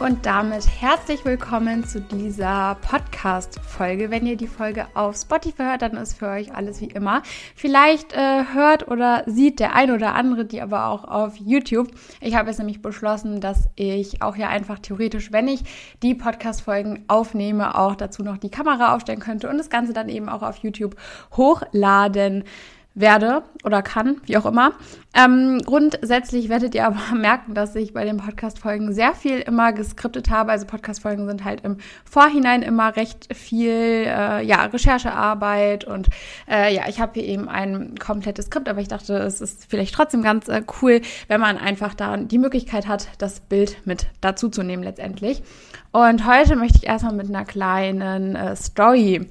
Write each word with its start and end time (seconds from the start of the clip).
Und 0.00 0.26
damit 0.26 0.64
herzlich 0.80 1.24
willkommen 1.24 1.84
zu 1.84 2.00
dieser 2.00 2.76
Podcast-Folge. 2.88 4.12
Wenn 4.12 4.26
ihr 4.26 4.36
die 4.36 4.46
Folge 4.46 4.86
auf 4.94 5.16
Spotify 5.16 5.64
hört, 5.64 5.82
dann 5.82 5.96
ist 5.96 6.16
für 6.16 6.28
euch 6.28 6.54
alles 6.54 6.80
wie 6.80 6.86
immer. 6.86 7.22
Vielleicht 7.56 8.12
äh, 8.12 8.44
hört 8.54 8.86
oder 8.86 9.24
sieht 9.26 9.58
der 9.58 9.74
ein 9.74 9.90
oder 9.90 10.14
andere 10.14 10.44
die 10.44 10.62
aber 10.62 10.86
auch 10.86 11.02
auf 11.02 11.36
YouTube. 11.36 11.88
Ich 12.20 12.36
habe 12.36 12.48
jetzt 12.48 12.58
nämlich 12.58 12.80
beschlossen, 12.80 13.40
dass 13.40 13.68
ich 13.74 14.22
auch 14.22 14.36
ja 14.36 14.48
einfach 14.48 14.78
theoretisch, 14.78 15.32
wenn 15.32 15.48
ich 15.48 15.64
die 16.04 16.14
Podcast-Folgen 16.14 17.04
aufnehme, 17.08 17.76
auch 17.76 17.96
dazu 17.96 18.22
noch 18.22 18.38
die 18.38 18.50
Kamera 18.50 18.94
aufstellen 18.94 19.18
könnte 19.18 19.48
und 19.48 19.58
das 19.58 19.68
Ganze 19.68 19.94
dann 19.94 20.08
eben 20.08 20.28
auch 20.28 20.42
auf 20.42 20.58
YouTube 20.58 20.94
hochladen 21.36 22.44
werde 23.00 23.42
oder 23.64 23.82
kann, 23.82 24.20
wie 24.26 24.36
auch 24.36 24.46
immer. 24.46 24.72
Ähm, 25.14 25.60
grundsätzlich 25.64 26.48
werdet 26.48 26.74
ihr 26.74 26.86
aber 26.86 27.00
merken, 27.16 27.54
dass 27.54 27.74
ich 27.74 27.92
bei 27.92 28.04
den 28.04 28.18
Podcast-Folgen 28.18 28.92
sehr 28.92 29.14
viel 29.14 29.38
immer 29.38 29.72
geskriptet 29.72 30.30
habe. 30.30 30.52
Also 30.52 30.66
Podcast-Folgen 30.66 31.26
sind 31.26 31.44
halt 31.44 31.64
im 31.64 31.78
Vorhinein 32.04 32.62
immer 32.62 32.96
recht 32.96 33.34
viel 33.34 33.70
äh, 33.70 34.44
ja, 34.44 34.64
Recherchearbeit 34.64 35.84
und 35.84 36.08
äh, 36.50 36.74
ja, 36.74 36.82
ich 36.88 37.00
habe 37.00 37.12
hier 37.14 37.24
eben 37.24 37.48
ein 37.48 37.94
komplettes 37.98 38.46
Skript, 38.46 38.68
aber 38.68 38.80
ich 38.80 38.88
dachte, 38.88 39.14
es 39.18 39.40
ist 39.40 39.66
vielleicht 39.68 39.94
trotzdem 39.94 40.22
ganz 40.22 40.48
äh, 40.48 40.62
cool, 40.82 41.00
wenn 41.28 41.40
man 41.40 41.56
einfach 41.56 41.94
da 41.94 42.16
die 42.16 42.38
Möglichkeit 42.38 42.86
hat, 42.86 43.08
das 43.18 43.40
Bild 43.40 43.78
mit 43.86 44.08
dazu 44.20 44.48
zu 44.48 44.62
nehmen 44.62 44.82
letztendlich. 44.82 45.42
Und 45.90 46.26
heute 46.26 46.54
möchte 46.56 46.78
ich 46.78 46.86
erstmal 46.86 47.14
mit 47.14 47.28
einer 47.28 47.44
kleinen 47.44 48.36
äh, 48.36 48.54
Story 48.56 49.26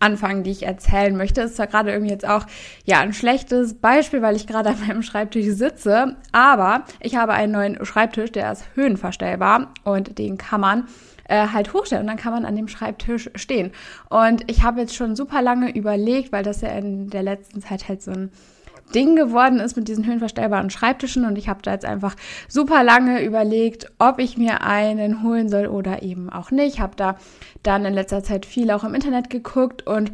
anfangen, 0.00 0.42
die 0.42 0.50
ich 0.50 0.64
erzählen 0.64 1.16
möchte. 1.16 1.42
Ist 1.42 1.56
zwar 1.56 1.66
gerade 1.66 1.90
irgendwie 1.92 2.12
jetzt 2.12 2.28
auch 2.28 2.46
ja 2.84 3.00
ein 3.00 3.12
schlechtes 3.12 3.74
Beispiel, 3.74 4.22
weil 4.22 4.36
ich 4.36 4.46
gerade 4.46 4.70
an 4.70 4.80
meinem 4.86 5.02
Schreibtisch 5.02 5.46
sitze, 5.46 6.16
aber 6.32 6.84
ich 7.00 7.16
habe 7.16 7.32
einen 7.32 7.52
neuen 7.52 7.84
Schreibtisch, 7.84 8.32
der 8.32 8.52
ist 8.52 8.64
höhenverstellbar 8.74 9.72
und 9.84 10.18
den 10.18 10.38
kann 10.38 10.60
man 10.60 10.88
äh, 11.28 11.48
halt 11.48 11.72
hochstellen 11.72 12.02
und 12.02 12.08
dann 12.08 12.16
kann 12.16 12.32
man 12.32 12.44
an 12.44 12.56
dem 12.56 12.68
Schreibtisch 12.68 13.30
stehen. 13.34 13.72
Und 14.08 14.50
ich 14.50 14.62
habe 14.62 14.80
jetzt 14.80 14.94
schon 14.94 15.14
super 15.14 15.42
lange 15.42 15.74
überlegt, 15.74 16.32
weil 16.32 16.42
das 16.42 16.60
ja 16.60 16.70
in 16.70 17.10
der 17.10 17.22
letzten 17.22 17.60
Zeit 17.60 17.88
halt 17.88 18.02
so 18.02 18.10
ein 18.10 18.30
Ding 18.94 19.16
geworden 19.16 19.60
ist 19.60 19.76
mit 19.76 19.88
diesen 19.88 20.06
höhenverstellbaren 20.06 20.70
Schreibtischen 20.70 21.24
und 21.24 21.36
ich 21.36 21.48
habe 21.48 21.62
da 21.62 21.72
jetzt 21.72 21.84
einfach 21.84 22.14
super 22.48 22.82
lange 22.82 23.22
überlegt, 23.24 23.90
ob 23.98 24.18
ich 24.18 24.38
mir 24.38 24.62
einen 24.62 25.22
holen 25.22 25.48
soll 25.48 25.66
oder 25.66 26.02
eben 26.02 26.30
auch 26.30 26.50
nicht. 26.50 26.80
Habe 26.80 26.96
da 26.96 27.16
dann 27.62 27.84
in 27.84 27.94
letzter 27.94 28.22
Zeit 28.22 28.46
viel 28.46 28.70
auch 28.70 28.84
im 28.84 28.94
Internet 28.94 29.30
geguckt 29.30 29.86
und 29.86 30.12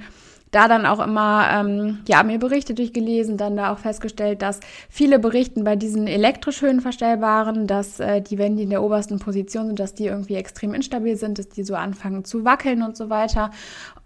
da 0.54 0.68
dann 0.68 0.86
auch 0.86 1.04
immer 1.04 1.48
ähm, 1.52 1.98
ja 2.06 2.22
mir 2.22 2.38
Berichte 2.38 2.74
durchgelesen, 2.74 3.36
dann 3.36 3.56
da 3.56 3.72
auch 3.72 3.78
festgestellt, 3.78 4.40
dass 4.40 4.60
viele 4.88 5.18
berichten 5.18 5.64
bei 5.64 5.74
diesen 5.74 6.06
elektrisch 6.06 6.62
höhenverstellbaren, 6.62 7.66
dass 7.66 7.98
äh, 7.98 8.20
die, 8.20 8.38
wenn 8.38 8.56
die 8.56 8.62
in 8.62 8.70
der 8.70 8.82
obersten 8.82 9.18
Position 9.18 9.66
sind, 9.66 9.80
dass 9.80 9.94
die 9.94 10.06
irgendwie 10.06 10.36
extrem 10.36 10.74
instabil 10.74 11.16
sind, 11.16 11.38
dass 11.38 11.48
die 11.48 11.64
so 11.64 11.74
anfangen 11.74 12.24
zu 12.24 12.44
wackeln 12.44 12.82
und 12.82 12.96
so 12.96 13.10
weiter. 13.10 13.50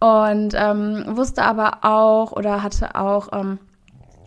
Und 0.01 0.55
ähm, 0.55 1.05
wusste 1.09 1.43
aber 1.43 1.85
auch 1.85 2.33
oder 2.33 2.63
hatte 2.63 2.95
auch 2.95 3.29
ähm, 3.33 3.59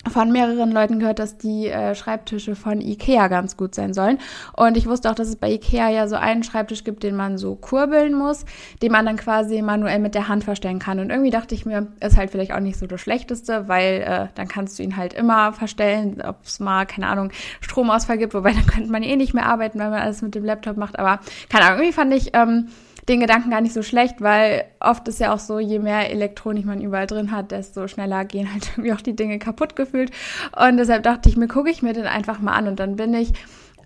von 0.09 0.31
mehreren 0.31 0.71
Leuten 0.71 0.99
gehört, 0.99 1.19
dass 1.19 1.37
die 1.37 1.67
äh, 1.67 1.93
Schreibtische 1.95 2.55
von 2.55 2.81
Ikea 2.81 3.27
ganz 3.27 3.55
gut 3.57 3.75
sein 3.75 3.93
sollen. 3.93 4.17
Und 4.53 4.77
ich 4.77 4.87
wusste 4.87 5.09
auch, 5.09 5.15
dass 5.15 5.27
es 5.27 5.35
bei 5.35 5.51
Ikea 5.51 5.89
ja 5.89 6.07
so 6.07 6.15
einen 6.15 6.43
Schreibtisch 6.43 6.83
gibt, 6.83 7.03
den 7.03 7.15
man 7.15 7.37
so 7.37 7.55
kurbeln 7.55 8.13
muss, 8.13 8.45
den 8.81 8.91
man 8.91 9.05
dann 9.05 9.17
quasi 9.17 9.61
manuell 9.61 9.99
mit 9.99 10.15
der 10.15 10.27
Hand 10.27 10.43
verstellen 10.43 10.79
kann. 10.79 10.99
Und 10.99 11.09
irgendwie 11.09 11.29
dachte 11.29 11.53
ich 11.53 11.65
mir, 11.65 11.87
ist 11.99 12.17
halt 12.17 12.31
vielleicht 12.31 12.53
auch 12.53 12.59
nicht 12.59 12.79
so 12.79 12.87
das 12.87 13.01
Schlechteste, 13.01 13.67
weil 13.67 14.01
äh, 14.01 14.27
dann 14.35 14.47
kannst 14.47 14.79
du 14.79 14.83
ihn 14.83 14.97
halt 14.97 15.13
immer 15.13 15.53
verstellen, 15.53 16.21
ob 16.25 16.37
es 16.45 16.59
mal, 16.59 16.85
keine 16.85 17.07
Ahnung, 17.07 17.31
Stromausfall 17.61 18.17
gibt, 18.17 18.33
wobei 18.33 18.53
dann 18.53 18.65
könnte 18.65 18.91
man 18.91 19.03
eh 19.03 19.15
nicht 19.15 19.33
mehr 19.33 19.45
arbeiten, 19.45 19.79
wenn 19.79 19.91
man 19.91 20.01
alles 20.01 20.21
mit 20.21 20.33
dem 20.33 20.45
Laptop 20.45 20.77
macht. 20.77 20.97
Aber 20.97 21.19
keine 21.49 21.65
Ahnung, 21.65 21.79
irgendwie 21.79 21.93
fand 21.93 22.13
ich... 22.13 22.31
Ähm, 22.33 22.67
den 23.07 23.19
Gedanken 23.19 23.49
gar 23.49 23.61
nicht 23.61 23.73
so 23.73 23.83
schlecht, 23.83 24.21
weil 24.21 24.65
oft 24.79 25.07
ist 25.07 25.19
ja 25.19 25.33
auch 25.33 25.39
so, 25.39 25.59
je 25.59 25.79
mehr 25.79 26.11
Elektronik 26.11 26.65
man 26.65 26.81
überall 26.81 27.07
drin 27.07 27.31
hat, 27.31 27.51
desto 27.51 27.87
schneller 27.87 28.25
gehen 28.25 28.51
halt 28.51 28.71
irgendwie 28.77 28.93
auch 28.93 29.01
die 29.01 29.15
Dinge 29.15 29.39
kaputt 29.39 29.75
gefühlt. 29.75 30.11
Und 30.55 30.77
deshalb 30.77 31.03
dachte 31.03 31.29
ich 31.29 31.37
mir, 31.37 31.47
gucke 31.47 31.69
ich 31.69 31.81
mir 31.81 31.93
den 31.93 32.05
einfach 32.05 32.39
mal 32.39 32.53
an. 32.53 32.67
Und 32.67 32.79
dann 32.79 32.95
bin 32.95 33.13
ich 33.13 33.33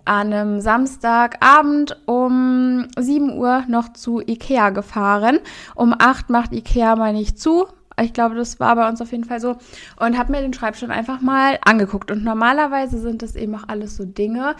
an 0.05 0.31
einem 0.31 0.61
Samstagabend 0.61 1.97
um 2.05 2.87
7 2.97 3.37
Uhr 3.37 3.63
noch 3.67 3.93
zu 3.93 4.21
Ikea 4.21 4.69
gefahren. 4.69 5.39
Um 5.73 5.95
8 5.97 6.29
macht 6.29 6.53
Ikea 6.53 6.95
mal 6.95 7.13
nicht 7.13 7.39
zu. 7.39 7.67
Ich 7.99 8.13
glaube, 8.13 8.35
das 8.35 8.59
war 8.59 8.75
bei 8.75 8.87
uns 8.89 9.01
auf 9.01 9.11
jeden 9.11 9.23
Fall 9.23 9.39
so. 9.39 9.55
Und 9.99 10.17
habe 10.17 10.31
mir 10.31 10.41
den 10.41 10.53
Schreibtisch 10.53 10.87
einfach 10.87 11.21
mal 11.21 11.57
angeguckt. 11.63 12.11
Und 12.11 12.23
normalerweise 12.23 12.99
sind 12.99 13.21
das 13.21 13.35
eben 13.35 13.55
auch 13.55 13.67
alles 13.67 13.95
so 13.95 14.05
Dinge, 14.05 14.55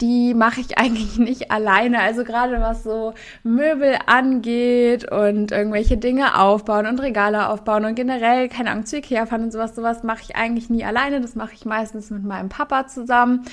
die 0.00 0.34
mache 0.34 0.60
ich 0.60 0.78
eigentlich 0.78 1.18
nicht 1.18 1.50
alleine. 1.50 2.00
Also 2.00 2.24
gerade 2.24 2.60
was 2.60 2.82
so 2.82 3.14
Möbel 3.42 3.96
angeht 4.06 5.10
und 5.10 5.52
irgendwelche 5.52 5.96
Dinge 5.96 6.38
aufbauen 6.40 6.86
und 6.86 7.00
Regale 7.00 7.48
aufbauen 7.48 7.84
und 7.84 7.94
generell, 7.94 8.48
keine 8.48 8.70
Ahnung, 8.70 8.86
zu 8.86 8.98
Ikea 8.98 9.26
fahren 9.26 9.44
und 9.44 9.52
sowas, 9.52 9.74
sowas 9.74 10.02
mache 10.02 10.22
ich 10.22 10.36
eigentlich 10.36 10.70
nie 10.70 10.84
alleine. 10.84 11.20
Das 11.20 11.34
mache 11.34 11.54
ich 11.54 11.64
meistens 11.64 12.10
mit 12.10 12.24
meinem 12.24 12.48
Papa 12.48 12.86
zusammen. 12.86 13.44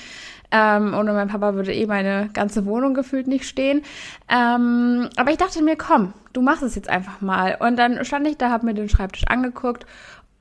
Ähm, 0.54 0.94
ohne 0.94 1.14
mein 1.14 1.28
Papa 1.28 1.54
würde 1.54 1.72
eh 1.72 1.86
meine 1.86 2.28
ganze 2.34 2.66
Wohnung 2.66 2.92
gefühlt 2.92 3.26
nicht 3.26 3.48
stehen. 3.48 3.82
Ähm, 4.28 5.08
aber 5.16 5.30
ich 5.30 5.38
dachte 5.38 5.62
mir, 5.62 5.76
komm, 5.76 6.12
du 6.34 6.42
machst 6.42 6.62
es 6.62 6.74
jetzt 6.74 6.90
einfach 6.90 7.22
mal. 7.22 7.56
Und 7.58 7.76
dann 7.76 8.04
stand 8.04 8.26
ich 8.26 8.36
da, 8.36 8.50
habe 8.50 8.66
mir 8.66 8.74
den 8.74 8.90
Schreibtisch 8.90 9.24
angeguckt 9.28 9.86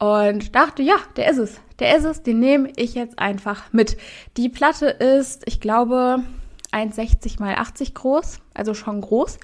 und 0.01 0.55
dachte, 0.55 0.81
ja, 0.81 0.95
der 1.15 1.29
ist 1.29 1.37
es. 1.37 1.61
Der 1.77 1.95
ist 1.95 2.05
es, 2.05 2.23
den 2.23 2.39
nehme 2.39 2.71
ich 2.75 2.95
jetzt 2.95 3.19
einfach 3.19 3.71
mit. 3.71 3.97
Die 4.35 4.49
Platte 4.49 4.87
ist, 4.87 5.43
ich 5.45 5.61
glaube, 5.61 6.23
1,60 6.71 7.39
mal 7.39 7.53
80 7.53 7.93
groß, 7.93 8.39
also 8.55 8.73
schon 8.73 8.99
groß. 8.99 9.37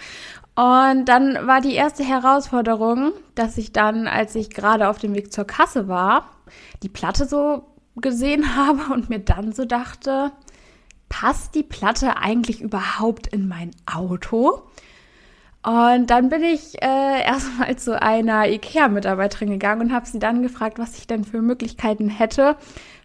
Und 0.56 1.06
dann 1.06 1.46
war 1.46 1.62
die 1.62 1.75
erste 1.75 2.03
Herausforderung, 2.03 3.12
dass 3.35 3.59
ich 3.59 3.72
dann, 3.72 4.07
als 4.07 4.34
ich 4.34 4.50
gerade 4.50 4.90
auf 4.90 4.97
dem 4.97 5.13
Weg 5.13 5.31
zur 5.31 5.46
Kasse 5.46 5.88
war, 5.88 6.31
die 6.81 6.90
Platte 6.90 7.28
so 7.28 7.63
gesehen 7.96 8.56
habe 8.56 8.91
und 8.91 9.12
mir 9.12 9.19
dann 9.19 9.51
so 9.51 9.63
dachte, 9.63 10.31
passt 11.07 11.53
die 11.53 11.62
Platte 11.62 12.17
eigentlich 12.17 12.62
überhaupt 12.62 13.28
in 13.28 13.47
mein 13.47 13.75
Auto? 13.85 14.63
Und 15.63 16.09
dann 16.09 16.29
bin 16.29 16.44
ich 16.44 16.81
äh, 16.81 17.23
erstmal 17.25 17.75
zu 17.75 18.01
einer 18.01 18.47
IKEA-Mitarbeiterin 18.47 19.50
gegangen 19.50 19.81
und 19.81 19.94
habe 19.94 20.06
sie 20.06 20.19
dann 20.19 20.41
gefragt, 20.41 20.79
was 20.79 20.97
ich 20.97 21.07
denn 21.07 21.23
für 21.23 21.41
Möglichkeiten 21.41 22.09
hätte, 22.09 22.56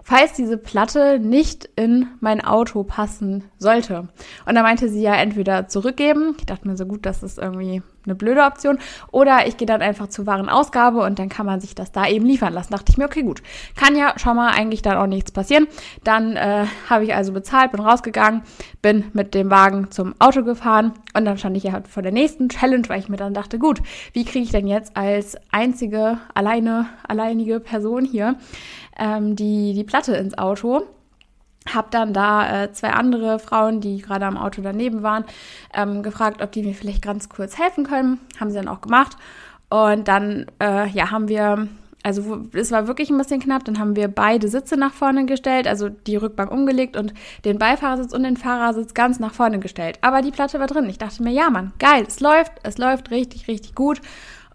falls 0.02 0.34
diese 0.34 0.58
Platte 0.58 1.18
nicht 1.18 1.68
in 1.76 2.08
mein 2.20 2.44
Auto 2.44 2.84
passen 2.84 3.44
sollte. 3.58 4.08
Und 4.46 4.54
da 4.54 4.62
meinte 4.62 4.88
sie 4.88 5.02
ja 5.02 5.14
entweder 5.14 5.68
zurückgeben. 5.68 6.36
Ich 6.38 6.46
dachte 6.46 6.68
mir 6.68 6.76
so 6.76 6.86
gut, 6.86 7.06
das 7.06 7.22
ist 7.22 7.38
irgendwie 7.38 7.82
eine 8.04 8.14
blöde 8.14 8.42
Option. 8.42 8.78
Oder 9.10 9.46
ich 9.46 9.56
gehe 9.56 9.66
dann 9.66 9.82
einfach 9.82 10.08
zur 10.08 10.26
Warenausgabe 10.26 11.00
und 11.00 11.18
dann 11.18 11.28
kann 11.28 11.46
man 11.46 11.60
sich 11.60 11.74
das 11.74 11.92
da 11.92 12.06
eben 12.06 12.26
liefern 12.26 12.52
lassen. 12.52 12.72
Dachte 12.72 12.90
ich 12.90 12.98
mir, 12.98 13.04
okay, 13.04 13.22
gut. 13.22 13.42
Kann 13.76 13.96
ja 13.96 14.18
schon 14.18 14.36
mal 14.36 14.50
eigentlich 14.50 14.82
dann 14.82 14.96
auch 14.96 15.06
nichts 15.06 15.32
passieren. 15.32 15.66
Dann 16.04 16.36
äh, 16.36 16.66
habe 16.88 17.04
ich 17.04 17.14
also 17.14 17.32
bezahlt, 17.32 17.72
bin 17.72 17.80
rausgegangen, 17.80 18.42
bin 18.80 19.04
mit 19.12 19.34
dem 19.34 19.50
Wagen 19.50 19.90
zum 19.90 20.14
Auto 20.18 20.42
gefahren 20.42 20.92
und 21.14 21.24
dann 21.24 21.38
stand 21.38 21.56
ich 21.56 21.64
ja 21.64 21.72
halt 21.72 21.88
vor 21.88 22.02
der 22.02 22.12
nächsten 22.12 22.48
Challenge, 22.48 22.88
weil 22.88 23.00
ich 23.00 23.08
mir 23.08 23.16
dann 23.16 23.34
dachte, 23.34 23.58
gut, 23.58 23.80
wie 24.12 24.24
kriege 24.24 24.44
ich 24.44 24.50
denn 24.50 24.66
jetzt 24.66 24.96
als 24.96 25.36
einzige, 25.50 26.18
alleine, 26.34 26.86
alleinige 27.06 27.60
Person 27.60 28.04
hier 28.04 28.36
ähm, 28.98 29.36
die, 29.36 29.74
die 29.74 29.84
Platte 29.84 30.14
ins 30.14 30.36
Auto? 30.36 30.86
Hab 31.72 31.90
dann 31.92 32.12
da 32.12 32.64
äh, 32.64 32.72
zwei 32.72 32.90
andere 32.90 33.38
Frauen, 33.38 33.80
die 33.80 33.98
gerade 33.98 34.26
am 34.26 34.36
Auto 34.36 34.62
daneben 34.62 35.02
waren, 35.02 35.24
ähm, 35.74 36.02
gefragt, 36.02 36.42
ob 36.42 36.50
die 36.52 36.62
mir 36.62 36.74
vielleicht 36.74 37.02
ganz 37.02 37.28
kurz 37.28 37.58
helfen 37.58 37.84
können. 37.84 38.18
Haben 38.40 38.50
sie 38.50 38.56
dann 38.56 38.68
auch 38.68 38.80
gemacht. 38.80 39.16
Und 39.70 40.08
dann, 40.08 40.46
äh, 40.60 40.88
ja, 40.88 41.10
haben 41.10 41.28
wir, 41.28 41.68
also 42.02 42.42
es 42.52 42.72
war 42.72 42.88
wirklich 42.88 43.08
ein 43.08 43.16
bisschen 43.16 43.40
knapp, 43.40 43.64
dann 43.64 43.78
haben 43.78 43.96
wir 43.96 44.08
beide 44.08 44.48
Sitze 44.48 44.76
nach 44.76 44.92
vorne 44.92 45.24
gestellt, 45.24 45.66
also 45.66 45.88
die 45.88 46.16
Rückbank 46.16 46.50
umgelegt 46.50 46.96
und 46.96 47.14
den 47.44 47.58
Beifahrersitz 47.58 48.12
und 48.12 48.24
den 48.24 48.36
Fahrersitz 48.36 48.92
ganz 48.92 49.18
nach 49.18 49.32
vorne 49.32 49.60
gestellt. 49.60 49.98
Aber 50.02 50.20
die 50.20 50.30
Platte 50.30 50.60
war 50.60 50.66
drin. 50.66 50.90
Ich 50.90 50.98
dachte 50.98 51.22
mir, 51.22 51.32
ja, 51.32 51.48
Mann, 51.48 51.72
geil, 51.78 52.04
es 52.06 52.20
läuft, 52.20 52.52
es 52.64 52.76
läuft 52.76 53.10
richtig, 53.10 53.48
richtig 53.48 53.74
gut. 53.74 54.02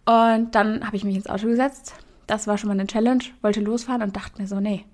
Und 0.05 0.53
dann 0.53 0.85
habe 0.85 0.95
ich 0.95 1.03
mich 1.03 1.15
ins 1.15 1.29
Auto 1.29 1.47
gesetzt. 1.47 1.95
Das 2.27 2.45
war 2.45 2.57
schon 2.57 2.67
mal 2.67 2.73
eine 2.73 2.85
Challenge, 2.85 3.23
wollte 3.41 3.61
losfahren 3.61 4.03
und 4.03 4.15
dachte 4.15 4.39
mir 4.39 4.47
so, 4.47 4.59
nee, 4.59 4.85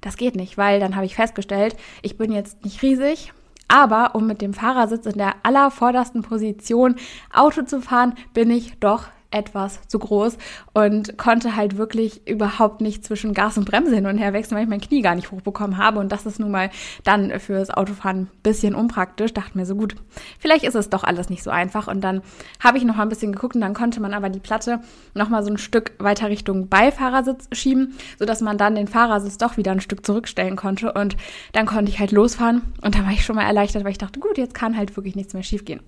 das 0.00 0.16
geht 0.16 0.36
nicht, 0.36 0.58
weil 0.58 0.80
dann 0.80 0.96
habe 0.96 1.06
ich 1.06 1.14
festgestellt, 1.14 1.76
ich 2.02 2.16
bin 2.16 2.32
jetzt 2.32 2.64
nicht 2.64 2.82
riesig, 2.82 3.32
Aber 3.68 4.14
um 4.14 4.26
mit 4.26 4.40
dem 4.40 4.54
Fahrersitz 4.54 5.04
in 5.04 5.18
der 5.18 5.34
allervordersten 5.42 6.22
Position 6.22 6.96
Auto 7.32 7.62
zu 7.62 7.82
fahren, 7.82 8.14
bin 8.32 8.50
ich 8.50 8.78
doch 8.80 9.04
etwas 9.30 9.80
zu 9.88 9.98
groß 9.98 10.38
und 10.72 11.18
konnte 11.18 11.54
halt 11.54 11.76
wirklich 11.76 12.26
überhaupt 12.26 12.80
nicht 12.80 13.04
zwischen 13.04 13.34
Gas 13.34 13.58
und 13.58 13.66
Bremse 13.66 13.94
hin 13.94 14.06
und 14.06 14.16
her 14.16 14.32
wechseln, 14.32 14.56
weil 14.56 14.64
ich 14.64 14.70
mein 14.70 14.80
Knie 14.80 15.02
gar 15.02 15.14
nicht 15.14 15.30
hochbekommen 15.30 15.76
habe. 15.76 15.98
Und 15.98 16.10
das 16.10 16.24
ist 16.24 16.40
nun 16.40 16.50
mal 16.50 16.70
dann 17.04 17.38
fürs 17.38 17.70
Autofahren 17.70 18.22
ein 18.22 18.30
bisschen 18.42 18.74
unpraktisch. 18.74 19.34
Dachte 19.34 19.58
mir 19.58 19.66
so 19.66 19.74
gut, 19.74 19.96
vielleicht 20.38 20.64
ist 20.64 20.74
es 20.74 20.88
doch 20.88 21.04
alles 21.04 21.28
nicht 21.28 21.42
so 21.42 21.50
einfach. 21.50 21.88
Und 21.88 22.00
dann 22.00 22.22
habe 22.62 22.78
ich 22.78 22.84
noch 22.84 22.96
mal 22.96 23.02
ein 23.02 23.10
bisschen 23.10 23.32
geguckt 23.32 23.54
und 23.54 23.60
dann 23.60 23.74
konnte 23.74 24.00
man 24.00 24.14
aber 24.14 24.30
die 24.30 24.40
Platte 24.40 24.80
noch 25.14 25.28
mal 25.28 25.42
so 25.42 25.50
ein 25.50 25.58
Stück 25.58 25.92
weiter 25.98 26.30
Richtung 26.30 26.68
Beifahrersitz 26.68 27.48
schieben, 27.52 27.94
sodass 28.18 28.40
man 28.40 28.56
dann 28.56 28.74
den 28.74 28.88
Fahrersitz 28.88 29.36
doch 29.36 29.58
wieder 29.58 29.72
ein 29.72 29.82
Stück 29.82 30.06
zurückstellen 30.06 30.56
konnte. 30.56 30.92
Und 30.92 31.16
dann 31.52 31.66
konnte 31.66 31.90
ich 31.90 32.00
halt 32.00 32.12
losfahren. 32.12 32.62
Und 32.80 32.94
da 32.94 33.00
war 33.04 33.12
ich 33.12 33.26
schon 33.26 33.36
mal 33.36 33.46
erleichtert, 33.46 33.84
weil 33.84 33.92
ich 33.92 33.98
dachte, 33.98 34.20
gut, 34.20 34.38
jetzt 34.38 34.54
kann 34.54 34.76
halt 34.76 34.96
wirklich 34.96 35.16
nichts 35.16 35.34
mehr 35.34 35.42
schiefgehen. 35.42 35.80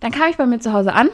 Dann 0.00 0.10
kam 0.10 0.28
ich 0.28 0.36
bei 0.36 0.46
mir 0.46 0.58
zu 0.58 0.72
Hause 0.72 0.94
an 0.94 1.10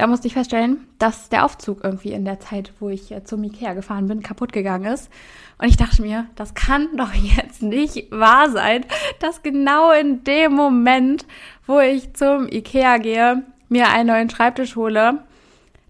da 0.00 0.06
musste 0.06 0.28
ich 0.28 0.32
feststellen, 0.32 0.86
dass 0.98 1.28
der 1.28 1.44
Aufzug 1.44 1.84
irgendwie 1.84 2.12
in 2.12 2.24
der 2.24 2.40
Zeit, 2.40 2.72
wo 2.80 2.88
ich 2.88 3.12
äh, 3.12 3.22
zum 3.22 3.44
Ikea 3.44 3.74
gefahren 3.74 4.08
bin, 4.08 4.22
kaputt 4.22 4.50
gegangen 4.50 4.90
ist. 4.90 5.10
Und 5.58 5.68
ich 5.68 5.76
dachte 5.76 6.00
mir, 6.00 6.24
das 6.36 6.54
kann 6.54 6.88
doch 6.96 7.12
jetzt 7.12 7.62
nicht 7.62 8.10
wahr 8.10 8.48
sein, 8.48 8.86
dass 9.18 9.42
genau 9.42 9.92
in 9.92 10.24
dem 10.24 10.54
Moment, 10.54 11.26
wo 11.66 11.80
ich 11.80 12.14
zum 12.14 12.48
Ikea 12.48 12.96
gehe, 12.96 13.42
mir 13.68 13.90
einen 13.90 14.06
neuen 14.06 14.30
Schreibtisch 14.30 14.74
hole, 14.74 15.18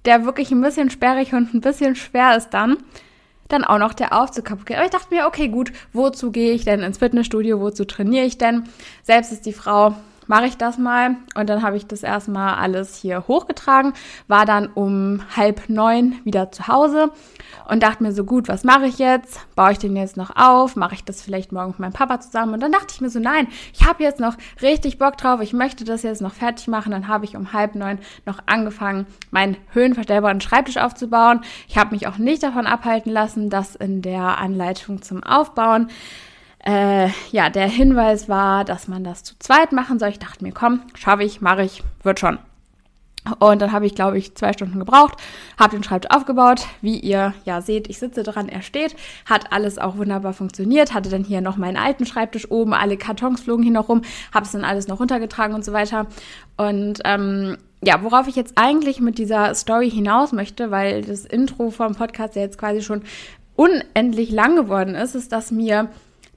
der 0.05 0.25
wirklich 0.25 0.51
ein 0.51 0.61
bisschen 0.61 0.91
sperrig 0.91 1.33
und 1.33 1.55
ein 1.55 1.61
bisschen 1.61 1.95
schwer 1.95 2.37
ist 2.37 2.51
dann, 2.51 2.79
dann 3.47 3.63
auch 3.63 3.79
noch 3.79 3.95
der 3.95 4.13
Aufzug 4.13 4.45
kaputt 4.45 4.67
geht. 4.67 4.77
Aber 4.77 4.87
ich 4.87 4.91
dachte 4.91 5.15
mir, 5.15 5.29
okay, 5.29 5.47
gut, 5.47 5.71
wozu 5.93 6.33
gehe 6.33 6.53
ich 6.53 6.65
denn 6.65 6.81
ins 6.81 6.99
Fitnessstudio, 6.99 7.61
wozu 7.61 7.85
trainiere 7.85 8.27
ich 8.27 8.39
denn? 8.39 8.65
Selbst 9.05 9.31
ist 9.31 9.47
die 9.47 9.53
Frau 9.53 9.95
mache 10.31 10.47
ich 10.47 10.57
das 10.57 10.79
mal. 10.79 11.17
Und 11.35 11.51
dann 11.51 11.63
habe 11.63 11.77
ich 11.77 11.87
das 11.89 12.05
erstmal 12.05 12.55
alles 12.55 12.97
hier 12.97 13.27
hochgetragen, 13.27 13.93
war 14.29 14.47
dann 14.47 14.69
um 14.69 15.23
halb 15.37 15.69
neun 15.69 16.21
wieder 16.25 16.53
zu 16.53 16.69
Hause 16.69 17.11
und 17.69 17.83
dachte 17.83 18.05
mir 18.05 18.13
so, 18.13 18.25
gut, 18.25 18.47
was 18.47 18.63
mache 18.63 18.87
ich 18.87 18.99
jetzt? 18.99 19.41
Baue 19.57 19.73
ich 19.73 19.79
den 19.79 19.97
jetzt 19.97 20.17
noch 20.17 20.37
auf? 20.37 20.77
Mache 20.77 20.95
ich 20.95 21.05
das 21.05 21.21
vielleicht 21.21 21.51
morgen 21.51 21.71
mit 21.71 21.81
meinem 21.81 21.93
Papa 21.93 22.21
zusammen? 22.21 22.55
Und 22.55 22.61
dann 22.61 22.71
dachte 22.71 22.95
ich 22.95 23.01
mir 23.01 23.11
so, 23.11 23.19
nein, 23.19 23.49
ich 23.75 23.85
habe 23.87 24.05
jetzt 24.05 24.21
noch 24.21 24.37
richtig 24.63 24.99
Bock 24.99 25.17
drauf, 25.17 25.41
ich 25.41 25.53
möchte 25.53 25.85
das 25.85 26.05
jetzt 26.05 26.23
noch 26.23 26.33
fertig 26.33 26.69
machen. 26.69 26.93
Dann 26.93 27.09
habe 27.09 27.25
ich 27.25 27.37
um 27.37 27.53
halb 27.53 27.75
neun 27.75 27.99
noch 28.25 28.39
angefangen, 28.47 29.07
meinen 29.33 29.57
höhenverstellbaren 29.73 30.41
Schreibtisch 30.41 30.77
aufzubauen. 30.77 31.41
Ich 31.67 31.77
habe 31.77 31.91
mich 31.91 32.07
auch 32.07 32.19
nicht 32.19 32.45
davon 32.45 32.69
abhalten 32.69 33.11
lassen, 33.11 33.51
das 33.51 33.75
in 33.75 34.01
der 34.01 34.39
Anleitung 34.39 35.03
zum 35.03 35.25
Aufbauen 35.25 35.89
äh, 36.65 37.09
ja, 37.31 37.51
der 37.51 37.69
Hinweis 37.69 38.29
war, 38.29 38.65
dass 38.65 38.89
man 38.89 39.05
das 39.05 39.23
zu 39.23 39.39
zweit 39.39 39.73
machen 39.73 39.99
soll. 39.99 40.11
Ich 40.11 40.19
dachte 40.19 40.45
mir, 40.45 40.53
komm, 40.53 40.83
schaffe 40.95 41.25
ich, 41.25 41.41
mache 41.41 41.63
ich, 41.63 41.83
wird 42.03 42.21
schon. 42.21 42.39
Und 43.39 43.61
dann 43.61 43.73
habe 43.73 43.85
ich, 43.85 43.95
glaube 43.95 44.17
ich, 44.17 44.35
zwei 44.35 44.55
Stunden 44.55 44.79
gebraucht, 44.79 45.15
habe 45.59 45.77
den 45.77 45.83
Schreibtisch 45.83 46.11
aufgebaut. 46.11 46.67
Wie 46.81 46.99
ihr 46.99 47.35
ja 47.45 47.61
seht, 47.61 47.91
ich 47.91 47.99
sitze 47.99 48.23
dran, 48.23 48.49
er 48.49 48.63
steht. 48.63 48.97
Hat 49.27 49.53
alles 49.53 49.79
auch 49.79 49.99
wunderbar 49.99 50.33
funktioniert. 50.33 50.95
Hatte 50.95 51.11
dann 51.11 51.25
hier 51.25 51.43
noch 51.43 51.59
meinen 51.59 51.77
alten 51.77 52.07
Schreibtisch 52.07 52.51
oben, 52.51 52.73
alle 52.73 52.97
Kartons 52.97 53.43
flogen 53.43 53.63
hier 53.63 53.73
noch 53.73 53.91
rum, 53.91 54.03
habe 54.33 54.47
es 54.47 54.53
dann 54.53 54.65
alles 54.65 54.89
noch 54.89 55.01
runtergetragen 55.01 55.55
und 55.55 55.65
so 55.65 55.75
weiter. 55.75 56.07
Und 56.57 57.01
ähm, 57.05 57.59
ja, 57.83 58.03
worauf 58.03 58.27
ich 58.27 58.37
jetzt 58.37 58.55
eigentlich 58.57 59.01
mit 59.01 59.19
dieser 59.19 59.55
Story 59.55 59.91
hinaus 59.91 60.33
möchte, 60.33 60.71
weil 60.71 61.03
das 61.03 61.27
Intro 61.27 61.71
vom 61.71 61.95
Podcast 61.95 62.37
ja 62.37 62.43
jetzt 62.43 62.59
quasi 62.59 62.81
schon 62.83 63.03
unendlich 63.55 64.31
lang 64.31 64.57
geworden 64.57 64.95
ist, 64.95 65.15
ist, 65.15 65.31
dass 65.33 65.51
mir 65.51 65.91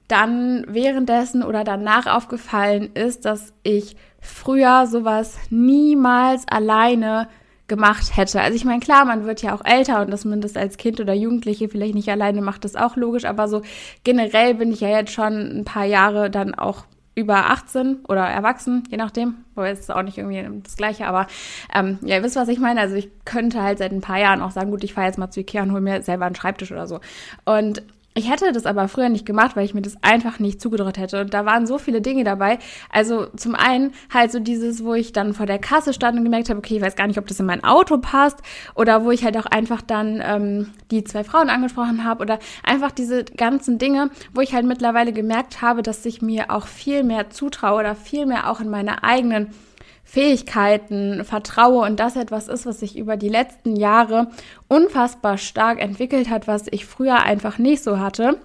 dann 0.08 0.64
währenddessen 0.68 1.42
oder 1.42 1.64
danach 1.64 2.06
aufgefallen 2.06 2.90
ist, 2.94 3.24
dass 3.24 3.52
ich 3.62 3.96
früher 4.20 4.86
sowas 4.86 5.38
niemals 5.50 6.46
alleine 6.48 7.28
gemacht 7.66 8.16
hätte. 8.16 8.40
Also 8.40 8.56
ich 8.56 8.64
meine, 8.64 8.80
klar, 8.80 9.04
man 9.06 9.24
wird 9.24 9.42
ja 9.42 9.54
auch 9.54 9.64
älter 9.64 10.02
und 10.02 10.10
dass 10.10 10.24
man 10.24 10.40
das 10.40 10.56
als 10.56 10.76
Kind 10.76 11.00
oder 11.00 11.14
Jugendliche 11.14 11.68
vielleicht 11.68 11.94
nicht 11.94 12.10
alleine 12.10 12.42
macht, 12.42 12.64
ist 12.64 12.78
auch 12.78 12.96
logisch, 12.96 13.24
aber 13.24 13.48
so 13.48 13.62
generell 14.04 14.54
bin 14.54 14.70
ich 14.70 14.80
ja 14.80 14.88
jetzt 14.88 15.12
schon 15.12 15.60
ein 15.60 15.64
paar 15.64 15.84
Jahre 15.84 16.30
dann 16.30 16.54
auch 16.54 16.84
über 17.14 17.50
18 17.50 18.04
oder 18.08 18.24
erwachsen, 18.24 18.82
je 18.90 18.96
nachdem. 18.96 19.36
Wobei 19.54 19.70
es 19.70 19.80
ist 19.80 19.90
auch 19.90 20.02
nicht 20.02 20.18
irgendwie 20.18 20.46
das 20.62 20.76
Gleiche, 20.76 21.06
aber 21.06 21.26
ähm, 21.72 21.98
ja, 22.02 22.16
ihr 22.16 22.22
wisst, 22.22 22.36
was 22.36 22.48
ich 22.48 22.58
meine. 22.58 22.80
Also 22.80 22.96
ich 22.96 23.08
könnte 23.24 23.62
halt 23.62 23.78
seit 23.78 23.92
ein 23.92 24.00
paar 24.00 24.18
Jahren 24.18 24.42
auch 24.42 24.50
sagen, 24.50 24.70
gut, 24.70 24.84
ich 24.84 24.94
fahre 24.94 25.06
jetzt 25.06 25.18
mal 25.18 25.30
zu 25.30 25.40
Ikea 25.40 25.62
und 25.62 25.72
hole 25.72 25.80
mir 25.80 26.02
selber 26.02 26.26
einen 26.26 26.34
Schreibtisch 26.34 26.72
oder 26.72 26.86
so. 26.86 27.00
Und 27.44 27.82
ich 28.16 28.30
hätte 28.30 28.52
das 28.52 28.64
aber 28.64 28.86
früher 28.86 29.08
nicht 29.08 29.26
gemacht, 29.26 29.56
weil 29.56 29.64
ich 29.64 29.74
mir 29.74 29.82
das 29.82 29.96
einfach 30.00 30.38
nicht 30.38 30.60
zugetraut 30.60 30.98
hätte. 30.98 31.20
Und 31.22 31.34
da 31.34 31.44
waren 31.44 31.66
so 31.66 31.78
viele 31.78 32.00
Dinge 32.00 32.22
dabei. 32.22 32.60
Also 32.88 33.26
zum 33.36 33.56
einen 33.56 33.92
halt 34.12 34.30
so 34.30 34.38
dieses, 34.38 34.84
wo 34.84 34.94
ich 34.94 35.12
dann 35.12 35.34
vor 35.34 35.46
der 35.46 35.58
Kasse 35.58 35.92
stand 35.92 36.16
und 36.16 36.22
gemerkt 36.22 36.48
habe, 36.48 36.58
okay, 36.58 36.76
ich 36.76 36.82
weiß 36.82 36.94
gar 36.94 37.08
nicht, 37.08 37.18
ob 37.18 37.26
das 37.26 37.40
in 37.40 37.46
mein 37.46 37.64
Auto 37.64 37.98
passt. 37.98 38.38
Oder 38.76 39.04
wo 39.04 39.10
ich 39.10 39.24
halt 39.24 39.36
auch 39.36 39.46
einfach 39.46 39.82
dann 39.82 40.22
ähm, 40.24 40.70
die 40.92 41.02
zwei 41.02 41.24
Frauen 41.24 41.50
angesprochen 41.50 42.04
habe. 42.04 42.22
Oder 42.22 42.38
einfach 42.62 42.92
diese 42.92 43.24
ganzen 43.24 43.78
Dinge, 43.78 44.10
wo 44.32 44.40
ich 44.40 44.54
halt 44.54 44.64
mittlerweile 44.64 45.12
gemerkt 45.12 45.60
habe, 45.60 45.82
dass 45.82 46.06
ich 46.06 46.22
mir 46.22 46.52
auch 46.52 46.68
viel 46.68 47.02
mehr 47.02 47.30
zutraue 47.30 47.80
oder 47.80 47.96
viel 47.96 48.26
mehr 48.26 48.48
auch 48.48 48.60
in 48.60 48.70
meine 48.70 49.02
eigenen 49.02 49.48
Fähigkeiten 50.04 51.24
vertraue 51.24 51.84
und 51.84 51.98
das 51.98 52.14
etwas 52.16 52.48
ist, 52.48 52.66
was 52.66 52.80
sich 52.80 52.96
über 52.96 53.16
die 53.16 53.28
letzten 53.28 53.74
Jahre 53.74 54.28
unfassbar 54.68 55.38
stark 55.38 55.80
entwickelt 55.80 56.28
hat, 56.28 56.46
was 56.46 56.66
ich 56.70 56.86
früher 56.86 57.22
einfach 57.22 57.58
nicht 57.58 57.82
so 57.82 57.98
hatte. 57.98 58.38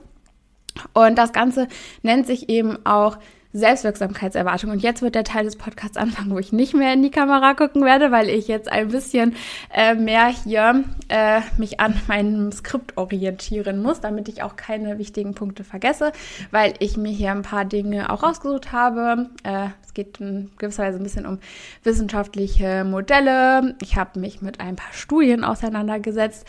Und 0.94 1.18
das 1.18 1.34
Ganze 1.34 1.68
nennt 2.02 2.26
sich 2.26 2.50
eben 2.50 2.86
auch 2.86 3.18
Selbstwirksamkeitserwartung. 3.54 4.70
Und 4.70 4.84
jetzt 4.84 5.02
wird 5.02 5.16
der 5.16 5.24
Teil 5.24 5.46
des 5.46 5.56
Podcasts 5.56 5.98
anfangen, 5.98 6.32
wo 6.32 6.40
ich 6.40 6.52
nicht 6.52 6.74
mehr 6.74 6.94
in 6.94 7.02
die 7.02 7.10
Kamera 7.10 7.54
gucken 7.56 7.84
werde, 7.84 8.12
weil 8.12 8.30
ich 8.30 8.48
jetzt 8.48 8.72
ein 8.72 8.90
bisschen 8.90 9.36
äh, 9.74 9.96
mehr 9.96 10.28
hier 10.28 10.84
äh, 11.08 11.42
mich 11.58 11.80
an 11.80 12.00
meinem 12.08 12.52
Skript 12.52 12.98
orientieren 12.98 13.82
muss, 13.82 14.02
damit 14.02 14.30
ich 14.30 14.44
auch 14.44 14.56
keine 14.56 15.00
wichtigen 15.00 15.34
Punkte 15.34 15.64
vergesse, 15.64 16.12
weil 16.52 16.74
ich 16.80 16.98
mir 16.98 17.12
hier 17.12 17.32
ein 17.32 17.42
paar 17.42 17.66
Dinge 17.66 18.12
auch 18.12 18.22
rausgesucht 18.22 18.72
habe. 18.72 19.30
Äh, 19.44 19.70
es 19.84 19.96
geht 19.96 20.20
in 20.20 20.52
gewisser 20.60 20.84
Weise 20.84 21.00
ein 21.00 21.04
bisschen 21.04 21.26
um 21.26 21.40
wissenschaftliche 21.84 22.84
Modelle. 22.84 23.76
Ich 23.82 23.96
habe 23.96 24.20
mich 24.20 24.42
mit 24.44 24.60
ein 24.60 24.76
paar 24.76 24.94
Studien 24.94 25.44
auseinandergesetzt. 25.44 26.46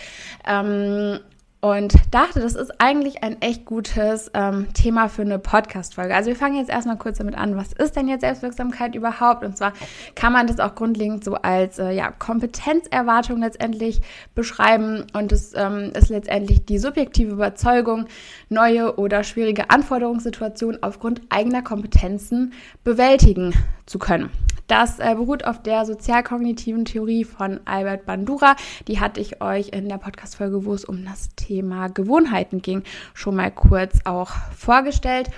Ähm, 0.47 1.21
und 1.61 1.95
dachte, 2.11 2.41
das 2.41 2.55
ist 2.55 2.81
eigentlich 2.81 3.23
ein 3.23 3.41
echt 3.43 3.67
gutes 3.67 4.31
ähm, 4.33 4.69
Thema 4.73 5.09
für 5.09 5.23
eine 5.23 5.39
Podcast-Folge. 5.39 6.15
Also 6.15 6.29
wir 6.29 6.37
fangen 6.37 6.57
jetzt 6.57 6.71
erstmal 6.71 6.97
kurz 6.97 7.19
damit 7.19 7.37
an, 7.37 7.57
was 7.57 7.73
ist 7.75 7.97
denn 7.97 8.09
jetzt 8.09 8.23
Selbstwirksamkeit 8.23 8.95
überhaupt? 8.95 9.45
Und 9.45 9.59
zwar 9.59 9.75
kann 10.15 10.33
man 10.33 10.47
das 10.47 10.59
auch 10.59 10.75
grundlegend 10.75 11.23
so 11.23 11.35
als 11.35 11.79
äh, 11.79 11.91
ja, 11.91 12.11
Kompetenzerwartung 12.13 13.41
letztendlich 13.41 14.01
beschreiben 14.35 15.05
und 15.13 15.33
es 15.33 15.53
ähm, 15.55 15.93
ist 15.95 16.09
letztendlich 16.09 16.65
die 16.65 16.79
subjektive 16.79 17.33
Überzeugung, 17.33 18.07
neue 18.49 18.97
oder 18.97 19.23
schwierige 19.23 19.69
Anforderungssituationen 19.69 20.83
aufgrund 20.83 21.21
eigener 21.29 21.63
Kompetenzen 21.63 22.55
bewältigen 22.85 23.53
zu 23.85 23.99
können. 23.99 24.31
Das 24.71 25.01
äh, 25.01 25.17
beruht 25.17 25.45
auf 25.45 25.61
der 25.61 25.85
sozialkognitiven 25.85 26.85
Theorie 26.85 27.25
von 27.25 27.59
Albert 27.65 28.07
Bandura. 28.07 28.55
Die 28.87 29.01
hatte 29.01 29.21
ich 29.21 29.43
euch 29.43 29.71
in 29.71 29.89
der 29.89 29.99
Podcast-Folge, 29.99 30.65
wo 30.65 30.73
es 30.73 30.85
um 30.85 31.05
das 31.05 31.35
Thema 31.35 31.89
Gewohnheiten 31.89 32.63
ging, 32.63 32.85
schon 33.13 33.35
mal 33.35 33.51
kurz 33.51 33.99
auch 34.05 34.31
vorgestellt. 34.57 35.29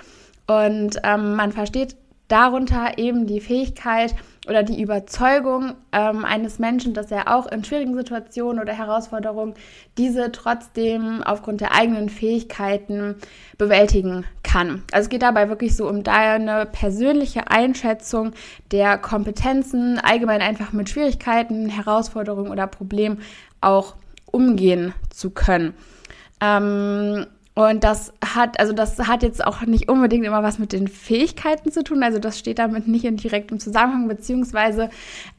Und 0.45 0.97
ähm, 1.03 1.35
man 1.35 1.51
versteht 1.51 1.95
darunter 2.27 2.99
eben 2.99 3.25
die 3.25 3.41
Fähigkeit 3.41 4.13
oder 4.47 4.61
die 4.61 4.79
Überzeugung 4.79 5.73
ähm, 5.91 6.25
eines 6.25 6.59
Menschen, 6.59 6.93
dass 6.93 7.09
er 7.09 7.35
auch 7.35 7.47
in 7.47 7.63
schwierigen 7.63 7.95
Situationen 7.95 8.61
oder 8.61 8.73
Herausforderungen 8.73 9.55
diese 9.97 10.31
trotzdem 10.31 11.23
aufgrund 11.23 11.61
der 11.61 11.73
eigenen 11.73 12.09
Fähigkeiten 12.09 13.15
bewältigen 13.57 14.25
kann. 14.53 14.83
Also 14.91 15.05
es 15.05 15.09
geht 15.09 15.23
dabei 15.23 15.49
wirklich 15.49 15.75
so 15.75 15.89
um 15.89 16.03
deine 16.03 16.67
persönliche 16.67 17.49
Einschätzung 17.49 18.31
der 18.71 18.97
Kompetenzen, 18.99 19.99
allgemein 19.99 20.41
einfach 20.41 20.73
mit 20.73 20.89
Schwierigkeiten, 20.89 21.69
Herausforderungen 21.69 22.51
oder 22.51 22.67
Problemen 22.67 23.21
auch 23.61 23.95
umgehen 24.25 24.93
zu 25.09 25.31
können. 25.31 25.73
Ähm, 26.39 27.25
und 27.55 27.83
das 27.83 28.13
hat, 28.25 28.59
also 28.59 28.73
das 28.73 28.97
hat 28.97 29.21
jetzt 29.21 29.45
auch 29.45 29.61
nicht 29.61 29.87
unbedingt 29.87 30.25
immer 30.25 30.41
was 30.41 30.57
mit 30.57 30.71
den 30.73 30.87
Fähigkeiten 30.87 31.71
zu 31.71 31.83
tun. 31.83 32.01
Also 32.01 32.17
das 32.17 32.39
steht 32.39 32.57
damit 32.57 32.87
nicht 32.87 33.05
in 33.05 33.17
direktem 33.17 33.59
Zusammenhang, 33.59 34.07
beziehungsweise 34.07 34.89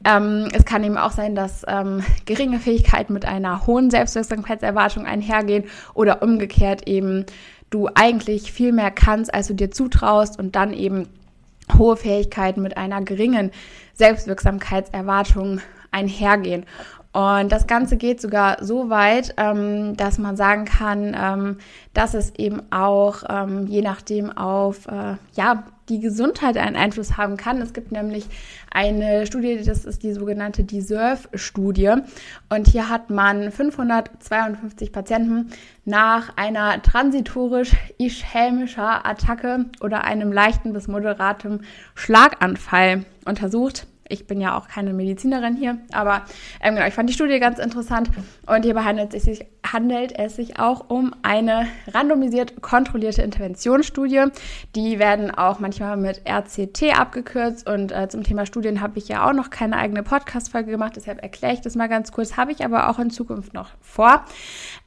ähm, 0.05 0.47
es 0.53 0.63
kann 0.63 0.83
eben 0.85 0.97
auch 0.97 1.11
sein, 1.11 1.35
dass 1.35 1.63
ähm, 1.67 2.03
geringe 2.25 2.59
Fähigkeiten 2.59 3.11
mit 3.11 3.25
einer 3.25 3.67
hohen 3.67 3.91
Selbstwirksamkeitserwartung 3.91 5.05
einhergehen 5.05 5.65
oder 5.93 6.21
umgekehrt 6.21 6.87
eben 6.87 7.25
du 7.75 7.89
eigentlich 7.93 8.53
viel 8.53 8.71
mehr 8.71 8.91
kannst, 8.91 9.33
als 9.33 9.47
du 9.47 9.53
dir 9.53 9.69
zutraust 9.69 10.39
und 10.39 10.55
dann 10.55 10.71
eben 10.71 11.09
hohe 11.77 11.97
Fähigkeiten 11.97 12.61
mit 12.61 12.77
einer 12.77 13.01
geringen 13.01 13.51
Selbstwirksamkeitserwartung 13.93 15.59
einhergehen. 15.91 16.65
Und 17.11 17.51
das 17.51 17.67
Ganze 17.67 17.97
geht 17.97 18.21
sogar 18.21 18.63
so 18.63 18.89
weit, 18.89 19.33
ähm, 19.37 19.95
dass 19.95 20.17
man 20.17 20.35
sagen 20.35 20.65
kann, 20.65 21.15
ähm, 21.17 21.57
dass 21.93 22.13
es 22.13 22.35
eben 22.35 22.61
auch 22.71 23.23
ähm, 23.29 23.67
je 23.67 23.81
nachdem 23.81 24.35
auf 24.35 24.87
äh, 24.87 25.15
ja, 25.33 25.63
die 25.89 25.99
Gesundheit 25.99 26.57
einen 26.57 26.75
Einfluss 26.75 27.17
haben 27.17 27.37
kann. 27.37 27.61
Es 27.61 27.73
gibt 27.73 27.91
nämlich 27.91 28.25
eine 28.71 29.25
Studie, 29.25 29.59
das 29.63 29.85
ist 29.85 30.03
die 30.03 30.13
sogenannte 30.13 30.63
Deserve-Studie. 30.63 31.95
Und 32.49 32.67
hier 32.67 32.89
hat 32.89 33.09
man 33.09 33.51
552 33.51 34.91
Patienten 34.91 35.49
nach 35.85 36.37
einer 36.37 36.81
transitorisch-ischämischer 36.81 39.05
Attacke 39.05 39.65
oder 39.81 40.03
einem 40.03 40.31
leichten 40.31 40.73
bis 40.73 40.87
moderatem 40.87 41.61
Schlaganfall 41.93 43.05
untersucht 43.25 43.87
ich 44.07 44.27
bin 44.27 44.39
ja 44.39 44.57
auch 44.57 44.67
keine 44.67 44.93
Medizinerin 44.93 45.55
hier, 45.55 45.77
aber 45.91 46.23
ähm, 46.61 46.75
genau, 46.75 46.87
ich 46.87 46.93
fand 46.93 47.09
die 47.09 47.13
Studie 47.13 47.39
ganz 47.39 47.59
interessant. 47.59 48.09
Und 48.45 48.63
hierbei 48.63 48.81
handelt 48.81 49.13
es, 49.13 49.23
sich, 49.23 49.45
handelt 49.65 50.17
es 50.17 50.35
sich 50.35 50.59
auch 50.59 50.89
um 50.89 51.15
eine 51.23 51.67
randomisiert 51.87 52.61
kontrollierte 52.61 53.21
Interventionsstudie. 53.21 54.25
Die 54.75 54.99
werden 54.99 55.31
auch 55.31 55.59
manchmal 55.59 55.97
mit 55.97 56.21
RCT 56.27 56.97
abgekürzt. 56.97 57.67
Und 57.67 57.91
äh, 57.91 58.07
zum 58.09 58.23
Thema 58.23 58.45
Studien 58.45 58.81
habe 58.81 58.99
ich 58.99 59.07
ja 59.07 59.27
auch 59.27 59.33
noch 59.33 59.49
keine 59.49 59.77
eigene 59.77 60.03
Podcast-Folge 60.03 60.71
gemacht, 60.71 60.93
deshalb 60.95 61.21
erkläre 61.21 61.53
ich 61.53 61.61
das 61.61 61.75
mal 61.75 61.87
ganz 61.87 62.11
kurz. 62.11 62.37
Habe 62.37 62.51
ich 62.51 62.63
aber 62.63 62.89
auch 62.89 62.99
in 62.99 63.09
Zukunft 63.09 63.53
noch 63.53 63.69
vor. 63.81 64.25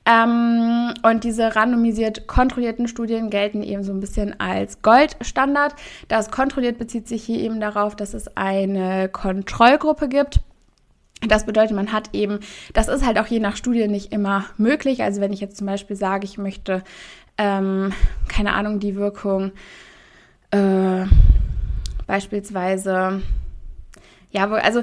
Ähm, 0.08 0.94
und 1.02 1.24
diese 1.24 1.54
randomisiert 1.54 2.26
kontrollierten 2.26 2.88
Studien 2.88 3.28
gelten 3.28 3.62
eben 3.62 3.82
so 3.84 3.92
ein 3.92 4.00
bisschen 4.00 4.40
als 4.40 4.80
Goldstandard. 4.80 5.74
Das 6.08 6.30
kontrolliert 6.30 6.78
bezieht 6.78 7.06
sich 7.06 7.22
hier 7.22 7.38
eben 7.38 7.60
darauf, 7.60 7.94
dass 7.94 8.14
es 8.14 8.34
eine 8.34 9.10
Kontrollgruppe 9.10 10.08
gibt. 10.08 10.40
Das 11.26 11.44
bedeutet, 11.44 11.76
man 11.76 11.92
hat 11.92 12.10
eben, 12.14 12.38
das 12.72 12.88
ist 12.88 13.04
halt 13.04 13.18
auch 13.18 13.26
je 13.26 13.40
nach 13.40 13.56
Studie 13.56 13.86
nicht 13.88 14.12
immer 14.12 14.46
möglich. 14.56 15.02
Also 15.02 15.20
wenn 15.20 15.32
ich 15.32 15.40
jetzt 15.40 15.58
zum 15.58 15.66
Beispiel 15.66 15.96
sage, 15.96 16.24
ich 16.24 16.38
möchte, 16.38 16.82
ähm, 17.36 17.92
keine 18.28 18.54
Ahnung, 18.54 18.80
die 18.80 18.96
Wirkung 18.96 19.52
äh, 20.52 21.04
beispielsweise 22.06 23.20
ja, 24.30 24.50
also 24.50 24.80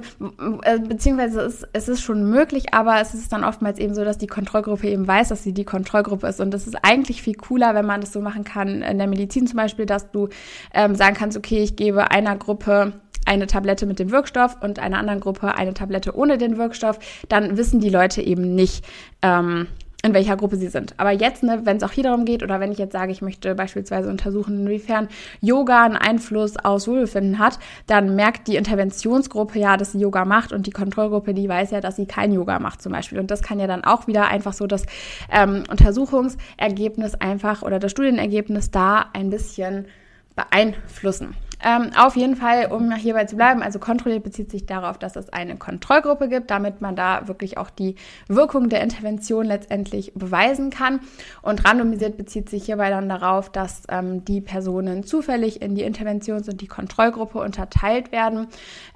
äh, 0.64 0.80
beziehungsweise 0.80 1.42
es, 1.42 1.68
es 1.72 1.88
ist 1.88 2.02
schon 2.02 2.30
möglich, 2.30 2.74
aber 2.74 3.00
es 3.00 3.14
ist 3.14 3.32
dann 3.32 3.44
oftmals 3.44 3.78
eben 3.78 3.94
so, 3.94 4.04
dass 4.04 4.18
die 4.18 4.25
Kontrollgruppe 4.25 4.88
eben 4.88 5.08
weiß, 5.08 5.30
dass 5.30 5.44
sie 5.44 5.54
die 5.54 5.66
Kontrollgruppe 5.66 6.28
ist. 6.28 6.42
Und 6.42 6.52
das 6.52 6.66
ist 6.66 6.78
eigentlich 6.82 7.22
viel 7.22 7.36
cooler, 7.36 7.75
wenn 7.75 7.86
man 7.86 8.02
das 8.02 8.12
so 8.12 8.22
machen 8.22 8.44
kann 8.44 8.82
in 8.82 8.98
der 8.98 9.08
Medizin 9.08 9.46
zum 9.46 9.58
Beispiel, 9.58 9.86
dass 9.86 10.10
du 10.10 10.30
ähm, 10.74 10.96
sagen 10.96 11.16
kannst, 11.16 11.38
okay, 11.38 11.62
ich 11.62 11.75
gebe 11.75 12.10
einer 12.10 12.36
Gruppe 12.38 12.94
eine 13.25 13.48
Tablette 13.48 13.86
mit 13.86 14.00
dem 14.00 14.12
Wirkstoff 14.12 14.58
und 14.62 14.80
einer 14.80 14.98
anderen 14.98 15.20
Gruppe 15.20 15.56
eine 15.56 15.74
Tablette 15.74 16.16
ohne 16.16 16.38
den 16.38 16.58
Wirkstoff, 16.58 17.00
dann 17.30 17.58
wissen 17.58 17.80
die 17.80 17.90
Leute 17.90 18.22
eben 18.22 18.56
nicht, 18.56 18.86
ähm, 19.22 19.68
in 20.06 20.14
welcher 20.14 20.38
Gruppe 20.38 20.56
sie 20.58 20.68
sind. 20.68 20.94
Aber 20.98 21.12
jetzt, 21.12 21.42
ne, 21.42 21.62
wenn 21.64 21.78
es 21.78 21.84
auch 21.84 21.92
hier 21.92 22.04
darum 22.04 22.26
geht, 22.26 22.44
oder 22.44 22.60
wenn 22.60 22.72
ich 22.72 22.78
jetzt 22.78 22.94
sage, 22.94 23.12
ich 23.12 23.22
möchte 23.22 23.56
beispielsweise 23.56 24.08
untersuchen, 24.08 24.62
inwiefern 24.62 25.10
Yoga 25.42 25.84
einen 25.84 25.98
Einfluss 25.98 26.58
aufs 26.58 26.88
Wohlbefinden 26.88 27.40
hat, 27.40 27.58
dann 27.88 28.16
merkt 28.16 28.48
die 28.48 28.56
Interventionsgruppe 28.56 29.58
ja, 29.58 29.78
dass 29.78 29.94
sie 29.94 30.00
Yoga 30.00 30.24
macht 30.24 30.54
und 30.54 30.68
die 30.68 30.72
Kontrollgruppe, 30.72 31.34
die 31.34 31.50
weiß 31.50 31.72
ja, 31.72 31.82
dass 31.82 31.96
sie 31.96 32.06
kein 32.06 32.32
Yoga 32.32 32.60
macht 32.60 32.84
zum 32.84 32.92
Beispiel. 32.92 33.20
Und 33.20 33.32
das 33.32 33.42
kann 33.42 33.60
ja 33.60 33.66
dann 33.66 33.84
auch 33.84 34.06
wieder 34.06 34.28
einfach 34.28 34.54
so 34.54 34.68
das 34.68 34.86
ähm, 35.32 35.64
Untersuchungsergebnis 35.70 37.16
einfach 37.16 37.64
oder 37.64 37.80
das 37.80 37.92
Studienergebnis 37.92 38.70
da 38.70 39.06
ein 39.14 39.32
bisschen 39.32 39.88
beeinflussen. 40.36 41.34
Ähm, 41.64 41.92
auf 41.98 42.16
jeden 42.16 42.36
Fall, 42.36 42.72
um 42.72 42.92
hierbei 42.92 43.26
zu 43.26 43.36
bleiben, 43.36 43.62
also 43.62 43.80
kontrolliert 43.80 44.24
bezieht 44.24 44.52
sich 44.52 44.66
darauf, 44.66 44.98
dass 44.98 45.16
es 45.16 45.30
eine 45.30 45.56
Kontrollgruppe 45.56 46.30
gibt, 46.30 46.52
damit 46.52 46.82
man 46.82 46.96
da 46.96 47.28
wirklich 47.28 47.58
auch 47.58 47.70
die 47.70 47.96
Wirkung 48.28 48.70
der 48.70 48.82
Intervention 48.82 49.46
letztendlich 49.46 50.14
beweisen 50.16 50.70
kann. 50.70 51.00
Und 51.42 51.66
randomisiert 51.66 52.18
bezieht 52.18 52.50
sich 52.50 52.66
hierbei 52.66 52.90
dann 52.90 53.10
darauf, 53.10 53.52
dass 53.52 53.84
ähm, 53.90 54.26
die 54.26 54.42
Personen 54.42 55.04
zufällig 55.04 55.62
in 55.62 55.76
die 55.76 55.84
Interventions- 55.84 56.50
und 56.50 56.62
die 56.62 56.68
Kontrollgruppe 56.68 57.40
unterteilt 57.40 58.12
werden 58.12 58.48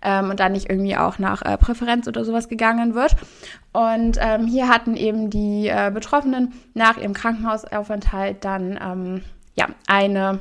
ähm, 0.03 0.29
und 0.29 0.39
dann 0.39 0.51
nicht 0.51 0.69
irgendwie 0.69 0.97
auch 0.97 1.19
nach 1.19 1.41
äh, 1.41 1.57
Präferenz 1.57 2.07
oder 2.07 2.25
sowas 2.25 2.49
gegangen 2.49 2.95
wird. 2.95 3.15
Und 3.71 4.17
ähm, 4.19 4.47
hier 4.47 4.67
hatten 4.67 4.95
eben 4.95 5.29
die 5.29 5.67
äh, 5.67 5.91
Betroffenen 5.93 6.53
nach 6.73 6.97
ihrem 6.97 7.13
Krankenhausaufenthalt 7.13 8.43
dann 8.43 8.79
ähm, 8.81 9.21
ja 9.55 9.67
eine 9.87 10.39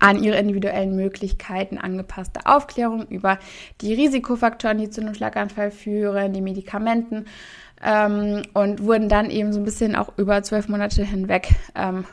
an 0.00 0.22
ihre 0.22 0.38
individuellen 0.38 0.96
Möglichkeiten 0.96 1.78
angepasste 1.78 2.40
Aufklärung 2.44 3.06
über 3.08 3.38
die 3.80 3.94
Risikofaktoren, 3.94 4.78
die 4.78 4.90
zu 4.90 5.00
einem 5.00 5.14
Schlaganfall 5.14 5.70
führen, 5.70 6.32
die 6.32 6.40
Medikamenten 6.40 7.26
ähm, 7.82 8.42
und 8.54 8.82
wurden 8.82 9.08
dann 9.08 9.30
eben 9.30 9.52
so 9.52 9.60
ein 9.60 9.64
bisschen 9.64 9.96
auch 9.96 10.12
über 10.16 10.42
zwölf 10.42 10.68
Monate 10.68 11.04
hinweg 11.04 11.50
ähm, 11.74 12.04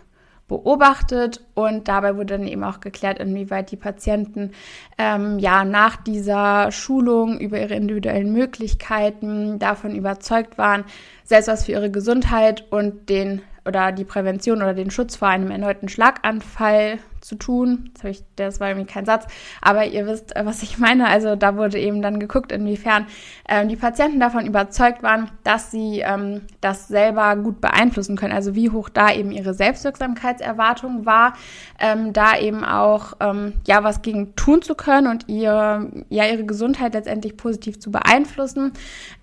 beobachtet. 0.48 1.42
Und 1.54 1.88
dabei 1.88 2.16
wurde 2.16 2.38
dann 2.38 2.48
eben 2.48 2.64
auch 2.64 2.80
geklärt, 2.80 3.20
inwieweit 3.20 3.72
die 3.72 3.78
Patienten 3.78 4.52
ähm, 4.98 5.40
ja 5.40 5.64
nach 5.64 5.98
dieser 5.98 6.72
Schulung 6.72 7.40
über 7.40 7.60
ihre 7.60 7.76
individuellen 7.76 8.32
Möglichkeiten 8.32 9.58
davon 9.60 9.96
überzeugt 9.96 10.58
waren, 10.58 10.84
selbst 11.24 11.48
was 11.48 11.66
für 11.66 11.72
ihre 11.72 11.92
Gesundheit 11.92 12.66
und 12.72 13.10
den 13.10 13.42
oder 13.66 13.94
die 13.94 14.04
Prävention 14.04 14.58
oder 14.58 14.74
den 14.74 14.92
Schutz 14.92 15.16
vor 15.16 15.30
einem 15.30 15.50
erneuten 15.50 15.88
Schlaganfall 15.88 17.00
zu 17.24 17.36
tun. 17.36 17.92
Das, 17.94 18.04
ich, 18.04 18.24
das 18.36 18.60
war 18.60 18.70
irgendwie 18.70 18.92
kein 18.92 19.06
Satz, 19.06 19.26
aber 19.62 19.86
ihr 19.86 20.06
wisst, 20.06 20.36
äh, 20.36 20.46
was 20.46 20.64
ich 20.64 20.78
meine. 20.78 21.08
Also 21.08 21.36
da 21.36 21.56
wurde 21.56 21.80
eben 21.80 22.02
dann 22.02 22.20
geguckt, 22.20 22.52
inwiefern 22.52 23.08
ähm, 23.48 23.70
die 23.70 23.76
Patienten 23.76 24.20
davon 24.20 24.46
überzeugt 24.46 25.04
waren, 25.04 25.30
dass 25.44 25.72
sie 25.72 26.00
ähm, 26.00 26.42
das 26.62 26.88
selber 26.88 27.36
gut 27.36 27.62
beeinflussen 27.62 28.16
können. 28.16 28.34
Also 28.34 28.56
wie 28.56 28.70
hoch 28.70 28.90
da 28.90 29.12
eben 29.12 29.32
ihre 29.32 29.54
Selbstwirksamkeitserwartung 29.54 31.06
war, 31.06 31.34
ähm, 31.80 32.14
da 32.14 32.38
eben 32.38 32.64
auch 32.64 33.14
ähm, 33.20 33.54
ja 33.66 33.84
was 33.84 34.02
gegen 34.02 34.36
tun 34.36 34.62
zu 34.62 34.76
können 34.76 35.08
und 35.08 35.30
ihre 35.30 35.90
ja 36.10 36.26
ihre 36.26 36.46
Gesundheit 36.46 36.94
letztendlich 36.94 37.38
positiv 37.38 37.80
zu 37.80 37.92
beeinflussen. 37.92 38.74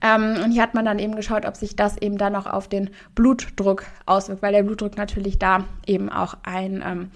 Ähm, 0.00 0.36
und 0.44 0.52
hier 0.52 0.62
hat 0.62 0.74
man 0.74 0.84
dann 0.84 0.98
eben 0.98 1.16
geschaut, 1.16 1.46
ob 1.46 1.56
sich 1.56 1.76
das 1.76 1.96
eben 1.98 2.18
dann 2.18 2.36
auch 2.36 2.46
auf 2.46 2.68
den 2.68 2.90
Blutdruck 3.14 3.84
auswirkt, 4.06 4.42
weil 4.42 4.52
der 4.52 4.62
Blutdruck 4.62 4.96
natürlich 4.96 5.38
da 5.38 5.64
eben 5.86 6.08
auch 6.08 6.36
ein 6.42 6.82
ähm, 6.86 7.10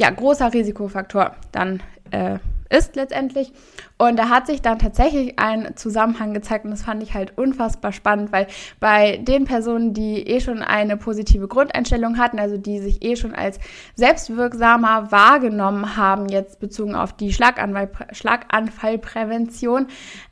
ja, 0.00 0.08
großer 0.08 0.54
Risikofaktor 0.54 1.36
dann 1.52 1.82
äh, 2.10 2.38
ist 2.70 2.96
letztendlich. 2.96 3.52
Und 3.98 4.18
da 4.18 4.30
hat 4.30 4.46
sich 4.46 4.62
dann 4.62 4.78
tatsächlich 4.78 5.38
ein 5.38 5.76
Zusammenhang 5.76 6.32
gezeigt 6.32 6.64
und 6.64 6.70
das 6.70 6.82
fand 6.82 7.02
ich 7.02 7.12
halt 7.12 7.36
unfassbar 7.36 7.92
spannend, 7.92 8.32
weil 8.32 8.46
bei 8.78 9.18
den 9.18 9.44
Personen, 9.44 9.92
die 9.92 10.26
eh 10.26 10.40
schon 10.40 10.62
eine 10.62 10.96
positive 10.96 11.48
Grundeinstellung 11.48 12.16
hatten, 12.16 12.38
also 12.38 12.56
die 12.56 12.78
sich 12.78 13.04
eh 13.04 13.16
schon 13.16 13.34
als 13.34 13.58
selbstwirksamer 13.94 15.12
wahrgenommen 15.12 15.98
haben, 15.98 16.30
jetzt 16.30 16.60
bezogen 16.60 16.94
auf 16.94 17.12
die 17.12 17.34
Schlaganfall, 17.34 17.90
Schlaganfallprävention, 18.12 19.88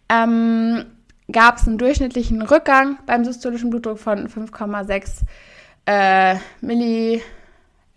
ähm, 0.08 0.86
gab 1.30 1.58
es 1.58 1.68
einen 1.68 1.76
durchschnittlichen 1.76 2.40
Rückgang 2.40 2.98
beim 3.04 3.22
systolischen 3.22 3.68
Blutdruck 3.68 3.98
von 3.98 4.28
5,6 4.28 5.24
äh, 5.84 6.36
Milli 6.62 7.20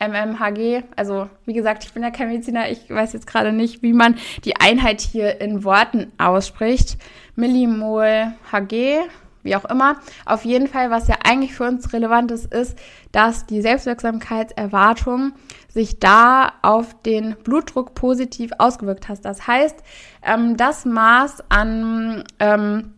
mmHg. 0.02 0.84
Also 0.96 1.30
wie 1.46 1.54
gesagt, 1.54 1.84
ich 1.84 1.94
bin 1.94 2.04
ja 2.04 2.12
kein 2.12 2.30
Mediziner, 2.30 2.70
ich 2.70 2.90
weiß 2.90 3.14
jetzt 3.14 3.28
gerade 3.28 3.54
nicht, 3.54 3.84
wie 3.84 3.94
man 3.94 4.16
die 4.44 4.56
Einheit 4.56 5.02
hier 5.02 5.40
in 5.40 5.64
Worten 5.64 6.12
ausspricht. 6.18 6.98
Millimol 7.36 8.34
Hg, 8.52 9.10
wie 9.44 9.56
auch 9.56 9.66
immer. 9.66 9.96
Auf 10.26 10.46
jeden 10.46 10.68
Fall, 10.68 10.90
was 10.90 11.08
ja 11.08 11.16
eigentlich 11.24 11.54
für 11.54 11.64
uns 11.66 11.94
relevant 11.94 12.32
ist, 12.32 12.54
ist, 12.54 12.78
dass 13.12 13.46
die 13.46 13.62
Selbstwirksamkeitserwartung 13.62 15.34
sich 15.70 16.00
da 16.00 16.54
auf 16.62 17.02
den 17.04 17.36
Blutdruck 17.44 17.96
positiv 17.96 18.52
ausgewirkt 18.58 19.08
hat. 19.08 19.24
Das 19.24 19.48
heißt, 19.48 19.78
ähm, 20.24 20.58
das 20.58 20.86
Maß 20.86 21.44
an 21.50 22.24
ähm, 22.40 22.94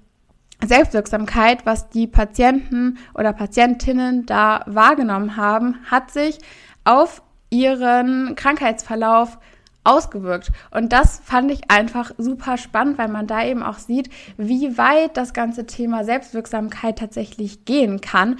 Selbstwirksamkeit, 0.65 1.65
was 1.65 1.89
die 1.89 2.07
Patienten 2.07 2.97
oder 3.13 3.33
Patientinnen 3.33 4.25
da 4.25 4.63
wahrgenommen 4.65 5.35
haben, 5.35 5.77
hat 5.89 6.11
sich 6.11 6.39
auf 6.83 7.21
ihren 7.49 8.35
Krankheitsverlauf 8.35 9.37
ausgewirkt. 9.83 10.51
Und 10.71 10.93
das 10.93 11.21
fand 11.23 11.51
ich 11.51 11.69
einfach 11.69 12.11
super 12.17 12.57
spannend, 12.57 12.97
weil 12.97 13.09
man 13.09 13.27
da 13.27 13.43
eben 13.43 13.63
auch 13.63 13.77
sieht, 13.77 14.09
wie 14.37 14.77
weit 14.77 15.17
das 15.17 15.33
ganze 15.33 15.65
Thema 15.65 16.03
Selbstwirksamkeit 16.03 16.97
tatsächlich 16.97 17.65
gehen 17.65 18.01
kann. 18.01 18.39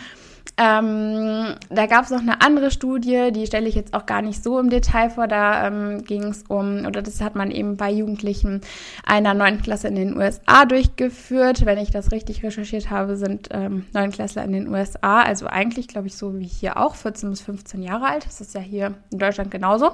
Ähm, 0.57 1.55
da 1.69 1.87
gab 1.87 2.05
es 2.05 2.11
noch 2.11 2.21
eine 2.21 2.41
andere 2.41 2.69
Studie, 2.69 3.31
die 3.31 3.47
stelle 3.47 3.67
ich 3.67 3.75
jetzt 3.75 3.93
auch 3.93 4.05
gar 4.05 4.21
nicht 4.21 4.43
so 4.43 4.59
im 4.59 4.69
Detail 4.69 5.09
vor. 5.09 5.27
Da 5.27 5.67
ähm, 5.67 6.03
ging 6.03 6.23
es 6.23 6.43
um, 6.47 6.85
oder 6.85 7.01
das 7.01 7.21
hat 7.21 7.35
man 7.35 7.49
eben 7.49 7.75
bei 7.75 7.91
Jugendlichen 7.91 8.61
einer 9.03 9.33
neunten 9.33 9.63
Klasse 9.63 9.87
in 9.87 9.95
den 9.95 10.15
USA 10.15 10.65
durchgeführt. 10.65 11.65
Wenn 11.65 11.79
ich 11.79 11.91
das 11.91 12.11
richtig 12.11 12.43
recherchiert 12.43 12.91
habe, 12.91 13.15
sind 13.15 13.49
ähm, 13.51 13.85
Neunklässler 13.93 14.43
in 14.43 14.51
den 14.51 14.67
USA, 14.67 15.23
also 15.23 15.47
eigentlich 15.47 15.87
glaube 15.87 16.07
ich 16.07 16.15
so 16.15 16.37
wie 16.37 16.45
hier 16.45 16.77
auch, 16.77 16.95
14 16.95 17.31
bis 17.31 17.41
15 17.41 17.81
Jahre 17.81 18.05
alt. 18.05 18.25
Das 18.25 18.39
ist 18.39 18.53
ja 18.53 18.61
hier 18.61 18.93
in 19.11 19.17
Deutschland 19.17 19.49
genauso. 19.49 19.91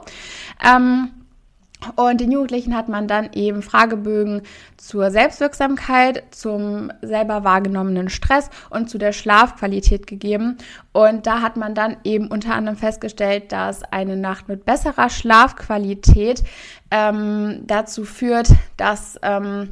Ähm, 0.65 1.09
Und 1.95 2.19
den 2.19 2.31
Jugendlichen 2.31 2.75
hat 2.75 2.89
man 2.89 3.07
dann 3.07 3.29
eben 3.33 3.61
Fragebögen 3.61 4.41
zur 4.75 5.11
Selbstwirksamkeit, 5.11 6.23
zum 6.31 6.91
selber 7.01 7.45
wahrgenommenen 7.45 8.09
Stress 8.09 8.49
und 8.69 8.89
zu 8.89 8.97
der 8.97 9.13
Schlafqualität 9.13 10.05
gegeben. 10.05 10.57
Und 10.91 11.25
da 11.25 11.41
hat 11.41 11.55
man 11.55 11.75
dann 11.75 11.97
eben 12.03 12.27
unter 12.27 12.53
anderem 12.53 12.77
festgestellt, 12.77 13.51
dass 13.53 13.83
eine 13.83 14.17
Nacht 14.17 14.49
mit 14.49 14.65
besserer 14.65 15.09
Schlafqualität 15.09 16.43
ähm, 16.91 17.61
dazu 17.65 18.03
führt, 18.03 18.49
dass 18.75 19.17
ähm, 19.21 19.69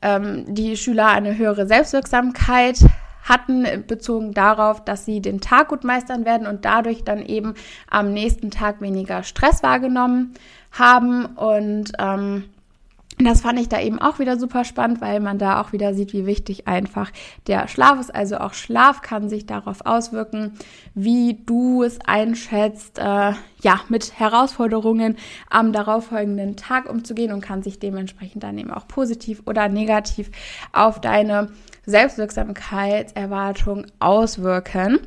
ähm, 0.00 0.44
die 0.48 0.78
Schüler 0.78 1.08
eine 1.08 1.36
höhere 1.36 1.66
Selbstwirksamkeit 1.66 2.80
hatten, 3.22 3.84
bezogen 3.86 4.32
darauf, 4.32 4.82
dass 4.82 5.04
sie 5.04 5.20
den 5.20 5.40
Tag 5.40 5.68
gut 5.68 5.84
meistern 5.84 6.24
werden 6.24 6.46
und 6.46 6.64
dadurch 6.64 7.04
dann 7.04 7.20
eben 7.24 7.54
am 7.90 8.14
nächsten 8.14 8.50
Tag 8.50 8.80
weniger 8.80 9.22
Stress 9.22 9.62
wahrgenommen 9.62 10.34
haben. 10.72 11.26
Und 11.26 11.92
ähm, 11.98 12.44
das 13.20 13.40
fand 13.40 13.58
ich 13.58 13.68
da 13.68 13.80
eben 13.80 14.00
auch 14.00 14.20
wieder 14.20 14.38
super 14.38 14.64
spannend, 14.64 15.00
weil 15.00 15.18
man 15.18 15.38
da 15.38 15.60
auch 15.60 15.72
wieder 15.72 15.92
sieht, 15.92 16.12
wie 16.12 16.24
wichtig 16.24 16.68
einfach 16.68 17.10
der 17.48 17.66
Schlaf 17.66 17.98
ist. 17.98 18.14
Also 18.14 18.38
auch 18.38 18.54
Schlaf 18.54 19.02
kann 19.02 19.28
sich 19.28 19.44
darauf 19.44 19.84
auswirken, 19.84 20.52
wie 20.94 21.36
du 21.44 21.82
es 21.82 21.98
einschätzt, 22.06 22.98
äh, 22.98 23.32
ja, 23.60 23.80
mit 23.88 24.20
Herausforderungen 24.20 25.16
am 25.50 25.72
darauffolgenden 25.72 26.54
Tag 26.56 26.88
umzugehen 26.88 27.32
und 27.32 27.40
kann 27.40 27.64
sich 27.64 27.80
dementsprechend 27.80 28.44
dann 28.44 28.56
eben 28.56 28.70
auch 28.70 28.86
positiv 28.86 29.42
oder 29.46 29.68
negativ 29.68 30.30
auf 30.72 31.00
deine 31.00 31.48
Selbstwirksamkeitserwartung 31.86 33.86
auswirken. 33.98 35.00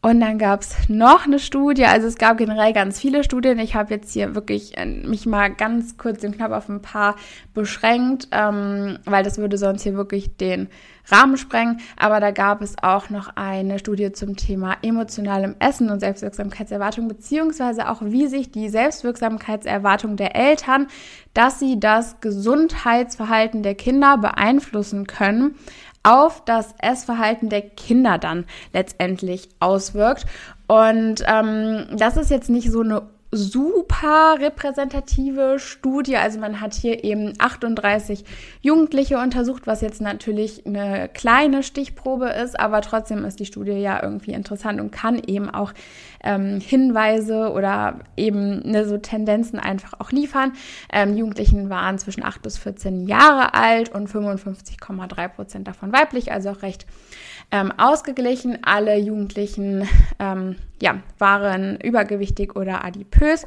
Und 0.00 0.20
dann 0.20 0.38
gab 0.38 0.60
es 0.60 0.88
noch 0.88 1.26
eine 1.26 1.40
Studie, 1.40 1.84
also 1.84 2.06
es 2.06 2.18
gab 2.18 2.38
generell 2.38 2.72
ganz 2.72 3.00
viele 3.00 3.24
Studien. 3.24 3.58
Ich 3.58 3.74
habe 3.74 3.94
jetzt 3.94 4.12
hier 4.12 4.36
wirklich 4.36 4.78
äh, 4.78 4.86
mich 4.86 5.26
mal 5.26 5.52
ganz 5.52 5.98
kurz 5.98 6.22
und 6.22 6.36
knapp 6.36 6.52
auf 6.52 6.68
ein 6.68 6.82
paar 6.82 7.16
beschränkt, 7.52 8.28
ähm, 8.30 8.98
weil 9.06 9.24
das 9.24 9.38
würde 9.38 9.58
sonst 9.58 9.82
hier 9.82 9.94
wirklich 9.94 10.36
den 10.36 10.68
Rahmen 11.10 11.36
sprengen. 11.36 11.80
Aber 11.96 12.20
da 12.20 12.30
gab 12.30 12.62
es 12.62 12.76
auch 12.82 13.10
noch 13.10 13.30
eine 13.36 13.78
Studie 13.78 14.12
zum 14.12 14.36
Thema 14.36 14.76
emotionalem 14.82 15.56
Essen 15.58 15.90
und 15.90 16.00
Selbstwirksamkeitserwartung, 16.00 17.08
beziehungsweise 17.08 17.88
auch 17.88 18.02
wie 18.02 18.26
sich 18.26 18.50
die 18.50 18.68
Selbstwirksamkeitserwartung 18.68 20.16
der 20.16 20.36
Eltern, 20.36 20.88
dass 21.34 21.58
sie 21.58 21.78
das 21.78 22.20
Gesundheitsverhalten 22.20 23.62
der 23.62 23.74
Kinder 23.74 24.18
beeinflussen 24.18 25.06
können 25.06 25.54
auf 26.02 26.44
das 26.44 26.74
Essverhalten 26.78 27.48
der 27.48 27.62
Kinder 27.62 28.18
dann 28.18 28.46
letztendlich 28.72 29.48
auswirkt. 29.60 30.26
Und 30.66 31.24
ähm, 31.26 31.86
das 31.92 32.16
ist 32.16 32.30
jetzt 32.30 32.50
nicht 32.50 32.70
so 32.70 32.80
eine 32.80 33.02
super 33.30 34.36
repräsentative 34.38 35.58
Studie. 35.58 36.16
Also 36.16 36.40
man 36.40 36.60
hat 36.60 36.74
hier 36.74 37.04
eben 37.04 37.34
38 37.38 38.24
Jugendliche 38.62 39.18
untersucht, 39.18 39.66
was 39.66 39.82
jetzt 39.82 40.00
natürlich 40.00 40.66
eine 40.66 41.10
kleine 41.12 41.62
Stichprobe 41.62 42.28
ist, 42.28 42.58
aber 42.58 42.80
trotzdem 42.80 43.24
ist 43.24 43.38
die 43.38 43.46
Studie 43.46 43.72
ja 43.72 44.02
irgendwie 44.02 44.32
interessant 44.32 44.80
und 44.80 44.90
kann 44.90 45.20
eben 45.26 45.50
auch 45.50 45.74
ähm, 46.24 46.60
Hinweise 46.60 47.52
oder 47.52 48.00
eben 48.16 48.60
ne, 48.70 48.86
so 48.86 48.96
Tendenzen 48.96 49.58
einfach 49.58 50.00
auch 50.00 50.10
liefern. 50.10 50.52
Ähm, 50.90 51.16
Jugendlichen 51.16 51.68
waren 51.68 51.98
zwischen 51.98 52.24
8 52.24 52.40
bis 52.42 52.56
14 52.56 53.06
Jahre 53.06 53.54
alt 53.54 53.90
und 53.90 54.08
55,3 54.08 55.28
Prozent 55.28 55.68
davon 55.68 55.92
weiblich, 55.92 56.32
also 56.32 56.50
auch 56.50 56.62
recht 56.62 56.86
ähm, 57.50 57.72
ausgeglichen. 57.76 58.58
Alle 58.62 58.96
Jugendlichen 58.98 59.88
ähm, 60.18 60.56
ja, 60.80 61.00
waren 61.18 61.78
übergewichtig 61.80 62.56
oder 62.56 62.84
adipös 62.84 63.46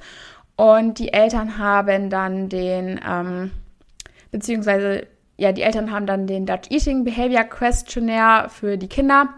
und 0.55 0.99
die 0.99 1.13
Eltern 1.13 1.57
haben 1.57 2.09
dann 2.09 2.49
den, 2.49 2.99
ähm, 3.07 3.51
beziehungsweise 4.31 5.07
ja, 5.37 5.51
die 5.51 5.63
Eltern 5.63 5.91
haben 5.91 6.05
dann 6.05 6.27
den 6.27 6.45
Dutch 6.45 6.69
Eating 6.69 7.03
Behavior 7.03 7.43
Questionnaire 7.43 8.49
für 8.49 8.77
die 8.77 8.87
Kinder 8.87 9.29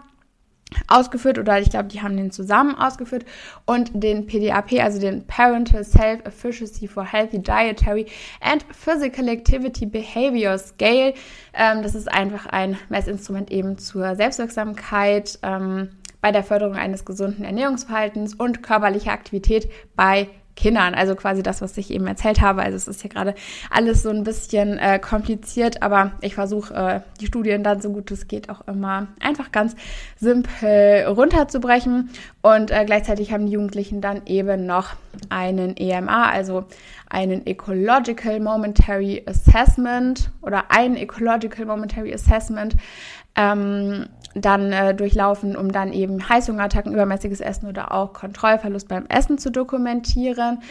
ausgeführt 0.88 1.38
oder 1.38 1.60
ich 1.60 1.70
glaube, 1.70 1.88
die 1.88 2.02
haben 2.02 2.16
den 2.16 2.30
zusammen 2.30 2.74
ausgeführt 2.74 3.24
und 3.66 3.90
den 3.94 4.26
PDAP, 4.26 4.80
also 4.80 5.00
den 5.00 5.26
Parental 5.26 5.84
Self-Efficacy 5.84 6.88
for 6.88 7.04
Healthy 7.04 7.40
Dietary 7.40 8.06
and 8.40 8.64
Physical 8.70 9.28
Activity 9.28 9.86
Behavior 9.86 10.58
Scale. 10.58 11.14
Ähm, 11.52 11.82
das 11.82 11.94
ist 11.94 12.10
einfach 12.10 12.46
ein 12.46 12.76
Messinstrument 12.88 13.50
eben 13.50 13.78
zur 13.78 14.16
Selbstwirksamkeit 14.16 15.38
ähm, 15.42 15.90
bei 16.20 16.32
der 16.32 16.42
Förderung 16.42 16.74
eines 16.76 17.04
gesunden 17.04 17.44
Ernährungsverhaltens 17.44 18.34
und 18.34 18.62
körperlicher 18.62 19.12
Aktivität 19.12 19.70
bei 19.94 20.28
Kindern. 20.56 20.94
Also 20.94 21.14
quasi 21.14 21.42
das, 21.42 21.60
was 21.60 21.76
ich 21.76 21.90
eben 21.90 22.06
erzählt 22.06 22.40
habe. 22.40 22.62
Also 22.62 22.76
es 22.76 22.88
ist 22.88 23.02
hier 23.02 23.10
gerade 23.10 23.34
alles 23.70 24.02
so 24.02 24.10
ein 24.10 24.24
bisschen 24.24 24.78
äh, 24.78 24.98
kompliziert, 24.98 25.82
aber 25.82 26.12
ich 26.20 26.34
versuche 26.34 26.74
äh, 26.74 27.00
die 27.20 27.26
Studien 27.26 27.62
dann 27.62 27.80
so 27.80 27.90
gut 27.90 28.10
es 28.10 28.28
geht 28.28 28.48
auch 28.48 28.66
immer 28.66 29.08
einfach 29.20 29.52
ganz 29.52 29.74
simpel 30.16 31.04
runterzubrechen. 31.06 32.10
Und 32.42 32.70
äh, 32.70 32.84
gleichzeitig 32.84 33.32
haben 33.32 33.46
die 33.46 33.52
Jugendlichen 33.52 34.00
dann 34.00 34.22
eben 34.26 34.66
noch 34.66 34.90
einen 35.28 35.76
EMA, 35.76 36.30
also 36.30 36.64
einen 37.08 37.46
Ecological 37.46 38.40
Momentary 38.40 39.22
Assessment 39.26 40.30
oder 40.42 40.64
ein 40.70 40.96
Ecological 40.96 41.66
Momentary 41.66 42.12
Assessment. 42.12 42.76
Ähm, 43.36 44.06
dann 44.34 44.72
äh, 44.72 44.94
durchlaufen, 44.94 45.56
um 45.56 45.72
dann 45.72 45.92
eben 45.92 46.28
Heißhungerattacken, 46.28 46.92
übermäßiges 46.92 47.40
Essen 47.40 47.68
oder 47.68 47.92
auch 47.92 48.12
Kontrollverlust 48.12 48.88
beim 48.88 49.06
Essen 49.06 49.38
zu 49.38 49.50
dokumentieren. 49.50 50.62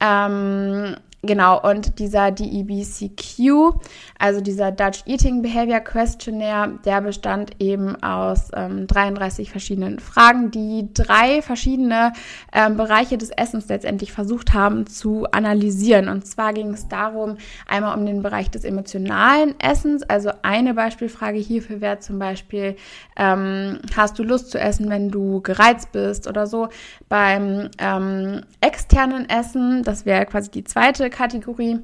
Ähm, 0.00 0.96
Genau, 1.26 1.60
und 1.60 1.98
dieser 1.98 2.30
DEBCQ, 2.30 3.74
also 4.18 4.40
dieser 4.40 4.70
Dutch 4.70 5.02
Eating 5.06 5.42
Behavior 5.42 5.80
Questionnaire, 5.80 6.78
der 6.84 7.00
bestand 7.00 7.50
eben 7.58 8.00
aus 8.02 8.50
ähm, 8.54 8.86
33 8.86 9.50
verschiedenen 9.50 9.98
Fragen, 9.98 10.50
die 10.50 10.88
drei 10.94 11.42
verschiedene 11.42 12.12
ähm, 12.52 12.76
Bereiche 12.76 13.18
des 13.18 13.30
Essens 13.30 13.68
letztendlich 13.68 14.12
versucht 14.12 14.54
haben 14.54 14.86
zu 14.86 15.26
analysieren. 15.32 16.08
Und 16.08 16.26
zwar 16.26 16.52
ging 16.52 16.70
es 16.70 16.88
darum, 16.88 17.36
einmal 17.66 17.98
um 17.98 18.06
den 18.06 18.22
Bereich 18.22 18.50
des 18.50 18.64
emotionalen 18.64 19.58
Essens. 19.58 20.02
Also 20.04 20.30
eine 20.42 20.74
Beispielfrage 20.74 21.38
hierfür 21.38 21.80
wäre 21.80 21.98
zum 21.98 22.18
Beispiel, 22.18 22.76
ähm, 23.16 23.80
hast 23.96 24.18
du 24.18 24.22
Lust 24.22 24.50
zu 24.50 24.60
essen, 24.60 24.88
wenn 24.90 25.10
du 25.10 25.40
gereizt 25.40 25.90
bist 25.92 26.28
oder 26.28 26.46
so. 26.46 26.68
Beim 27.08 27.70
ähm, 27.78 28.42
externen 28.60 29.28
Essen, 29.28 29.82
das 29.82 30.06
wäre 30.06 30.26
quasi 30.26 30.50
die 30.50 30.64
zweite 30.64 31.10
Kategorie. 31.16 31.80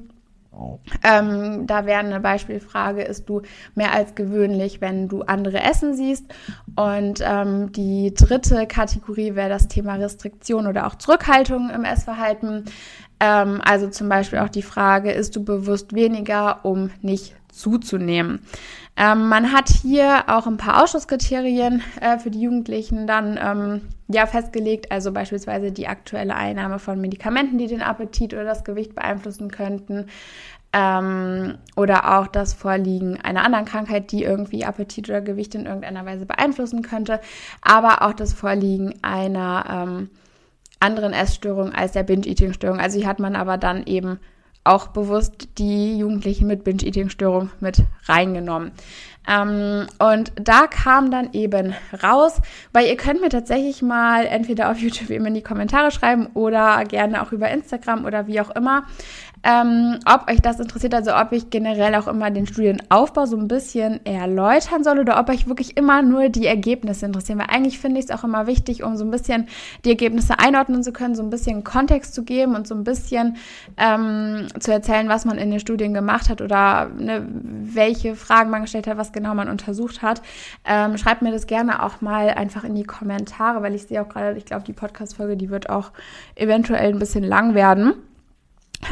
Ähm, 1.03 1.65
da 1.65 1.87
wäre 1.87 1.99
eine 1.99 2.19
Beispielfrage, 2.19 3.01
ist 3.01 3.27
du 3.27 3.41
mehr 3.73 3.91
als 3.91 4.13
gewöhnlich, 4.13 4.81
wenn 4.81 5.07
du 5.07 5.23
andere 5.23 5.59
essen 5.63 5.95
siehst? 5.95 6.25
Und 6.75 7.23
ähm, 7.25 7.71
die 7.71 8.13
dritte 8.13 8.67
Kategorie 8.67 9.33
wäre 9.33 9.49
das 9.49 9.67
Thema 9.67 9.95
Restriktion 9.95 10.67
oder 10.67 10.85
auch 10.85 10.95
Zurückhaltung 10.95 11.71
im 11.71 11.83
Essverhalten. 11.83 12.65
Ähm, 13.19 13.61
also 13.65 13.89
zum 13.89 14.09
Beispiel 14.09 14.39
auch 14.39 14.49
die 14.49 14.61
Frage, 14.61 15.11
ist 15.11 15.35
du 15.35 15.43
bewusst 15.43 15.93
weniger, 15.93 16.63
um 16.63 16.91
nicht 17.01 17.35
zuzunehmen? 17.49 18.41
Ähm, 18.95 19.27
man 19.27 19.51
hat 19.51 19.69
hier 19.69 20.25
auch 20.27 20.45
ein 20.45 20.57
paar 20.57 20.83
Ausschusskriterien 20.83 21.81
äh, 21.99 22.19
für 22.19 22.29
die 22.29 22.41
Jugendlichen 22.41 23.07
dann 23.07 23.39
ähm, 23.41 23.81
ja 24.07 24.27
festgelegt, 24.27 24.91
also 24.91 25.11
beispielsweise 25.11 25.71
die 25.71 25.87
aktuelle 25.87 26.35
Einnahme 26.35 26.77
von 26.77 27.01
Medikamenten, 27.01 27.57
die 27.57 27.67
den 27.67 27.81
Appetit 27.81 28.33
oder 28.33 28.43
das 28.43 28.63
Gewicht 28.63 28.93
beeinflussen 28.93 29.49
könnten. 29.49 30.07
Ähm, 30.73 31.57
oder 31.75 32.17
auch 32.17 32.27
das 32.27 32.53
Vorliegen 32.53 33.19
einer 33.21 33.43
anderen 33.43 33.65
Krankheit, 33.65 34.11
die 34.11 34.23
irgendwie 34.23 34.63
Appetit 34.63 35.09
oder 35.09 35.21
Gewicht 35.21 35.53
in 35.55 35.65
irgendeiner 35.65 36.05
Weise 36.05 36.25
beeinflussen 36.25 36.81
könnte, 36.81 37.19
aber 37.61 38.01
auch 38.01 38.13
das 38.13 38.33
Vorliegen 38.33 38.95
einer 39.03 39.65
ähm, 39.69 40.09
anderen 40.79 41.13
Essstörung 41.13 41.73
als 41.73 41.93
der 41.93 42.03
Binge-Eating-Störung. 42.03 42.79
Also 42.79 42.97
hier 42.99 43.07
hat 43.07 43.19
man 43.19 43.35
aber 43.35 43.57
dann 43.57 43.85
eben 43.85 44.19
auch 44.63 44.87
bewusst 44.87 45.49
die 45.57 45.97
Jugendlichen 45.97 46.47
mit 46.47 46.63
Binge-Eating-Störung 46.63 47.49
mit 47.59 47.83
reingenommen. 48.05 48.71
Ähm, 49.27 49.87
und 49.99 50.33
da 50.35 50.67
kam 50.67 51.09
dann 51.09 51.31
eben 51.33 51.73
raus, 52.03 52.41
weil 52.73 52.87
ihr 52.87 52.97
könnt 52.97 53.21
mir 53.21 53.29
tatsächlich 53.29 53.81
mal 53.81 54.25
entweder 54.25 54.69
auf 54.69 54.79
YouTube 54.79 55.09
eben 55.09 55.25
in 55.25 55.33
die 55.33 55.41
Kommentare 55.41 55.91
schreiben 55.91 56.27
oder 56.33 56.83
gerne 56.85 57.21
auch 57.21 57.31
über 57.31 57.49
Instagram 57.49 58.05
oder 58.05 58.27
wie 58.27 58.41
auch 58.41 58.49
immer, 58.49 58.83
ähm, 59.43 59.99
ob 60.05 60.29
euch 60.29 60.41
das 60.41 60.59
interessiert, 60.59 60.93
also 60.93 61.13
ob 61.13 61.33
ich 61.33 61.49
generell 61.49 61.95
auch 61.95 62.07
immer 62.07 62.31
den 62.31 62.47
Studienaufbau 62.47 63.25
so 63.25 63.35
ein 63.35 63.49
bisschen 63.49 64.05
erläutern 64.05 64.85
soll 64.85 64.99
oder 64.99 65.19
ob 65.19 65.29
euch 65.29 65.47
wirklich 65.47 65.75
immer 65.75 66.01
nur 66.01 66.29
die 66.29 66.47
Ergebnisse 66.47 67.05
interessieren. 67.05 67.39
Weil 67.39 67.47
eigentlich 67.49 67.77
finde 67.77 67.99
ich 67.99 68.05
es 68.05 68.11
auch 68.11 68.23
immer 68.23 68.47
wichtig, 68.47 68.83
um 68.83 68.95
so 68.95 69.03
ein 69.03 69.11
bisschen 69.11 69.47
die 69.83 69.89
Ergebnisse 69.89 70.39
einordnen 70.39 70.81
zu 70.81 70.93
können, 70.93 71.13
so 71.13 71.23
ein 71.23 71.29
bisschen 71.29 71.65
Kontext 71.65 72.13
zu 72.13 72.23
geben 72.23 72.55
und 72.55 72.67
so 72.67 72.75
ein 72.75 72.85
bisschen 72.85 73.35
ähm, 73.75 74.47
zu 74.59 74.71
erzählen, 74.71 75.09
was 75.09 75.25
man 75.25 75.37
in 75.37 75.51
den 75.51 75.59
Studien 75.59 75.93
gemacht 75.93 76.29
hat 76.29 76.41
oder 76.41 76.89
ne, 76.97 77.27
welche 77.29 78.15
Fragen 78.15 78.49
man 78.49 78.61
gestellt 78.61 78.87
hat, 78.87 78.97
was 78.97 79.11
genau 79.11 79.35
man 79.35 79.49
untersucht 79.49 80.01
hat. 80.01 80.21
Ähm, 80.63 80.97
schreibt 80.97 81.21
mir 81.21 81.31
das 81.31 81.47
gerne 81.47 81.83
auch 81.83 81.99
mal 81.99 82.29
einfach 82.29 82.63
in 82.63 82.75
die 82.75 82.85
Kommentare, 82.85 83.61
weil 83.61 83.75
ich 83.75 83.83
sehe 83.83 84.01
auch 84.01 84.07
gerade, 84.07 84.37
ich 84.37 84.45
glaube, 84.45 84.63
die 84.63 84.73
Podcast-Folge, 84.73 85.35
die 85.35 85.49
wird 85.49 85.69
auch 85.69 85.91
eventuell 86.35 86.93
ein 86.93 86.99
bisschen 86.99 87.25
lang 87.25 87.55
werden. 87.55 87.93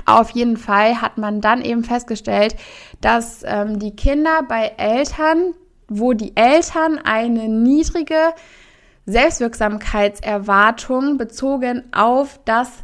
Auf 0.05 0.31
jeden 0.31 0.57
Fall 0.57 1.01
hat 1.01 1.17
man 1.17 1.39
dann 1.41 1.61
eben 1.61 1.83
festgestellt, 1.83 2.55
dass 3.01 3.43
ähm, 3.45 3.79
die 3.79 3.95
Kinder 3.95 4.41
bei 4.47 4.73
Eltern, 4.77 5.53
wo 5.87 6.13
die 6.13 6.35
Eltern 6.35 6.99
eine 7.03 7.49
niedrige 7.49 8.33
Selbstwirksamkeitserwartung 9.05 11.17
bezogen 11.17 11.83
auf 11.91 12.39
das 12.45 12.83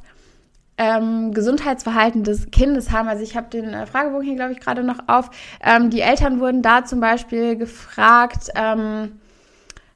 ähm, 0.78 1.34
Gesundheitsverhalten 1.34 2.24
des 2.24 2.52
Kindes 2.52 2.92
haben. 2.92 3.08
Also 3.08 3.24
ich 3.24 3.36
habe 3.36 3.50
den 3.50 3.74
äh, 3.74 3.88
Fragebogen 3.88 4.26
hier, 4.26 4.36
glaube 4.36 4.52
ich, 4.52 4.60
gerade 4.60 4.84
noch 4.84 5.00
auf. 5.08 5.32
Ähm, 5.64 5.90
die 5.90 6.02
Eltern 6.02 6.40
wurden 6.40 6.62
da 6.62 6.86
zum 6.86 7.00
Beispiel 7.00 7.56
gefragt, 7.56 8.50
ähm, 8.56 9.20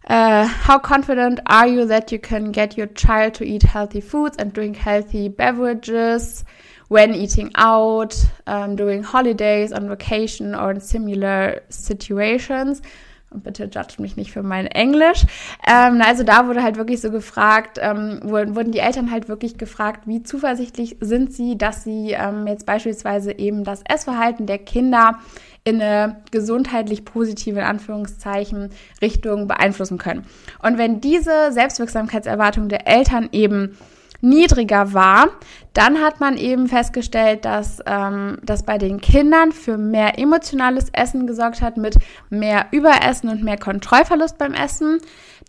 uh, 0.10 0.48
how 0.68 0.82
confident 0.82 1.42
are 1.46 1.68
you 1.68 1.86
that 1.86 2.12
you 2.12 2.18
can 2.18 2.52
get 2.52 2.78
your 2.78 2.92
child 2.94 3.36
to 3.36 3.44
eat 3.44 3.64
healthy 3.64 4.02
foods 4.02 4.40
and 4.40 4.58
drink 4.58 4.78
healthy 4.78 5.30
beverages 5.30 6.44
when 6.92 7.14
eating 7.14 7.50
out, 7.56 8.14
um, 8.46 8.76
during 8.76 9.02
holidays, 9.02 9.72
on 9.72 9.88
vacation 9.88 10.54
or 10.54 10.72
in 10.72 10.82
similar 10.82 11.62
situations? 11.70 12.82
Und 13.30 13.46
bitte 13.46 13.70
judge 13.74 14.02
mich 14.02 14.18
nicht 14.18 14.34
für 14.34 14.44
mein 14.44 14.68
Englisch. 14.68 15.26
Ähm, 15.66 16.02
also 16.06 16.24
da 16.24 16.48
wurde 16.48 16.62
halt 16.64 16.76
wirklich 16.76 17.00
so 17.00 17.10
gefragt, 17.12 17.80
ähm, 17.82 18.20
wurden 18.24 18.74
die 18.74 18.80
Eltern 18.80 19.10
halt 19.10 19.30
wirklich 19.30 19.58
gefragt, 19.58 20.02
wie 20.06 20.22
zuversichtlich 20.22 20.98
sind 21.00 21.32
sie, 21.32 21.58
dass 21.58 21.86
sie 21.86 22.12
ähm, 22.12 22.46
jetzt 22.46 22.66
beispielsweise 22.66 23.32
eben 23.40 23.64
das 23.64 23.84
Essverhalten 23.88 24.48
der 24.48 24.58
Kinder 24.58 25.20
in 25.64 25.82
eine 25.82 26.18
gesundheitlich 26.32 27.06
positive, 27.06 27.60
in 27.60 27.66
Anführungszeichen, 27.66 28.72
Richtung 29.02 29.48
beeinflussen 29.48 29.98
können. 29.98 30.26
Und 30.62 30.78
wenn 30.78 31.00
diese 31.00 31.54
Selbstwirksamkeitserwartung 31.54 32.68
der 32.68 32.86
Eltern 32.86 33.30
eben 33.32 33.78
niedriger 34.22 34.94
war, 34.94 35.30
dann 35.74 36.00
hat 36.02 36.20
man 36.20 36.38
eben 36.38 36.68
festgestellt, 36.68 37.46
dass 37.46 37.80
ähm, 37.86 38.38
das 38.44 38.64
bei 38.64 38.78
den 38.78 39.02
Kindern 39.02 39.52
für 39.52 39.78
mehr 39.78 40.20
emotionales 40.20 40.90
Essen 40.94 41.28
gesorgt 41.28 41.62
hat, 41.62 41.78
mit 41.78 41.98
mehr 42.30 42.68
Überessen 42.72 43.30
und 43.30 43.44
mehr 43.44 43.58
Kontrollverlust 43.58 44.38
beim 44.38 44.54
Essen, 44.54 45.00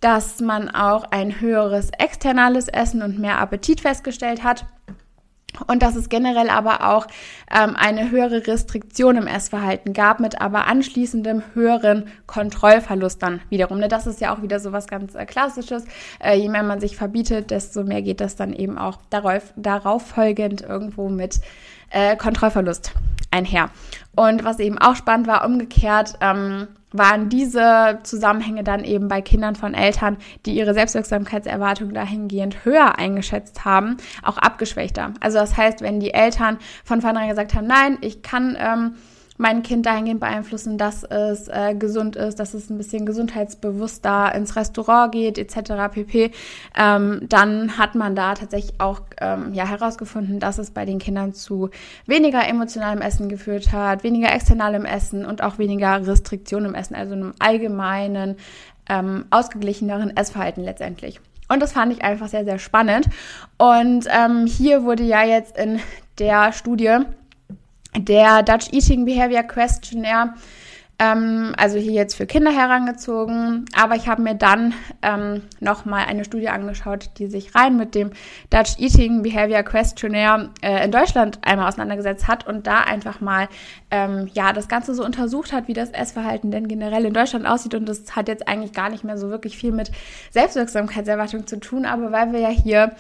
dass 0.01 0.41
man 0.41 0.69
auch 0.69 1.05
ein 1.05 1.41
höheres 1.41 1.91
externales 1.99 2.69
Essen 2.69 3.03
und 3.03 3.19
mehr 3.19 3.39
Appetit 3.39 3.81
festgestellt 3.81 4.43
hat 4.43 4.65
und 5.67 5.83
dass 5.83 5.97
es 5.97 6.09
generell 6.09 6.49
aber 6.49 6.89
auch 6.93 7.07
ähm, 7.51 7.77
eine 7.77 8.11
höhere 8.11 8.47
Restriktion 8.47 9.17
im 9.17 9.27
Essverhalten 9.27 9.93
gab, 9.93 10.21
mit 10.21 10.41
aber 10.41 10.67
anschließendem 10.67 11.43
höheren 11.55 12.07
Kontrollverlust 12.27 13.23
dann 13.23 13.41
wiederum. 13.51 13.79
Ne, 13.79 13.89
das 13.89 14.07
ist 14.07 14.21
ja 14.21 14.35
auch 14.35 14.43
wieder 14.43 14.61
so 14.61 14.73
was 14.73 14.87
ganz 14.87 15.15
äh, 15.15 15.27
Klassisches. 15.27 15.85
Äh, 16.21 16.37
je 16.39 16.49
mehr 16.49 16.63
man 16.63 16.81
sich 16.81 16.97
verbietet, 16.97 17.51
desto 17.51 17.85
mehr 17.85 18.03
geht 18.03 18.21
das 18.21 18.37
dann 18.37 18.53
eben 18.53 18.79
auch 18.79 18.99
darauf, 19.11 19.53
darauf 19.57 20.07
folgend 20.07 20.63
irgendwo 20.63 21.09
mit 21.09 21.41
äh, 21.93 22.17
Kontrollverlust 22.17 22.93
einher. 23.31 23.71
Und 24.15 24.45
was 24.45 24.59
eben 24.59 24.79
auch 24.79 24.97
spannend 24.97 25.27
war, 25.27 25.45
umgekehrt, 25.45 26.15
ähm, 26.21 26.69
waren 26.93 27.31
diese 27.31 28.01
Zusammenhänge 28.03 28.65
dann 28.65 28.85
eben 28.85 29.09
bei 29.09 29.23
Kindern 29.23 29.57
von 29.57 29.73
Eltern, 29.73 30.19
die 30.45 30.55
ihre 30.55 30.75
Selbstwirksamkeitserwartung 30.75 31.95
dahingehend 31.95 32.65
höher 32.65 32.99
eingeschätzt 32.99 33.65
haben, 33.65 33.97
auch 34.23 34.37
abgeschwächter. 34.37 35.15
Also 35.21 35.39
das 35.39 35.57
heißt, 35.57 35.81
wenn 35.81 36.01
die 36.01 36.13
Eltern 36.13 36.59
von 36.85 37.01
vornherein 37.01 37.31
gesagt 37.31 37.55
haben, 37.55 37.67
nein, 37.67 37.97
ich 38.03 38.23
kann 38.23 38.57
ähm, 38.61 38.95
mein 39.43 39.63
Kind 39.63 39.85
dahingehend 39.85 40.21
beeinflussen, 40.21 40.79
dass 40.79 41.03
es 41.03 41.49
äh, 41.49 41.75
gesund 41.75 42.15
ist, 42.17 42.39
dass 42.39 42.55
es 42.55 42.71
ein 42.71 42.79
bisschen 42.79 43.05
gesundheitsbewusster 43.05 44.33
ins 44.35 44.55
Restaurant 44.55 45.13
geht, 45.13 45.37
etc. 45.37 45.93
pp. 45.93 46.31
Ähm, 46.79 47.21
dann 47.29 47.77
hat 47.77 47.97
man 47.97 48.15
da 48.15 48.35
tatsächlich 48.35 48.81
auch 48.81 49.01
ähm, 49.21 49.53
ja, 49.53 49.67
herausgefunden, 49.67 50.39
dass 50.39 50.59
es 50.59 50.71
bei 50.71 50.85
den 50.85 51.01
Kindern 51.01 51.35
zu 51.35 51.71
weniger 52.07 52.49
emotionalem 52.49 53.03
Essen 53.03 53.29
geführt 53.29 53.73
hat, 53.73 54.05
weniger 54.05 54.33
externalem 54.33 54.85
Essen 54.85 55.27
und 55.27 55.43
auch 55.43 55.59
weniger 55.59 56.07
Restriktionen 56.07 56.71
im 56.71 56.75
Essen, 56.75 56.95
also 56.95 57.15
einem 57.15 57.35
allgemeinen, 57.41 58.37
ähm, 58.89 59.25
ausgeglicheneren 59.31 60.17
Essverhalten 60.17 60.63
letztendlich. 60.63 61.21
Und 61.49 61.61
das 61.61 61.73
fand 61.73 61.93
ich 61.93 62.05
einfach 62.05 62.29
sehr, 62.29 62.45
sehr 62.45 62.61
spannend. 62.61 63.09
Und 63.59 64.07
ähm, 64.09 64.47
hier 64.47 64.85
wurde 64.85 65.03
ja 65.03 65.25
jetzt 65.25 65.59
in 65.59 65.81
der 66.19 66.53
Studie 66.53 67.01
der 67.97 68.43
Dutch 68.43 68.73
Eating 68.73 69.05
Behavior 69.05 69.43
Questionnaire, 69.43 70.35
ähm, 70.99 71.53
also 71.57 71.79
hier 71.79 71.93
jetzt 71.93 72.15
für 72.15 72.27
Kinder 72.27 72.53
herangezogen. 72.53 73.65
Aber 73.75 73.97
ich 73.97 74.07
habe 74.09 74.23
mir 74.23 74.35
dann 74.35 74.75
ähm, 75.03 75.43
nochmal 75.61 76.07
eine 76.07 76.25
Studie 76.25 76.49
angeschaut, 76.49 77.11
die 77.19 77.27
sich 77.27 77.55
rein 77.55 77.77
mit 77.77 77.95
dem 77.95 78.11
Dutch 78.51 78.79
Eating 78.79 79.23
Behavior 79.23 79.63
Questionnaire 79.63 80.51
äh, 80.63 80.85
in 80.85 80.91
Deutschland 80.91 81.39
einmal 81.43 81.69
auseinandergesetzt 81.69 82.29
hat 82.29 82.47
und 82.47 82.67
da 82.67 82.81
einfach 82.81 83.21
mal 83.21 83.49
ähm, 83.91 84.31
ja 84.33 84.53
das 84.53 84.69
Ganze 84.69 84.95
so 84.95 85.05
untersucht 85.05 85.53
hat, 85.53 85.69
wie 85.69 85.75
das 85.75 85.91
Essverhalten 85.91 86.51
denn 86.51 86.69
generell 86.69 87.05
in 87.05 87.15
Deutschland 87.15 87.47
aussieht. 87.47 87.75
Und 87.75 87.89
das 87.89 88.15
hat 88.15 88.29
jetzt 88.29 88.47
eigentlich 88.47 88.73
gar 88.73 88.91
nicht 88.91 89.05
mehr 89.05 89.19
so 89.19 89.29
wirklich 89.29 89.57
viel 89.57 89.73
mit 89.73 89.91
Selbstwirksamkeitserwartung 90.31 91.47
zu 91.47 91.59
tun, 91.59 91.85
aber 91.85 92.13
weil 92.13 92.33
wir 92.33 92.41
ja 92.41 92.49
hier 92.49 92.93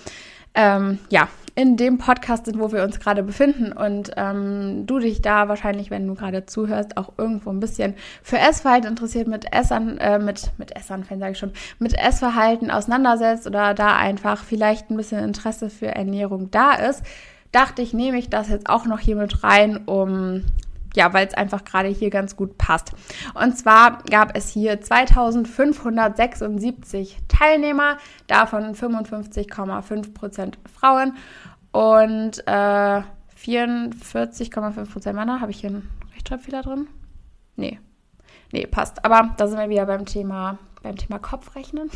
ähm, 0.54 0.98
ja, 1.08 1.28
in 1.54 1.76
dem 1.76 1.98
Podcast 1.98 2.46
sind, 2.46 2.58
wo 2.58 2.72
wir 2.72 2.82
uns 2.82 2.98
gerade 2.98 3.22
befinden. 3.22 3.72
Und 3.72 4.12
ähm, 4.16 4.86
du 4.86 4.98
dich 4.98 5.20
da 5.20 5.48
wahrscheinlich, 5.48 5.90
wenn 5.90 6.06
du 6.06 6.14
gerade 6.14 6.46
zuhörst, 6.46 6.96
auch 6.96 7.12
irgendwo 7.18 7.50
ein 7.50 7.60
bisschen 7.60 7.94
für 8.22 8.38
Essverhalten 8.38 8.88
interessiert, 8.88 9.28
mit 9.28 9.52
Essern, 9.52 9.98
äh, 9.98 10.18
mit, 10.18 10.50
mit 10.56 10.74
Essanfällen 10.74 11.20
sage 11.20 11.32
ich 11.32 11.38
schon, 11.38 11.52
mit 11.78 11.98
Essverhalten 11.98 12.70
auseinandersetzt 12.70 13.46
oder 13.46 13.74
da 13.74 13.96
einfach 13.96 14.42
vielleicht 14.42 14.90
ein 14.90 14.96
bisschen 14.96 15.22
Interesse 15.22 15.68
für 15.68 15.88
Ernährung 15.88 16.50
da 16.50 16.72
ist, 16.72 17.02
dachte 17.52 17.82
ich, 17.82 17.92
nehme 17.92 18.18
ich 18.18 18.30
das 18.30 18.48
jetzt 18.48 18.68
auch 18.68 18.86
noch 18.86 18.98
hier 18.98 19.16
mit 19.16 19.44
rein, 19.44 19.82
um 19.84 20.44
ja, 20.94 21.12
weil 21.12 21.26
es 21.26 21.34
einfach 21.34 21.64
gerade 21.64 21.88
hier 21.88 22.10
ganz 22.10 22.36
gut 22.36 22.56
passt. 22.58 22.92
Und 23.34 23.58
zwar 23.58 23.98
gab 24.10 24.36
es 24.36 24.50
hier 24.50 24.80
2576 24.80 27.18
Teilnehmer, 27.28 27.96
davon 28.26 28.74
55,5 28.74 30.14
Prozent 30.14 30.58
Frauen 30.78 31.16
und 31.72 32.46
äh, 32.46 33.02
44,5 33.42 34.92
Prozent 34.92 35.16
Männer. 35.16 35.40
Habe 35.40 35.50
ich 35.50 35.60
hier 35.60 35.70
einen 35.70 35.88
Rechtschreibfehler 36.14 36.62
drin? 36.62 36.86
Nee. 37.56 37.80
Nee, 38.52 38.66
passt. 38.66 39.04
Aber 39.04 39.34
da 39.36 39.48
sind 39.48 39.58
wir 39.58 39.70
wieder 39.70 39.86
beim 39.86 40.04
Thema, 40.04 40.58
beim 40.82 40.96
Thema 40.96 41.18
Kopfrechnen. 41.18 41.90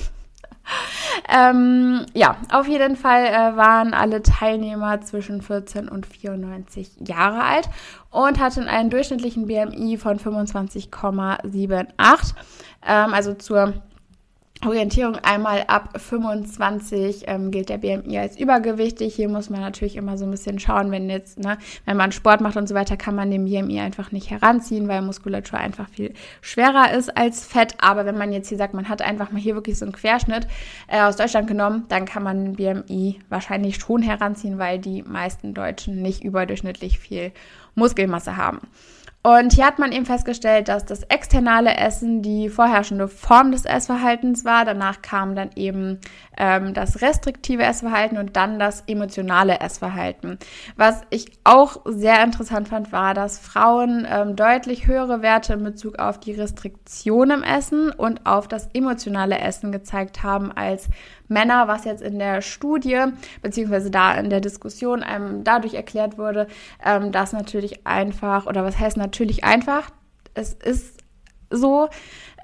Ähm, 1.28 2.06
ja, 2.14 2.36
auf 2.52 2.68
jeden 2.68 2.96
Fall 2.96 3.26
äh, 3.26 3.56
waren 3.56 3.94
alle 3.94 4.22
Teilnehmer 4.22 5.00
zwischen 5.00 5.42
14 5.42 5.88
und 5.88 6.06
94 6.06 6.90
Jahre 7.06 7.42
alt 7.42 7.68
und 8.10 8.38
hatten 8.38 8.68
einen 8.68 8.90
durchschnittlichen 8.90 9.46
BMI 9.46 9.96
von 9.96 10.18
25,78. 10.18 12.34
Ähm, 12.86 13.14
also 13.14 13.34
zur 13.34 13.72
Orientierung 14.64 15.16
einmal 15.16 15.64
ab 15.66 16.00
25 16.00 17.24
ähm, 17.26 17.50
gilt 17.50 17.68
der 17.68 17.78
BMI 17.78 18.18
als 18.18 18.40
übergewichtig. 18.40 19.14
Hier 19.14 19.28
muss 19.28 19.50
man 19.50 19.60
natürlich 19.60 19.96
immer 19.96 20.16
so 20.16 20.24
ein 20.24 20.30
bisschen 20.30 20.58
schauen, 20.58 20.90
wenn 20.90 21.10
jetzt, 21.10 21.38
ne, 21.38 21.58
wenn 21.84 21.96
man 21.96 22.10
Sport 22.10 22.40
macht 22.40 22.56
und 22.56 22.66
so 22.66 22.74
weiter, 22.74 22.96
kann 22.96 23.14
man 23.14 23.30
den 23.30 23.44
BMI 23.44 23.80
einfach 23.80 24.12
nicht 24.12 24.30
heranziehen, 24.30 24.88
weil 24.88 25.02
Muskulatur 25.02 25.58
einfach 25.58 25.90
viel 25.90 26.14
schwerer 26.40 26.92
ist 26.92 27.14
als 27.16 27.44
Fett. 27.44 27.74
Aber 27.78 28.06
wenn 28.06 28.16
man 28.16 28.32
jetzt 28.32 28.48
hier 28.48 28.56
sagt, 28.56 28.72
man 28.72 28.88
hat 28.88 29.02
einfach 29.02 29.30
mal 29.30 29.40
hier 29.40 29.54
wirklich 29.54 29.78
so 29.78 29.84
einen 29.84 29.92
Querschnitt 29.92 30.46
äh, 30.88 31.02
aus 31.02 31.16
Deutschland 31.16 31.48
genommen, 31.48 31.84
dann 31.88 32.06
kann 32.06 32.22
man 32.22 32.54
den 32.54 32.84
BMI 32.86 33.18
wahrscheinlich 33.28 33.76
schon 33.76 34.00
heranziehen, 34.00 34.58
weil 34.58 34.78
die 34.78 35.02
meisten 35.02 35.52
Deutschen 35.52 36.00
nicht 36.00 36.24
überdurchschnittlich 36.24 36.98
viel 36.98 37.32
Muskelmasse 37.74 38.38
haben. 38.38 38.60
Und 39.26 39.54
hier 39.54 39.66
hat 39.66 39.80
man 39.80 39.90
eben 39.90 40.06
festgestellt, 40.06 40.68
dass 40.68 40.84
das 40.84 41.02
externe 41.02 41.76
Essen 41.78 42.22
die 42.22 42.48
vorherrschende 42.48 43.08
Form 43.08 43.50
des 43.50 43.64
Essverhaltens 43.64 44.44
war. 44.44 44.64
Danach 44.64 45.02
kam 45.02 45.34
dann 45.34 45.50
eben 45.56 45.98
ähm, 46.38 46.74
das 46.74 47.02
restriktive 47.02 47.64
Essverhalten 47.64 48.18
und 48.18 48.36
dann 48.36 48.60
das 48.60 48.84
emotionale 48.86 49.58
Essverhalten. 49.58 50.38
Was 50.76 51.02
ich 51.10 51.26
auch 51.42 51.78
sehr 51.86 52.22
interessant 52.22 52.68
fand, 52.68 52.92
war, 52.92 53.14
dass 53.14 53.40
Frauen 53.40 54.06
ähm, 54.08 54.36
deutlich 54.36 54.86
höhere 54.86 55.22
Werte 55.22 55.54
in 55.54 55.64
Bezug 55.64 55.98
auf 55.98 56.20
die 56.20 56.34
Restriktion 56.34 57.30
im 57.30 57.42
Essen 57.42 57.90
und 57.90 58.26
auf 58.26 58.46
das 58.46 58.68
emotionale 58.74 59.40
Essen 59.40 59.72
gezeigt 59.72 60.22
haben 60.22 60.52
als 60.52 60.88
Männer, 61.28 61.68
was 61.68 61.84
jetzt 61.84 62.02
in 62.02 62.18
der 62.18 62.42
Studie 62.42 63.04
beziehungsweise 63.42 63.90
da 63.90 64.14
in 64.14 64.30
der 64.30 64.40
Diskussion 64.40 65.02
einem 65.02 65.44
dadurch 65.44 65.74
erklärt 65.74 66.18
wurde, 66.18 66.46
ähm, 66.84 67.12
dass 67.12 67.32
natürlich 67.32 67.86
einfach, 67.86 68.46
oder 68.46 68.64
was 68.64 68.78
heißt 68.78 68.96
natürlich 68.96 69.44
einfach, 69.44 69.90
es 70.34 70.52
ist 70.52 70.96
so, 71.50 71.88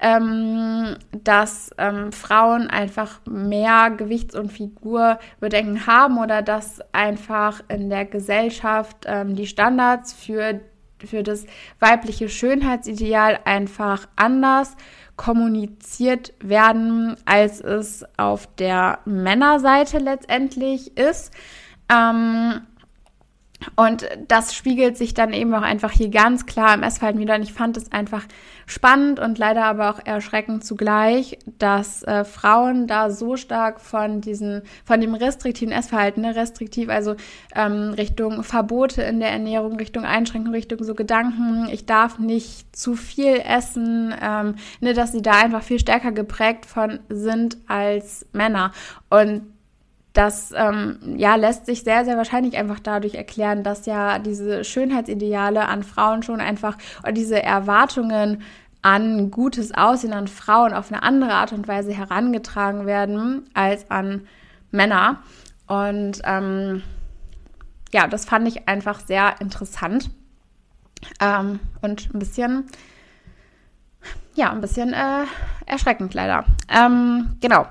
ähm, 0.01 0.95
dass 1.11 1.71
ähm, 1.77 2.11
Frauen 2.11 2.69
einfach 2.69 3.21
mehr 3.25 3.91
Gewichts- 3.91 4.35
und 4.35 4.51
Figurbedenken 4.51 5.87
haben 5.87 6.17
oder 6.17 6.41
dass 6.41 6.81
einfach 6.93 7.61
in 7.67 7.89
der 7.89 8.05
Gesellschaft 8.05 9.05
ähm, 9.05 9.35
die 9.35 9.47
Standards 9.47 10.13
für, 10.13 10.61
für 10.99 11.23
das 11.23 11.45
weibliche 11.79 12.29
Schönheitsideal 12.29 13.39
einfach 13.45 14.07
anders 14.15 14.75
kommuniziert 15.15 16.33
werden, 16.39 17.15
als 17.25 17.61
es 17.61 18.05
auf 18.17 18.47
der 18.55 18.99
Männerseite 19.05 19.99
letztendlich 19.99 20.97
ist. 20.97 21.31
Ähm, 21.89 22.61
Und 23.75 24.07
das 24.27 24.53
spiegelt 24.53 24.97
sich 24.97 25.13
dann 25.13 25.33
eben 25.33 25.53
auch 25.53 25.61
einfach 25.61 25.91
hier 25.91 26.09
ganz 26.09 26.45
klar 26.45 26.73
im 26.73 26.83
Essverhalten 26.83 27.19
wieder. 27.19 27.35
Und 27.35 27.43
ich 27.43 27.53
fand 27.53 27.77
es 27.77 27.91
einfach 27.91 28.25
spannend 28.65 29.19
und 29.19 29.37
leider 29.37 29.65
aber 29.65 29.89
auch 29.89 29.99
erschreckend 30.03 30.63
zugleich, 30.63 31.37
dass 31.45 32.03
äh, 32.03 32.23
Frauen 32.23 32.87
da 32.87 33.09
so 33.09 33.35
stark 33.35 33.81
von 33.81 34.21
diesen, 34.21 34.61
von 34.85 35.01
dem 35.01 35.15
restriktiven 35.15 35.73
Essverhalten, 35.73 36.21
ne, 36.21 36.35
restriktiv, 36.35 36.89
also 36.89 37.15
ähm, 37.55 37.93
Richtung 37.97 38.43
Verbote 38.43 39.01
in 39.03 39.19
der 39.19 39.31
Ernährung, 39.31 39.75
Richtung 39.77 40.05
Einschränkung, 40.05 40.53
Richtung 40.53 40.83
so 40.83 40.95
Gedanken, 40.95 41.67
ich 41.71 41.85
darf 41.85 42.19
nicht 42.19 42.75
zu 42.75 42.95
viel 42.95 43.41
essen, 43.45 44.13
ähm, 44.21 44.55
ne, 44.79 44.93
dass 44.93 45.11
sie 45.11 45.21
da 45.21 45.33
einfach 45.33 45.63
viel 45.63 45.79
stärker 45.79 46.11
geprägt 46.11 46.65
von 46.65 46.99
sind 47.09 47.57
als 47.67 48.25
Männer. 48.31 48.71
Und 49.09 49.43
das 50.13 50.53
ähm, 50.55 50.99
ja, 51.17 51.35
lässt 51.35 51.65
sich 51.65 51.83
sehr, 51.83 52.05
sehr 52.05 52.17
wahrscheinlich 52.17 52.55
einfach 52.55 52.79
dadurch 52.79 53.15
erklären, 53.15 53.63
dass 53.63 53.87
ja 53.87 54.19
diese 54.19 54.63
Schönheitsideale 54.63 55.67
an 55.67 55.83
Frauen 55.83 56.21
schon 56.21 56.39
einfach 56.39 56.77
oder 57.01 57.11
diese 57.11 57.41
Erwartungen 57.41 58.43
an 58.83 59.31
gutes 59.31 59.73
Aussehen 59.73 60.13
an 60.13 60.27
Frauen 60.27 60.73
auf 60.73 60.91
eine 60.91 61.01
andere 61.03 61.33
Art 61.33 61.51
und 61.51 61.67
Weise 61.67 61.93
herangetragen 61.93 62.85
werden 62.85 63.49
als 63.53 63.89
an 63.89 64.27
Männer. 64.71 65.23
Und 65.67 66.21
ähm, 66.25 66.83
ja, 67.91 68.07
das 68.07 68.25
fand 68.25 68.47
ich 68.47 68.67
einfach 68.67 68.99
sehr 68.99 69.39
interessant 69.39 70.11
ähm, 71.21 71.59
und 71.81 72.13
ein 72.13 72.19
bisschen 72.19 72.65
ja, 74.35 74.51
ein 74.51 74.61
bisschen 74.61 74.93
äh, 74.93 75.25
erschreckend 75.65 76.13
leider. 76.13 76.45
Ähm, 76.67 77.37
genau. 77.39 77.67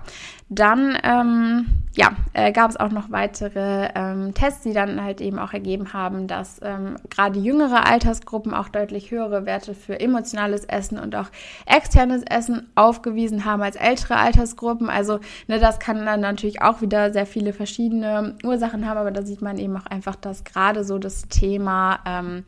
Dann 0.54 0.98
ähm, 1.02 1.66
ja, 1.94 2.12
äh, 2.34 2.52
gab 2.52 2.70
es 2.70 2.76
auch 2.76 2.90
noch 2.90 3.10
weitere 3.10 3.88
ähm, 3.94 4.34
Tests, 4.34 4.62
die 4.62 4.74
dann 4.74 5.02
halt 5.02 5.22
eben 5.22 5.38
auch 5.38 5.54
ergeben 5.54 5.94
haben, 5.94 6.26
dass 6.26 6.60
ähm, 6.62 6.96
gerade 7.08 7.38
jüngere 7.38 7.86
Altersgruppen 7.86 8.52
auch 8.52 8.68
deutlich 8.68 9.10
höhere 9.10 9.46
Werte 9.46 9.74
für 9.74 9.98
emotionales 9.98 10.66
Essen 10.66 10.98
und 10.98 11.14
auch 11.14 11.30
externes 11.64 12.22
Essen 12.22 12.70
aufgewiesen 12.74 13.46
haben 13.46 13.62
als 13.62 13.76
ältere 13.76 14.16
Altersgruppen. 14.16 14.90
Also 14.90 15.20
ne, 15.48 15.58
das 15.58 15.78
kann 15.78 16.04
dann 16.04 16.20
natürlich 16.20 16.60
auch 16.60 16.82
wieder 16.82 17.12
sehr 17.14 17.26
viele 17.26 17.54
verschiedene 17.54 18.36
Ursachen 18.44 18.86
haben, 18.86 18.98
aber 18.98 19.10
da 19.10 19.22
sieht 19.22 19.40
man 19.40 19.56
eben 19.56 19.76
auch 19.76 19.86
einfach, 19.86 20.16
dass 20.16 20.44
gerade 20.44 20.84
so 20.84 20.98
das 20.98 21.28
Thema 21.28 22.00
ähm, 22.06 22.44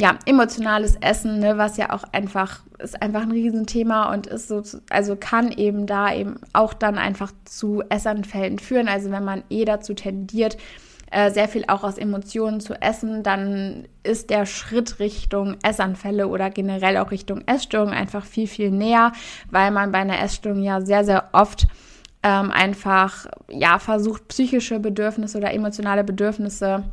ja, 0.00 0.18
emotionales 0.24 0.96
Essen, 0.96 1.40
ne, 1.40 1.58
was 1.58 1.76
ja 1.76 1.90
auch 1.90 2.04
einfach, 2.12 2.60
ist 2.78 3.02
einfach 3.02 3.20
ein 3.20 3.32
Riesenthema 3.32 4.10
und 4.14 4.26
ist 4.26 4.48
so, 4.48 4.62
also 4.88 5.14
kann 5.14 5.52
eben 5.52 5.86
da 5.86 6.14
eben 6.14 6.36
auch 6.54 6.72
dann 6.72 6.96
einfach 6.96 7.32
zu 7.44 7.82
Essanfällen 7.90 8.58
führen. 8.58 8.88
Also 8.88 9.10
wenn 9.10 9.24
man 9.24 9.42
eh 9.50 9.66
dazu 9.66 9.92
tendiert, 9.92 10.56
äh, 11.10 11.30
sehr 11.30 11.48
viel 11.48 11.64
auch 11.68 11.84
aus 11.84 11.98
Emotionen 11.98 12.60
zu 12.60 12.80
essen, 12.80 13.22
dann 13.22 13.88
ist 14.02 14.30
der 14.30 14.46
Schritt 14.46 15.00
Richtung 15.00 15.58
Essanfälle 15.62 16.28
oder 16.28 16.48
generell 16.48 16.96
auch 16.96 17.10
Richtung 17.10 17.42
Essstörung 17.46 17.90
einfach 17.90 18.24
viel, 18.24 18.46
viel 18.46 18.70
näher, 18.70 19.12
weil 19.50 19.70
man 19.70 19.92
bei 19.92 19.98
einer 19.98 20.22
Essstörung 20.22 20.62
ja 20.62 20.80
sehr, 20.80 21.04
sehr 21.04 21.28
oft 21.32 21.66
ähm, 22.22 22.50
einfach, 22.50 23.26
ja, 23.50 23.78
versucht, 23.78 24.28
psychische 24.28 24.80
Bedürfnisse 24.80 25.36
oder 25.36 25.52
emotionale 25.52 26.04
Bedürfnisse 26.04 26.84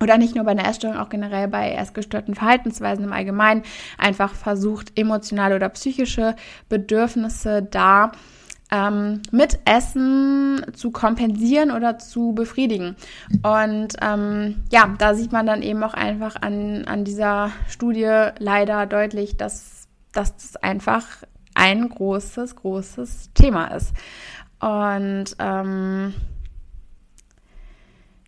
oder 0.00 0.18
nicht 0.18 0.34
nur 0.34 0.44
bei 0.44 0.52
einer 0.52 0.68
Essstörung, 0.68 0.96
auch 0.96 1.08
generell 1.08 1.48
bei 1.48 1.72
essgestörten 1.72 2.34
Verhaltensweisen 2.34 3.04
im 3.04 3.12
Allgemeinen 3.12 3.62
einfach 3.96 4.34
versucht, 4.34 4.98
emotionale 4.98 5.56
oder 5.56 5.68
psychische 5.70 6.36
Bedürfnisse 6.68 7.62
da 7.62 8.12
ähm, 8.70 9.22
mit 9.30 9.58
Essen 9.64 10.64
zu 10.74 10.90
kompensieren 10.90 11.70
oder 11.70 11.98
zu 11.98 12.32
befriedigen. 12.32 12.96
Und 13.42 13.96
ähm, 14.00 14.64
ja, 14.70 14.94
da 14.98 15.14
sieht 15.14 15.32
man 15.32 15.46
dann 15.46 15.62
eben 15.62 15.82
auch 15.82 15.94
einfach 15.94 16.36
an, 16.40 16.84
an 16.84 17.04
dieser 17.04 17.50
Studie 17.68 18.28
leider 18.38 18.86
deutlich, 18.86 19.36
dass, 19.36 19.88
dass 20.12 20.36
das 20.36 20.56
einfach 20.56 21.04
ein 21.54 21.88
großes, 21.88 22.56
großes 22.56 23.30
Thema 23.34 23.68
ist. 23.68 23.92
Und 24.60 25.34
ähm, 25.38 26.14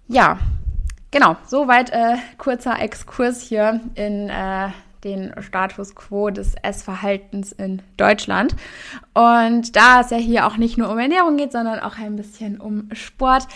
ja, 0.08 0.38
Genau, 1.10 1.36
soweit 1.46 1.90
äh, 1.90 2.16
kurzer 2.38 2.80
Exkurs 2.80 3.42
hier 3.42 3.80
in 3.94 4.28
äh, 4.28 4.68
den 5.02 5.32
Status 5.40 5.94
quo 5.94 6.30
des 6.30 6.54
Essverhaltens 6.62 7.52
in 7.52 7.82
Deutschland. 7.96 8.54
Und 9.14 9.74
da 9.74 10.00
es 10.00 10.10
ja 10.10 10.18
hier 10.18 10.46
auch 10.46 10.56
nicht 10.56 10.78
nur 10.78 10.90
um 10.90 10.98
Ernährung 10.98 11.36
geht, 11.36 11.52
sondern 11.52 11.80
auch 11.80 11.98
ein 11.98 12.16
bisschen 12.16 12.60
um 12.60 12.88
Sport, 12.92 13.48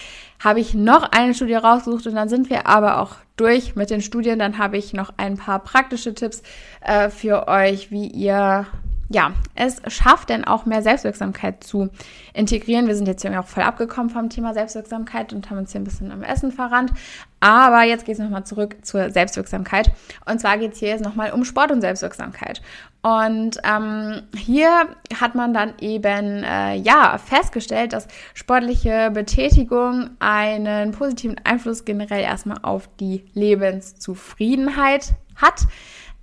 habe 0.42 0.60
ich 0.60 0.74
noch 0.74 1.12
eine 1.12 1.34
Studie 1.34 1.54
rausgesucht 1.54 2.06
und 2.06 2.14
dann 2.14 2.28
sind 2.28 2.50
wir 2.50 2.66
aber 2.66 3.00
auch 3.00 3.16
durch 3.36 3.76
mit 3.76 3.90
den 3.90 4.00
Studien. 4.00 4.38
Dann 4.38 4.58
habe 4.58 4.76
ich 4.76 4.92
noch 4.92 5.12
ein 5.16 5.36
paar 5.36 5.58
praktische 5.60 6.14
Tipps 6.14 6.42
äh, 6.80 7.10
für 7.10 7.46
euch, 7.46 7.90
wie 7.90 8.08
ihr 8.08 8.66
ja, 9.14 9.32
es 9.54 9.80
schafft 9.86 10.28
denn 10.28 10.44
auch 10.44 10.66
mehr 10.66 10.82
Selbstwirksamkeit 10.82 11.62
zu 11.62 11.88
integrieren. 12.34 12.88
Wir 12.88 12.96
sind 12.96 13.06
jetzt 13.06 13.22
hier 13.22 13.38
auch 13.38 13.46
voll 13.46 13.62
abgekommen 13.62 14.10
vom 14.10 14.28
Thema 14.28 14.52
Selbstwirksamkeit 14.52 15.32
und 15.32 15.48
haben 15.48 15.58
uns 15.58 15.70
hier 15.70 15.80
ein 15.80 15.84
bisschen 15.84 16.10
am 16.10 16.24
Essen 16.24 16.50
verrannt. 16.50 16.92
Aber 17.38 17.84
jetzt 17.84 18.04
geht 18.04 18.14
es 18.14 18.20
nochmal 18.20 18.44
zurück 18.44 18.76
zur 18.82 19.10
Selbstwirksamkeit. 19.10 19.92
Und 20.26 20.40
zwar 20.40 20.58
geht 20.58 20.72
es 20.72 20.80
hier 20.80 20.88
jetzt 20.88 21.04
nochmal 21.04 21.30
um 21.30 21.44
Sport 21.44 21.70
und 21.70 21.80
Selbstwirksamkeit. 21.80 22.60
Und 23.02 23.58
ähm, 23.62 24.22
hier 24.34 24.88
hat 25.20 25.36
man 25.36 25.54
dann 25.54 25.74
eben 25.80 26.42
äh, 26.42 26.74
ja 26.74 27.16
festgestellt, 27.18 27.92
dass 27.92 28.08
sportliche 28.34 29.12
Betätigung 29.12 30.10
einen 30.18 30.90
positiven 30.90 31.36
Einfluss 31.44 31.84
generell 31.84 32.22
erstmal 32.22 32.58
auf 32.62 32.88
die 32.98 33.24
Lebenszufriedenheit 33.34 35.14
hat. 35.36 35.66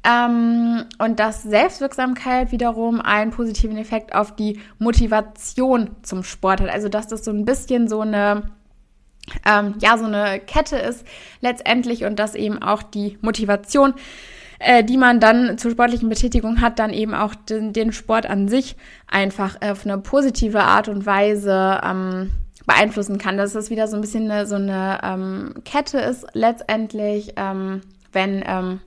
Ähm, 0.04 0.86
und 0.98 1.20
dass 1.20 1.44
Selbstwirksamkeit 1.44 2.52
wiederum 2.52 3.02
einen 3.02 3.32
positiven 3.32 3.78
Effekt 3.78 4.16
auf 4.16 4.36
die 4.36 4.60
Motivation 4.80 5.92
zum 6.02 6.24
Sport 6.24 6.62
hat. 6.62 6.70
Also 6.70 6.90
dass 6.90 7.08
das 7.08 7.24
so 7.24 7.32
ein 7.32 7.46
bisschen 7.46 7.88
so 7.88 8.02
eine 8.02 8.44
ähm, 9.46 9.76
ja 9.80 9.98
so 9.98 10.06
eine 10.06 10.40
Kette 10.40 10.78
ist 10.78 11.06
letztendlich 11.42 12.04
und 12.06 12.18
dass 12.20 12.36
eben 12.36 12.62
auch 12.62 12.84
die 12.84 13.18
Motivation, 13.22 13.94
äh, 14.60 14.84
die 14.84 14.98
man 14.98 15.20
dann 15.20 15.58
zur 15.58 15.72
sportlichen 15.72 16.10
Betätigung 16.10 16.62
hat, 16.62 16.80
dann 16.80 16.92
eben 16.92 17.14
auch 17.14 17.36
den, 17.36 17.74
den 17.74 17.94
Sport 17.94 18.26
an 18.26 18.48
sich 18.48 18.76
einfach 19.08 19.62
auf 19.62 19.86
eine 19.86 19.98
positive 20.00 20.64
Art 20.64 20.88
und 20.88 21.06
Weise 21.06 21.80
ähm, 21.84 22.32
beeinflussen 22.66 23.18
kann. 23.18 23.38
Dass 23.38 23.54
das 23.54 23.70
wieder 23.70 23.88
so 23.88 23.96
ein 23.96 24.02
bisschen 24.02 24.30
eine, 24.30 24.46
so 24.46 24.56
eine 24.56 25.00
ähm, 25.04 25.54
Kette 25.66 26.00
ist 26.00 26.26
letztendlich, 26.34 27.34
ähm, 27.38 27.82
wenn 28.12 28.44
ähm, 28.46 28.82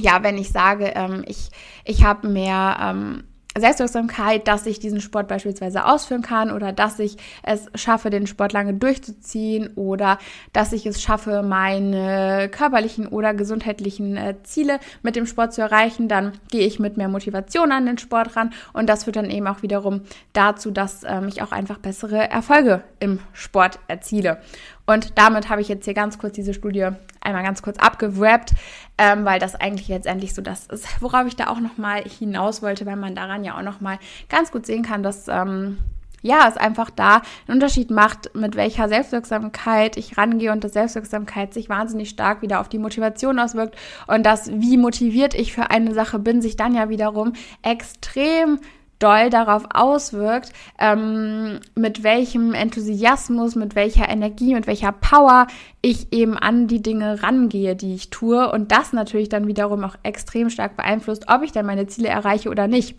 ja, 0.00 0.22
wenn 0.22 0.38
ich 0.38 0.50
sage, 0.50 0.92
ähm, 0.94 1.24
ich, 1.26 1.50
ich 1.84 2.04
habe 2.04 2.28
mehr 2.28 2.76
ähm, 2.80 3.24
Selbstwirksamkeit, 3.58 4.46
dass 4.46 4.64
ich 4.66 4.78
diesen 4.78 5.00
Sport 5.00 5.26
beispielsweise 5.26 5.84
ausführen 5.84 6.22
kann 6.22 6.52
oder 6.52 6.72
dass 6.72 7.00
ich 7.00 7.16
es 7.42 7.68
schaffe, 7.74 8.08
den 8.08 8.28
Sport 8.28 8.52
lange 8.52 8.74
durchzuziehen 8.74 9.72
oder 9.74 10.18
dass 10.52 10.72
ich 10.72 10.86
es 10.86 11.02
schaffe, 11.02 11.42
meine 11.42 12.48
körperlichen 12.48 13.08
oder 13.08 13.34
gesundheitlichen 13.34 14.16
äh, 14.16 14.36
Ziele 14.44 14.78
mit 15.02 15.16
dem 15.16 15.26
Sport 15.26 15.52
zu 15.52 15.62
erreichen, 15.62 16.06
dann 16.06 16.32
gehe 16.50 16.64
ich 16.64 16.78
mit 16.78 16.96
mehr 16.96 17.08
Motivation 17.08 17.72
an 17.72 17.86
den 17.86 17.98
Sport 17.98 18.36
ran 18.36 18.52
und 18.72 18.88
das 18.88 19.04
führt 19.04 19.16
dann 19.16 19.30
eben 19.30 19.48
auch 19.48 19.62
wiederum 19.62 20.02
dazu, 20.32 20.70
dass 20.70 21.02
ähm, 21.04 21.26
ich 21.26 21.42
auch 21.42 21.50
einfach 21.50 21.78
bessere 21.78 22.30
Erfolge 22.30 22.84
im 23.00 23.18
Sport 23.32 23.80
erziele. 23.88 24.40
Und 24.86 25.18
damit 25.18 25.48
habe 25.48 25.60
ich 25.60 25.68
jetzt 25.68 25.84
hier 25.84 25.94
ganz 25.94 26.18
kurz 26.18 26.34
diese 26.34 26.54
Studie 26.54 26.88
einmal 27.20 27.42
ganz 27.42 27.62
kurz 27.62 27.78
abgewrappt, 27.78 28.54
ähm, 28.98 29.24
weil 29.24 29.38
das 29.38 29.54
eigentlich 29.54 29.88
letztendlich 29.88 30.34
so 30.34 30.42
das 30.42 30.66
ist, 30.66 30.86
worauf 31.00 31.26
ich 31.26 31.36
da 31.36 31.48
auch 31.48 31.60
nochmal 31.60 32.02
hinaus 32.02 32.62
wollte, 32.62 32.86
weil 32.86 32.96
man 32.96 33.14
daran 33.14 33.44
ja 33.44 33.56
auch 33.56 33.62
nochmal 33.62 33.98
ganz 34.28 34.50
gut 34.50 34.66
sehen 34.66 34.82
kann, 34.82 35.02
dass 35.02 35.28
ähm, 35.28 35.78
ja, 36.22 36.46
es 36.48 36.56
einfach 36.56 36.90
da 36.90 37.22
einen 37.46 37.56
Unterschied 37.56 37.90
macht, 37.90 38.34
mit 38.34 38.56
welcher 38.56 38.88
Selbstwirksamkeit 38.88 39.96
ich 39.96 40.18
rangehe 40.18 40.52
und 40.52 40.64
dass 40.64 40.74
Selbstwirksamkeit 40.74 41.54
sich 41.54 41.68
wahnsinnig 41.68 42.10
stark 42.10 42.42
wieder 42.42 42.60
auf 42.60 42.68
die 42.68 42.78
Motivation 42.78 43.38
auswirkt 43.38 43.76
und 44.06 44.24
dass, 44.24 44.50
wie 44.52 44.76
motiviert 44.76 45.34
ich 45.34 45.52
für 45.52 45.70
eine 45.70 45.94
Sache 45.94 46.18
bin, 46.18 46.42
sich 46.42 46.56
dann 46.56 46.74
ja 46.74 46.88
wiederum 46.88 47.32
extrem 47.62 48.60
doll 49.00 49.30
darauf 49.30 49.64
auswirkt, 49.74 50.52
ähm, 50.78 51.58
mit 51.74 52.04
welchem 52.04 52.54
Enthusiasmus, 52.54 53.56
mit 53.56 53.74
welcher 53.74 54.08
Energie, 54.08 54.54
mit 54.54 54.68
welcher 54.68 54.92
Power 54.92 55.48
ich 55.82 56.12
eben 56.12 56.38
an 56.38 56.68
die 56.68 56.82
Dinge 56.82 57.22
rangehe, 57.22 57.74
die 57.74 57.94
ich 57.94 58.10
tue. 58.10 58.50
Und 58.52 58.70
das 58.70 58.92
natürlich 58.92 59.28
dann 59.28 59.48
wiederum 59.48 59.82
auch 59.82 59.96
extrem 60.04 60.50
stark 60.50 60.76
beeinflusst, 60.76 61.24
ob 61.28 61.42
ich 61.42 61.50
dann 61.50 61.66
meine 61.66 61.88
Ziele 61.88 62.08
erreiche 62.08 62.50
oder 62.50 62.68
nicht. 62.68 62.94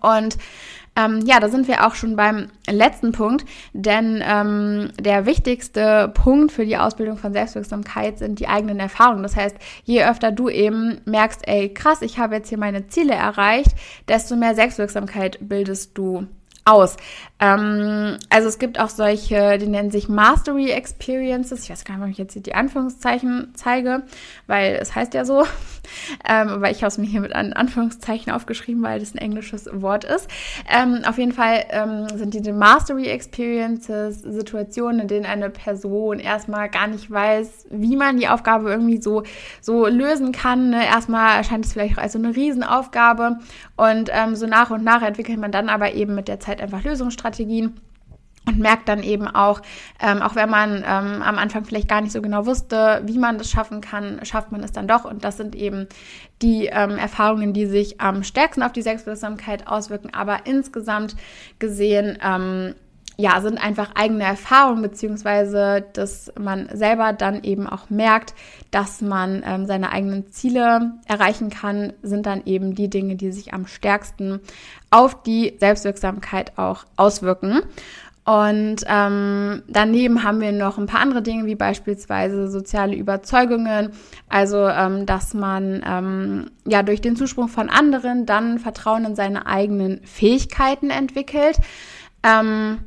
Und 0.00 0.38
ähm, 0.98 1.20
ja, 1.24 1.38
da 1.38 1.48
sind 1.48 1.68
wir 1.68 1.86
auch 1.86 1.94
schon 1.94 2.16
beim 2.16 2.48
letzten 2.68 3.12
Punkt, 3.12 3.44
denn 3.72 4.22
ähm, 4.26 4.90
der 4.98 5.26
wichtigste 5.26 6.10
Punkt 6.12 6.50
für 6.50 6.66
die 6.66 6.76
Ausbildung 6.76 7.16
von 7.16 7.32
Selbstwirksamkeit 7.32 8.18
sind 8.18 8.40
die 8.40 8.48
eigenen 8.48 8.80
Erfahrungen. 8.80 9.22
Das 9.22 9.36
heißt, 9.36 9.56
je 9.84 10.04
öfter 10.04 10.32
du 10.32 10.48
eben 10.48 11.00
merkst, 11.04 11.46
ey, 11.46 11.72
krass, 11.72 12.02
ich 12.02 12.18
habe 12.18 12.34
jetzt 12.34 12.48
hier 12.48 12.58
meine 12.58 12.88
Ziele 12.88 13.14
erreicht, 13.14 13.72
desto 14.08 14.34
mehr 14.34 14.54
Selbstwirksamkeit 14.54 15.38
bildest 15.40 15.96
du 15.96 16.26
aus. 16.68 16.96
Ähm, 17.40 18.16
also 18.30 18.48
es 18.48 18.58
gibt 18.58 18.80
auch 18.80 18.88
solche, 18.88 19.58
die 19.58 19.68
nennen 19.68 19.90
sich 19.90 20.08
Mastery 20.08 20.70
Experiences. 20.70 21.64
Ich 21.64 21.70
weiß 21.70 21.84
gar 21.84 21.96
nicht, 21.96 22.04
ob 22.04 22.10
ich 22.10 22.18
jetzt 22.18 22.32
hier 22.32 22.42
die 22.42 22.54
Anführungszeichen 22.54 23.52
zeige, 23.54 24.02
weil 24.46 24.76
es 24.80 24.94
heißt 24.94 25.14
ja 25.14 25.24
so. 25.24 25.44
Ähm, 26.28 26.48
aber 26.48 26.70
ich 26.70 26.82
habe 26.82 26.88
es 26.88 26.98
mir 26.98 27.06
hier 27.06 27.22
mit 27.22 27.34
Anführungszeichen 27.34 28.30
aufgeschrieben, 28.30 28.82
weil 28.82 29.00
das 29.00 29.14
ein 29.14 29.18
englisches 29.18 29.70
Wort 29.72 30.04
ist. 30.04 30.28
Ähm, 30.68 31.00
auf 31.06 31.16
jeden 31.16 31.32
Fall 31.32 31.64
ähm, 31.70 32.06
sind 32.14 32.34
diese 32.34 32.52
Mastery 32.52 33.06
Experiences 33.06 34.20
Situationen, 34.20 35.00
in 35.00 35.08
denen 35.08 35.24
eine 35.24 35.48
Person 35.48 36.18
erstmal 36.18 36.68
gar 36.68 36.88
nicht 36.88 37.10
weiß, 37.10 37.68
wie 37.70 37.96
man 37.96 38.18
die 38.18 38.28
Aufgabe 38.28 38.70
irgendwie 38.70 39.00
so, 39.00 39.22
so 39.62 39.86
lösen 39.86 40.32
kann. 40.32 40.70
Ne? 40.70 40.84
Erstmal 40.84 41.38
erscheint 41.38 41.64
es 41.64 41.72
vielleicht 41.72 41.96
auch 41.96 42.02
als 42.02 42.12
so 42.12 42.18
eine 42.18 42.36
Riesenaufgabe 42.36 43.38
und 43.76 44.10
ähm, 44.12 44.36
so 44.36 44.46
nach 44.46 44.70
und 44.70 44.84
nach 44.84 45.00
entwickelt 45.00 45.38
man 45.38 45.52
dann 45.52 45.70
aber 45.70 45.94
eben 45.94 46.14
mit 46.14 46.28
der 46.28 46.38
Zeit 46.38 46.57
einfach 46.60 46.82
Lösungsstrategien 46.84 47.80
und 48.48 48.58
merkt 48.58 48.88
dann 48.88 49.02
eben 49.02 49.28
auch, 49.28 49.60
ähm, 50.00 50.22
auch 50.22 50.34
wenn 50.34 50.48
man 50.48 50.78
ähm, 50.78 51.22
am 51.22 51.38
Anfang 51.38 51.64
vielleicht 51.64 51.88
gar 51.88 52.00
nicht 52.00 52.12
so 52.12 52.22
genau 52.22 52.46
wusste, 52.46 53.02
wie 53.04 53.18
man 53.18 53.38
das 53.38 53.50
schaffen 53.50 53.80
kann, 53.80 54.20
schafft 54.24 54.52
man 54.52 54.62
es 54.62 54.72
dann 54.72 54.88
doch. 54.88 55.04
Und 55.04 55.22
das 55.22 55.36
sind 55.36 55.54
eben 55.54 55.86
die 56.40 56.66
ähm, 56.66 56.96
Erfahrungen, 56.96 57.52
die 57.52 57.66
sich 57.66 58.00
am 58.00 58.22
stärksten 58.22 58.62
auf 58.62 58.72
die 58.72 58.82
Selbstwirksamkeit 58.82 59.66
auswirken. 59.68 60.14
Aber 60.14 60.46
insgesamt 60.46 61.14
gesehen, 61.58 62.18
ähm, 62.24 62.74
ja, 63.20 63.40
sind 63.40 63.58
einfach 63.58 63.96
eigene 63.96 64.22
Erfahrungen, 64.22 64.80
beziehungsweise 64.80 65.84
dass 65.92 66.32
man 66.38 66.68
selber 66.72 67.12
dann 67.12 67.42
eben 67.42 67.66
auch 67.66 67.90
merkt, 67.90 68.32
dass 68.70 69.00
man 69.00 69.42
ähm, 69.44 69.66
seine 69.66 69.90
eigenen 69.90 70.30
Ziele 70.30 70.92
erreichen 71.06 71.50
kann, 71.50 71.94
sind 72.02 72.26
dann 72.26 72.42
eben 72.46 72.76
die 72.76 72.88
Dinge, 72.88 73.16
die 73.16 73.32
sich 73.32 73.52
am 73.52 73.66
stärksten 73.66 74.40
auf 74.90 75.22
die 75.22 75.56
Selbstwirksamkeit 75.58 76.56
auch 76.56 76.84
auswirken. 76.96 77.62
Und 78.28 78.84
ähm, 78.86 79.62
daneben 79.68 80.22
haben 80.22 80.42
wir 80.42 80.52
noch 80.52 80.76
ein 80.76 80.84
paar 80.84 81.00
andere 81.00 81.22
Dinge, 81.22 81.46
wie 81.46 81.54
beispielsweise 81.54 82.48
soziale 82.50 82.94
Überzeugungen, 82.94 83.92
also 84.28 84.68
ähm, 84.68 85.06
dass 85.06 85.32
man 85.32 85.82
ähm, 85.86 86.50
ja 86.66 86.82
durch 86.82 87.00
den 87.00 87.16
Zuspruch 87.16 87.48
von 87.48 87.70
anderen 87.70 88.26
dann 88.26 88.58
Vertrauen 88.58 89.06
in 89.06 89.16
seine 89.16 89.46
eigenen 89.46 90.04
Fähigkeiten 90.04 90.90
entwickelt. 90.90 91.56
Ähm, 92.22 92.80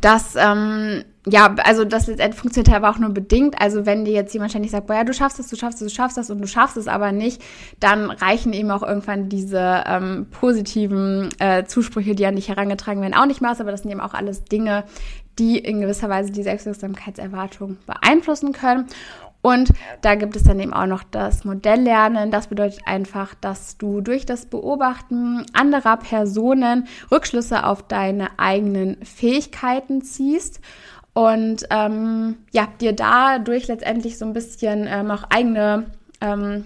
dass 0.00 0.34
ähm, 0.36 1.04
ja, 1.26 1.54
also 1.64 1.84
das 1.84 2.06
letztendlich 2.06 2.40
funktioniert 2.40 2.74
aber 2.74 2.90
auch 2.90 2.98
nur 2.98 3.10
bedingt. 3.10 3.60
Also 3.60 3.86
wenn 3.86 4.04
dir 4.04 4.12
jetzt 4.12 4.34
jemand 4.34 4.50
ständig 4.50 4.72
sagt, 4.72 4.86
boah, 4.86 4.96
ja, 4.96 5.04
du 5.04 5.14
schaffst 5.14 5.40
es, 5.40 5.48
du 5.48 5.56
schaffst 5.56 5.80
es, 5.80 5.88
du 5.88 5.94
schaffst 5.94 6.18
das 6.18 6.28
und 6.28 6.40
du 6.40 6.46
schaffst 6.46 6.76
es 6.76 6.86
aber 6.86 7.12
nicht, 7.12 7.42
dann 7.80 8.10
reichen 8.10 8.52
eben 8.52 8.70
auch 8.70 8.82
irgendwann 8.82 9.30
diese 9.30 9.84
ähm, 9.86 10.26
positiven 10.30 11.30
äh, 11.38 11.64
Zusprüche, 11.64 12.14
die 12.14 12.26
an 12.26 12.36
dich 12.36 12.48
herangetragen 12.48 13.00
werden, 13.00 13.14
auch 13.14 13.26
nicht 13.26 13.40
mehr 13.40 13.50
aus. 13.50 13.60
Aber 13.60 13.70
das 13.70 13.82
sind 13.82 13.90
eben 13.90 14.00
auch 14.00 14.12
alles 14.12 14.44
Dinge, 14.44 14.84
die 15.38 15.58
in 15.58 15.80
gewisser 15.80 16.10
Weise 16.10 16.30
die 16.30 16.42
Selbstwirksamkeitserwartung 16.42 17.78
beeinflussen 17.86 18.52
können. 18.52 18.86
Und 19.44 19.74
da 20.00 20.14
gibt 20.14 20.36
es 20.36 20.44
dann 20.44 20.58
eben 20.58 20.72
auch 20.72 20.86
noch 20.86 21.02
das 21.02 21.44
Modelllernen. 21.44 22.30
Das 22.30 22.46
bedeutet 22.46 22.80
einfach, 22.86 23.34
dass 23.34 23.76
du 23.76 24.00
durch 24.00 24.24
das 24.24 24.46
Beobachten 24.46 25.44
anderer 25.52 25.98
Personen 25.98 26.88
Rückschlüsse 27.12 27.66
auf 27.66 27.86
deine 27.86 28.38
eigenen 28.38 28.96
Fähigkeiten 29.04 30.00
ziehst 30.00 30.60
und 31.12 31.66
ähm, 31.68 32.36
ja, 32.52 32.68
dir 32.80 32.94
dadurch 32.94 33.68
letztendlich 33.68 34.16
so 34.16 34.24
ein 34.24 34.32
bisschen 34.32 34.86
ähm, 34.88 35.10
auch 35.10 35.24
eigene, 35.28 35.90
ähm, 36.22 36.64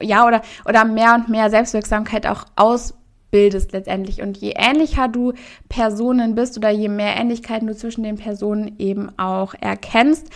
ja, 0.00 0.24
oder, 0.24 0.42
oder 0.68 0.84
mehr 0.84 1.16
und 1.16 1.28
mehr 1.28 1.50
Selbstwirksamkeit 1.50 2.28
auch 2.28 2.44
ausbildest 2.54 3.72
letztendlich. 3.72 4.22
Und 4.22 4.36
je 4.36 4.54
ähnlicher 4.56 5.08
du 5.08 5.32
Personen 5.68 6.36
bist 6.36 6.56
oder 6.56 6.70
je 6.70 6.88
mehr 6.88 7.16
Ähnlichkeiten 7.16 7.66
du 7.66 7.74
zwischen 7.74 8.04
den 8.04 8.18
Personen 8.18 8.76
eben 8.78 9.10
auch 9.18 9.54
erkennst, 9.60 10.30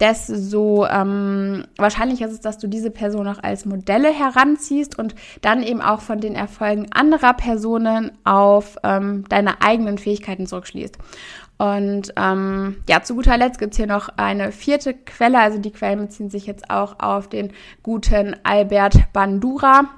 desto 0.00 0.86
ähm, 0.86 1.64
wahrscheinlicher 1.76 2.26
ist 2.26 2.32
es, 2.32 2.40
dass 2.40 2.58
du 2.58 2.68
diese 2.68 2.90
Person 2.90 3.26
auch 3.26 3.42
als 3.42 3.64
Modelle 3.64 4.12
heranziehst 4.12 4.98
und 4.98 5.14
dann 5.42 5.62
eben 5.62 5.80
auch 5.80 6.00
von 6.00 6.20
den 6.20 6.34
Erfolgen 6.34 6.86
anderer 6.92 7.34
Personen 7.34 8.12
auf 8.24 8.76
ähm, 8.84 9.24
deine 9.28 9.60
eigenen 9.62 9.98
Fähigkeiten 9.98 10.46
zurückschließt. 10.46 10.96
Und 11.58 12.12
ähm, 12.16 12.76
ja, 12.88 13.02
zu 13.02 13.16
guter 13.16 13.36
Letzt 13.36 13.58
gibt's 13.58 13.76
hier 13.76 13.88
noch 13.88 14.10
eine 14.16 14.52
vierte 14.52 14.94
Quelle. 14.94 15.40
Also 15.40 15.58
die 15.58 15.72
Quellen 15.72 15.98
beziehen 15.98 16.30
sich 16.30 16.46
jetzt 16.46 16.70
auch 16.70 17.00
auf 17.00 17.28
den 17.28 17.52
guten 17.82 18.36
Albert 18.44 19.12
Bandura. 19.12 19.90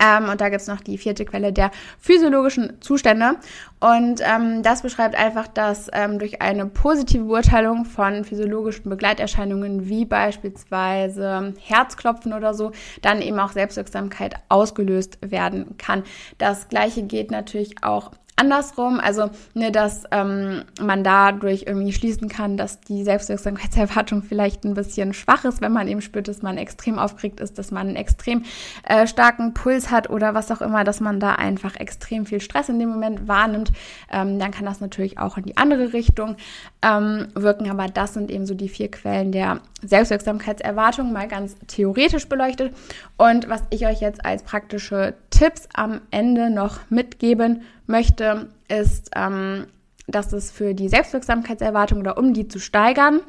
Ähm, 0.00 0.28
und 0.28 0.40
da 0.40 0.48
gibt's 0.48 0.66
noch 0.66 0.80
die 0.80 0.98
vierte 0.98 1.24
Quelle 1.24 1.52
der 1.52 1.70
physiologischen 1.98 2.80
Zustände. 2.80 3.36
Und 3.80 4.20
ähm, 4.22 4.62
das 4.62 4.82
beschreibt 4.82 5.16
einfach, 5.16 5.48
dass 5.48 5.88
ähm, 5.92 6.18
durch 6.18 6.40
eine 6.40 6.66
positive 6.66 7.24
Beurteilung 7.24 7.84
von 7.84 8.24
physiologischen 8.24 8.88
Begleiterscheinungen 8.88 9.88
wie 9.88 10.04
beispielsweise 10.04 11.54
Herzklopfen 11.60 12.32
oder 12.32 12.54
so, 12.54 12.72
dann 13.00 13.22
eben 13.22 13.38
auch 13.38 13.52
Selbstwirksamkeit 13.52 14.36
ausgelöst 14.48 15.18
werden 15.20 15.76
kann. 15.78 16.04
Das 16.38 16.68
gleiche 16.68 17.02
geht 17.02 17.30
natürlich 17.30 17.82
auch 17.82 18.12
andersrum, 18.36 18.98
also 18.98 19.30
ne, 19.54 19.70
dass 19.70 20.04
ähm, 20.10 20.64
man 20.80 21.04
dadurch 21.04 21.64
irgendwie 21.66 21.92
schließen 21.92 22.28
kann, 22.28 22.56
dass 22.56 22.80
die 22.80 23.04
Selbstwirksamkeitserwartung 23.04 24.22
vielleicht 24.28 24.64
ein 24.64 24.74
bisschen 24.74 25.12
schwach 25.12 25.44
ist, 25.44 25.60
wenn 25.60 25.72
man 25.72 25.88
eben 25.88 26.00
spürt, 26.00 26.28
dass 26.28 26.42
man 26.42 26.58
extrem 26.58 26.98
aufgeregt 26.98 27.40
ist, 27.40 27.58
dass 27.58 27.70
man 27.70 27.88
einen 27.88 27.96
extrem 27.96 28.44
äh, 28.84 29.06
starken 29.06 29.54
Puls 29.54 29.90
hat 29.90 30.10
oder 30.10 30.34
was 30.34 30.50
auch 30.50 30.60
immer, 30.60 30.84
dass 30.84 31.00
man 31.00 31.20
da 31.20 31.34
einfach 31.34 31.76
extrem 31.76 32.26
viel 32.26 32.40
Stress 32.40 32.68
in 32.68 32.78
dem 32.78 32.88
Moment 32.88 33.28
wahrnimmt, 33.28 33.72
ähm, 34.10 34.38
dann 34.38 34.50
kann 34.50 34.64
das 34.64 34.80
natürlich 34.80 35.18
auch 35.18 35.36
in 35.36 35.44
die 35.44 35.56
andere 35.56 35.92
Richtung 35.92 36.36
ähm, 36.82 37.28
wirken. 37.34 37.70
Aber 37.70 37.86
das 37.86 38.14
sind 38.14 38.30
eben 38.30 38.46
so 38.46 38.54
die 38.54 38.68
vier 38.68 38.90
Quellen 38.90 39.32
der 39.32 39.60
Selbstwirksamkeitserwartung, 39.82 41.12
mal 41.12 41.28
ganz 41.28 41.56
theoretisch 41.66 42.28
beleuchtet. 42.28 42.74
Und 43.16 43.48
was 43.48 43.62
ich 43.70 43.86
euch 43.86 44.00
jetzt 44.00 44.24
als 44.24 44.42
praktische 44.42 45.14
Tipps 45.30 45.68
am 45.74 46.00
Ende 46.10 46.50
noch 46.50 46.80
mitgeben 46.90 47.62
möchte, 47.86 48.48
ist, 48.68 49.10
ähm, 49.14 49.66
dass 50.06 50.32
es 50.32 50.50
für 50.50 50.74
die 50.74 50.88
Selbstwirksamkeitserwartung 50.88 52.00
oder 52.00 52.18
um 52.18 52.34
die 52.34 52.48
zu 52.48 52.58
steigern, 52.58 53.20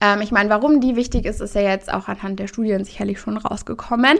ähm, 0.00 0.20
ich 0.20 0.32
meine, 0.32 0.50
warum 0.50 0.80
die 0.80 0.96
wichtig 0.96 1.24
ist, 1.24 1.40
ist 1.40 1.54
ja 1.54 1.62
jetzt 1.62 1.92
auch 1.92 2.08
anhand 2.08 2.38
der 2.38 2.46
Studien 2.46 2.84
sicherlich 2.84 3.20
schon 3.20 3.36
rausgekommen. 3.36 4.18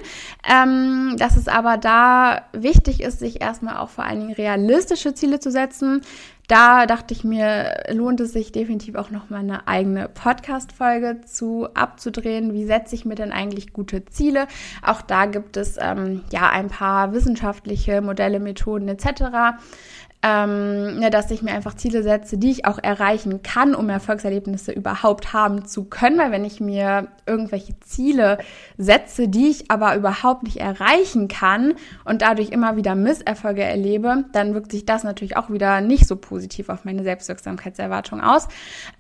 Ähm, 0.48 1.16
dass 1.18 1.36
es 1.36 1.48
aber 1.48 1.76
da 1.76 2.42
wichtig 2.52 3.02
ist, 3.02 3.18
sich 3.18 3.40
erstmal 3.42 3.76
auch 3.76 3.90
vor 3.90 4.04
allen 4.04 4.20
Dingen 4.20 4.34
realistische 4.34 5.14
Ziele 5.14 5.40
zu 5.40 5.50
setzen. 5.50 6.02
Da 6.46 6.84
dachte 6.84 7.14
ich 7.14 7.24
mir, 7.24 7.84
lohnt 7.90 8.20
es 8.20 8.34
sich 8.34 8.52
definitiv 8.52 8.96
auch 8.96 9.10
noch 9.10 9.30
mal 9.30 9.38
eine 9.38 9.66
eigene 9.66 10.08
Podcast-Folge 10.08 11.22
zu 11.24 11.68
abzudrehen. 11.72 12.52
Wie 12.52 12.66
setze 12.66 12.94
ich 12.94 13.06
mir 13.06 13.14
denn 13.14 13.32
eigentlich 13.32 13.72
gute 13.72 14.04
Ziele? 14.04 14.46
Auch 14.82 15.00
da 15.00 15.24
gibt 15.24 15.56
es 15.56 15.78
ähm, 15.80 16.22
ja 16.30 16.50
ein 16.50 16.68
paar 16.68 17.14
wissenschaftliche 17.14 18.02
Modelle, 18.02 18.40
Methoden 18.40 18.88
etc 18.88 19.56
ähm, 20.24 21.02
ja, 21.02 21.10
dass 21.10 21.30
ich 21.30 21.42
mir 21.42 21.52
einfach 21.52 21.74
Ziele 21.74 22.02
setze, 22.02 22.38
die 22.38 22.50
ich 22.50 22.64
auch 22.64 22.78
erreichen 22.82 23.42
kann, 23.42 23.74
um 23.74 23.90
Erfolgserlebnisse 23.90 24.72
überhaupt 24.72 25.34
haben 25.34 25.66
zu 25.66 25.84
können. 25.84 26.16
Weil 26.16 26.32
wenn 26.32 26.46
ich 26.46 26.60
mir 26.60 27.08
irgendwelche 27.26 27.78
Ziele 27.80 28.38
setze, 28.78 29.28
die 29.28 29.48
ich 29.48 29.70
aber 29.70 29.94
überhaupt 29.94 30.44
nicht 30.44 30.56
erreichen 30.56 31.28
kann 31.28 31.74
und 32.06 32.22
dadurch 32.22 32.48
immer 32.48 32.76
wieder 32.76 32.94
Misserfolge 32.94 33.62
erlebe, 33.62 34.24
dann 34.32 34.54
wirkt 34.54 34.72
sich 34.72 34.86
das 34.86 35.04
natürlich 35.04 35.36
auch 35.36 35.50
wieder 35.50 35.82
nicht 35.82 36.06
so 36.06 36.16
positiv 36.16 36.70
auf 36.70 36.86
meine 36.86 37.02
Selbstwirksamkeitserwartung 37.02 38.22
aus. 38.22 38.48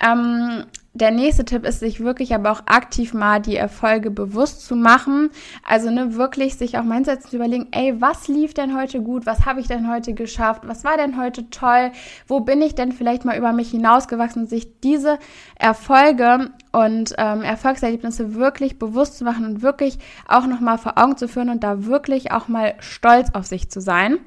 Ähm, 0.06 0.64
der 0.94 1.10
nächste 1.10 1.44
Tipp 1.44 1.66
ist, 1.66 1.80
sich 1.80 2.00
wirklich 2.00 2.34
aber 2.34 2.52
auch 2.52 2.62
aktiv 2.66 3.14
mal 3.14 3.40
die 3.40 3.56
Erfolge 3.56 4.12
bewusst 4.12 4.64
zu 4.64 4.76
machen. 4.76 5.30
Also 5.68 5.90
ne, 5.90 6.14
wirklich 6.14 6.54
sich 6.54 6.78
auch 6.78 6.84
mal 6.84 6.94
hinsetzen 6.94 7.30
zu 7.30 7.36
überlegen, 7.36 7.66
ey, 7.72 8.00
was 8.00 8.28
lief 8.28 8.54
denn 8.54 8.76
heute 8.76 9.02
gut? 9.02 9.26
Was 9.26 9.44
habe 9.44 9.58
ich 9.58 9.66
denn 9.66 9.90
heute 9.90 10.14
geschafft? 10.14 10.62
Was 10.66 10.84
war 10.84 10.96
denn 10.96 11.20
heute 11.20 11.50
toll? 11.50 11.90
Wo 12.28 12.40
bin 12.40 12.62
ich 12.62 12.76
denn 12.76 12.92
vielleicht 12.92 13.24
mal 13.24 13.36
über 13.36 13.52
mich 13.52 13.72
hinausgewachsen? 13.72 14.46
Sich 14.46 14.80
diese 14.80 15.18
Erfolge 15.56 16.52
und 16.70 17.14
ähm, 17.18 17.42
Erfolgserlebnisse 17.42 18.34
wirklich 18.34 18.78
bewusst 18.78 19.18
zu 19.18 19.24
machen 19.24 19.44
und 19.46 19.62
wirklich 19.62 19.98
auch 20.28 20.46
nochmal 20.46 20.78
vor 20.78 20.96
Augen 20.96 21.16
zu 21.16 21.26
führen 21.26 21.50
und 21.50 21.64
da 21.64 21.86
wirklich 21.86 22.30
auch 22.30 22.46
mal 22.46 22.74
stolz 22.78 23.30
auf 23.32 23.46
sich 23.46 23.68
zu 23.68 23.80
sein. 23.80 24.18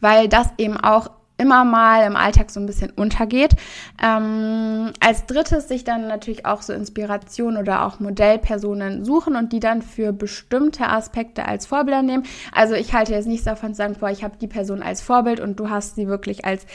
Weil 0.00 0.28
das 0.28 0.48
eben 0.56 0.78
auch 0.78 1.10
immer 1.42 1.64
mal 1.64 2.06
im 2.06 2.16
Alltag 2.16 2.50
so 2.50 2.60
ein 2.60 2.66
bisschen 2.66 2.90
untergeht. 2.90 3.56
Ähm, 4.02 4.92
als 5.00 5.26
drittes 5.26 5.68
sich 5.68 5.82
dann 5.84 6.06
natürlich 6.06 6.46
auch 6.46 6.62
so 6.62 6.72
Inspiration 6.72 7.56
oder 7.56 7.84
auch 7.84 7.98
Modellpersonen 7.98 9.04
suchen 9.04 9.34
und 9.34 9.52
die 9.52 9.60
dann 9.60 9.82
für 9.82 10.12
bestimmte 10.12 10.86
Aspekte 10.86 11.46
als 11.46 11.66
Vorbilder 11.66 12.02
nehmen. 12.02 12.24
Also 12.52 12.74
ich 12.74 12.94
halte 12.94 13.12
jetzt 13.12 13.26
nichts 13.26 13.44
davon 13.44 13.70
zu 13.70 13.78
sagen, 13.78 13.96
boah, 13.98 14.10
ich 14.10 14.22
habe 14.22 14.36
die 14.40 14.46
Person 14.46 14.82
als 14.82 15.02
Vorbild 15.02 15.40
und 15.40 15.58
du 15.58 15.68
hast 15.68 15.96
sie 15.96 16.06
wirklich 16.06 16.44
als 16.44 16.66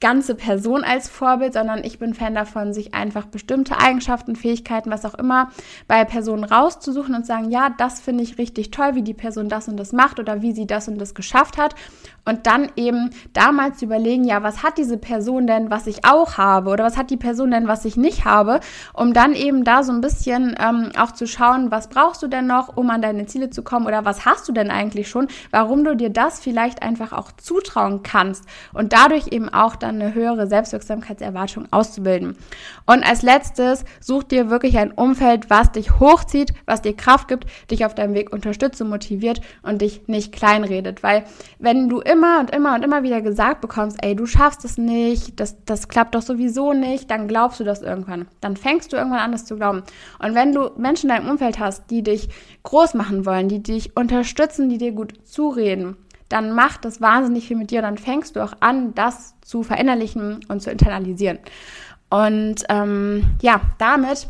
ganze 0.00 0.34
Person 0.34 0.84
als 0.84 1.08
Vorbild, 1.08 1.54
sondern 1.54 1.84
ich 1.84 1.98
bin 1.98 2.14
Fan 2.14 2.34
davon, 2.34 2.72
sich 2.72 2.94
einfach 2.94 3.26
bestimmte 3.26 3.78
Eigenschaften, 3.78 4.36
Fähigkeiten, 4.36 4.90
was 4.90 5.04
auch 5.04 5.14
immer 5.14 5.50
bei 5.88 6.04
Personen 6.04 6.44
rauszusuchen 6.44 7.14
und 7.14 7.26
sagen, 7.26 7.50
ja, 7.50 7.70
das 7.70 8.00
finde 8.00 8.22
ich 8.24 8.38
richtig 8.38 8.70
toll, 8.70 8.94
wie 8.94 9.02
die 9.02 9.14
Person 9.14 9.48
das 9.48 9.68
und 9.68 9.76
das 9.76 9.92
macht 9.92 10.18
oder 10.18 10.42
wie 10.42 10.52
sie 10.52 10.66
das 10.66 10.88
und 10.88 10.98
das 10.98 11.14
geschafft 11.14 11.58
hat. 11.58 11.74
Und 12.24 12.46
dann 12.48 12.72
eben 12.74 13.10
damals 13.32 13.82
überlegen, 13.82 14.24
ja, 14.24 14.42
was 14.42 14.64
hat 14.64 14.78
diese 14.78 14.98
Person 14.98 15.46
denn, 15.46 15.70
was 15.70 15.86
ich 15.86 16.04
auch 16.04 16.38
habe 16.38 16.70
oder 16.70 16.82
was 16.82 16.96
hat 16.96 17.10
die 17.10 17.16
Person 17.16 17.52
denn, 17.52 17.68
was 17.68 17.84
ich 17.84 17.96
nicht 17.96 18.24
habe, 18.24 18.58
um 18.92 19.12
dann 19.12 19.34
eben 19.34 19.62
da 19.62 19.84
so 19.84 19.92
ein 19.92 20.00
bisschen 20.00 20.56
ähm, 20.58 20.90
auch 20.98 21.12
zu 21.12 21.28
schauen, 21.28 21.70
was 21.70 21.88
brauchst 21.88 22.24
du 22.24 22.26
denn 22.26 22.48
noch, 22.48 22.76
um 22.76 22.90
an 22.90 23.00
deine 23.00 23.26
Ziele 23.26 23.50
zu 23.50 23.62
kommen 23.62 23.86
oder 23.86 24.04
was 24.04 24.24
hast 24.24 24.48
du 24.48 24.52
denn 24.52 24.72
eigentlich 24.72 25.08
schon, 25.08 25.28
warum 25.52 25.84
du 25.84 25.94
dir 25.94 26.10
das 26.10 26.40
vielleicht 26.40 26.82
einfach 26.82 27.12
auch 27.12 27.30
zutrauen 27.30 28.02
kannst 28.02 28.44
und 28.72 28.92
dadurch 28.92 29.28
eben 29.30 29.48
auch 29.48 29.76
dann 29.86 30.00
eine 30.00 30.14
höhere 30.14 30.46
Selbstwirksamkeitserwartung 30.46 31.66
auszubilden. 31.70 32.36
Und 32.86 33.08
als 33.08 33.22
letztes, 33.22 33.84
such 34.00 34.24
dir 34.24 34.50
wirklich 34.50 34.78
ein 34.78 34.92
Umfeld, 34.92 35.50
was 35.50 35.72
dich 35.72 35.98
hochzieht, 35.98 36.52
was 36.66 36.82
dir 36.82 36.94
Kraft 36.94 37.28
gibt, 37.28 37.46
dich 37.70 37.84
auf 37.84 37.94
deinem 37.94 38.14
Weg 38.14 38.32
unterstützt 38.32 38.80
und 38.82 38.90
motiviert 38.90 39.40
und 39.62 39.82
dich 39.82 40.06
nicht 40.06 40.32
kleinredet, 40.32 41.02
weil 41.02 41.24
wenn 41.58 41.88
du 41.88 42.00
immer 42.00 42.40
und 42.40 42.50
immer 42.50 42.74
und 42.74 42.84
immer 42.84 43.02
wieder 43.02 43.22
gesagt 43.22 43.60
bekommst, 43.60 43.98
ey, 44.02 44.14
du 44.14 44.26
schaffst 44.26 44.64
es 44.64 44.78
nicht, 44.78 45.40
das, 45.40 45.56
das 45.64 45.88
klappt 45.88 46.14
doch 46.14 46.22
sowieso 46.22 46.72
nicht, 46.72 47.10
dann 47.10 47.28
glaubst 47.28 47.60
du 47.60 47.64
das 47.64 47.82
irgendwann. 47.82 48.26
Dann 48.40 48.56
fängst 48.56 48.92
du 48.92 48.96
irgendwann 48.96 49.20
an, 49.20 49.32
das 49.32 49.44
zu 49.44 49.56
glauben. 49.56 49.82
Und 50.18 50.34
wenn 50.34 50.52
du 50.52 50.70
Menschen 50.76 51.08
in 51.10 51.16
deinem 51.16 51.30
Umfeld 51.30 51.58
hast, 51.58 51.90
die 51.90 52.02
dich 52.02 52.28
groß 52.62 52.94
machen 52.94 53.26
wollen, 53.26 53.48
die 53.48 53.62
dich 53.62 53.96
unterstützen, 53.96 54.68
die 54.68 54.78
dir 54.78 54.92
gut 54.92 55.14
zureden, 55.24 55.96
dann 56.28 56.52
macht 56.52 56.84
das 56.84 57.00
wahnsinnig 57.00 57.46
viel 57.46 57.56
mit 57.56 57.70
dir. 57.70 57.82
Dann 57.82 57.98
fängst 57.98 58.36
du 58.36 58.44
auch 58.44 58.54
an, 58.60 58.94
das 58.94 59.34
zu 59.42 59.62
verinnerlichen 59.62 60.40
und 60.48 60.60
zu 60.60 60.70
internalisieren. 60.70 61.38
Und 62.08 62.64
ähm, 62.68 63.24
ja, 63.42 63.60
damit 63.78 64.28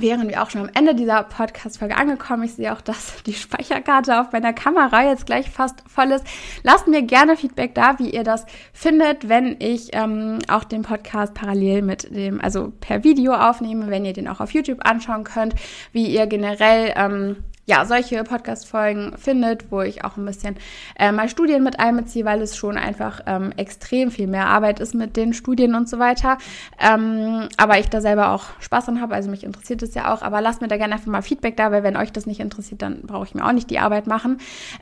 wären 0.00 0.28
wir 0.28 0.42
auch 0.42 0.50
schon 0.50 0.62
am 0.62 0.70
Ende 0.74 0.94
dieser 0.94 1.22
Podcast-Folge 1.24 1.96
angekommen. 1.96 2.44
Ich 2.44 2.54
sehe 2.54 2.72
auch, 2.72 2.80
dass 2.80 3.22
die 3.24 3.34
Speicherkarte 3.34 4.20
auf 4.20 4.32
meiner 4.32 4.52
Kamera 4.52 5.04
jetzt 5.04 5.26
gleich 5.26 5.50
fast 5.50 5.82
voll 5.86 6.12
ist. 6.12 6.24
Lasst 6.62 6.88
mir 6.88 7.02
gerne 7.02 7.36
Feedback 7.36 7.74
da, 7.74 7.98
wie 7.98 8.10
ihr 8.10 8.24
das 8.24 8.46
findet, 8.72 9.28
wenn 9.28 9.56
ich 9.58 9.90
ähm, 9.92 10.38
auch 10.48 10.64
den 10.64 10.82
Podcast 10.82 11.34
parallel 11.34 11.82
mit 11.82 12.14
dem, 12.14 12.40
also 12.40 12.72
per 12.80 13.04
Video 13.04 13.34
aufnehme, 13.34 13.88
wenn 13.88 14.04
ihr 14.04 14.12
den 14.12 14.28
auch 14.28 14.40
auf 14.40 14.52
YouTube 14.52 14.86
anschauen 14.86 15.24
könnt, 15.24 15.54
wie 15.92 16.06
ihr 16.06 16.26
generell 16.26 16.92
ähm, 16.96 17.36
ja, 17.70 17.84
solche 17.84 18.24
Podcast-Folgen 18.24 19.16
findet, 19.16 19.70
wo 19.70 19.80
ich 19.80 20.04
auch 20.04 20.16
ein 20.16 20.26
bisschen 20.26 20.56
äh, 20.98 21.12
mal 21.12 21.28
Studien 21.28 21.62
mit 21.62 21.78
einbeziehe, 21.78 22.24
weil 22.24 22.42
es 22.42 22.56
schon 22.56 22.76
einfach 22.76 23.20
ähm, 23.26 23.52
extrem 23.56 24.10
viel 24.10 24.26
mehr 24.26 24.46
Arbeit 24.46 24.80
ist 24.80 24.92
mit 24.92 25.16
den 25.16 25.32
Studien 25.32 25.76
und 25.76 25.88
so 25.88 26.00
weiter. 26.00 26.38
Ähm, 26.80 27.48
aber 27.56 27.78
ich 27.78 27.88
da 27.88 28.00
selber 28.00 28.32
auch 28.32 28.46
Spaß 28.58 28.86
dran 28.86 29.00
habe, 29.00 29.14
also 29.14 29.30
mich 29.30 29.44
interessiert 29.44 29.84
es 29.84 29.94
ja 29.94 30.12
auch. 30.12 30.22
Aber 30.22 30.40
lasst 30.40 30.60
mir 30.60 30.66
da 30.66 30.78
gerne 30.78 30.94
einfach 30.94 31.06
mal 31.06 31.22
Feedback 31.22 31.56
da, 31.56 31.70
weil 31.70 31.84
wenn 31.84 31.96
euch 31.96 32.10
das 32.10 32.26
nicht 32.26 32.40
interessiert, 32.40 32.82
dann 32.82 33.02
brauche 33.02 33.24
ich 33.24 33.36
mir 33.36 33.46
auch 33.46 33.52
nicht 33.52 33.70
die 33.70 33.78
Arbeit 33.78 34.08
machen. 34.08 34.38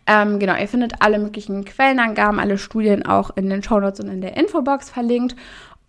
Ähm, 0.06 0.38
genau, 0.38 0.56
ihr 0.56 0.66
findet 0.66 1.02
alle 1.02 1.18
möglichen 1.18 1.66
Quellenangaben, 1.66 2.40
alle 2.40 2.56
Studien 2.56 3.04
auch 3.04 3.36
in 3.36 3.50
den 3.50 3.62
Show 3.62 3.80
Notes 3.80 4.00
und 4.00 4.08
in 4.08 4.22
der 4.22 4.38
Infobox 4.38 4.88
verlinkt. 4.88 5.36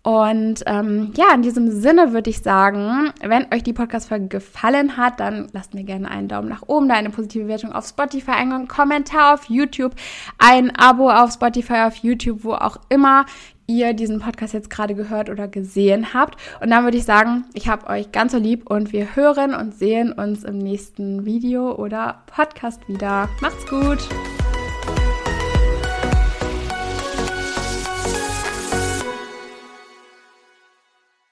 Und 0.02 0.62
ähm, 0.64 1.12
ja, 1.14 1.34
in 1.34 1.42
diesem 1.42 1.70
Sinne 1.70 2.12
würde 2.12 2.30
ich 2.30 2.40
sagen, 2.40 3.12
wenn 3.20 3.52
euch 3.52 3.62
die 3.62 3.74
Podcast-Folge 3.74 4.28
gefallen 4.28 4.96
hat, 4.96 5.20
dann 5.20 5.48
lasst 5.52 5.74
mir 5.74 5.84
gerne 5.84 6.10
einen 6.10 6.28
Daumen 6.28 6.48
nach 6.48 6.62
oben, 6.66 6.88
da 6.88 6.94
eine 6.94 7.10
positive 7.10 7.48
Wertung 7.48 7.72
auf 7.72 7.86
Spotify, 7.86 8.30
einen 8.30 8.66
Kommentar 8.66 9.34
auf 9.34 9.44
YouTube, 9.44 9.94
ein 10.38 10.74
Abo 10.74 11.10
auf 11.10 11.32
Spotify, 11.32 11.82
auf 11.86 11.96
YouTube, 11.96 12.44
wo 12.44 12.54
auch 12.54 12.78
immer 12.88 13.26
ihr 13.66 13.92
diesen 13.92 14.20
Podcast 14.20 14.54
jetzt 14.54 14.70
gerade 14.70 14.94
gehört 14.94 15.28
oder 15.30 15.48
gesehen 15.48 16.12
habt. 16.14 16.36
Und 16.60 16.70
dann 16.70 16.84
würde 16.84 16.96
ich 16.96 17.04
sagen, 17.04 17.44
ich 17.52 17.68
habe 17.68 17.86
euch 17.88 18.10
ganz 18.10 18.32
so 18.32 18.38
lieb 18.38 18.68
und 18.68 18.92
wir 18.92 19.14
hören 19.14 19.54
und 19.54 19.74
sehen 19.74 20.12
uns 20.12 20.44
im 20.44 20.58
nächsten 20.58 21.24
Video 21.24 21.74
oder 21.74 22.22
Podcast 22.26 22.88
wieder. 22.88 23.28
Macht's 23.40 23.66
gut! 23.66 24.08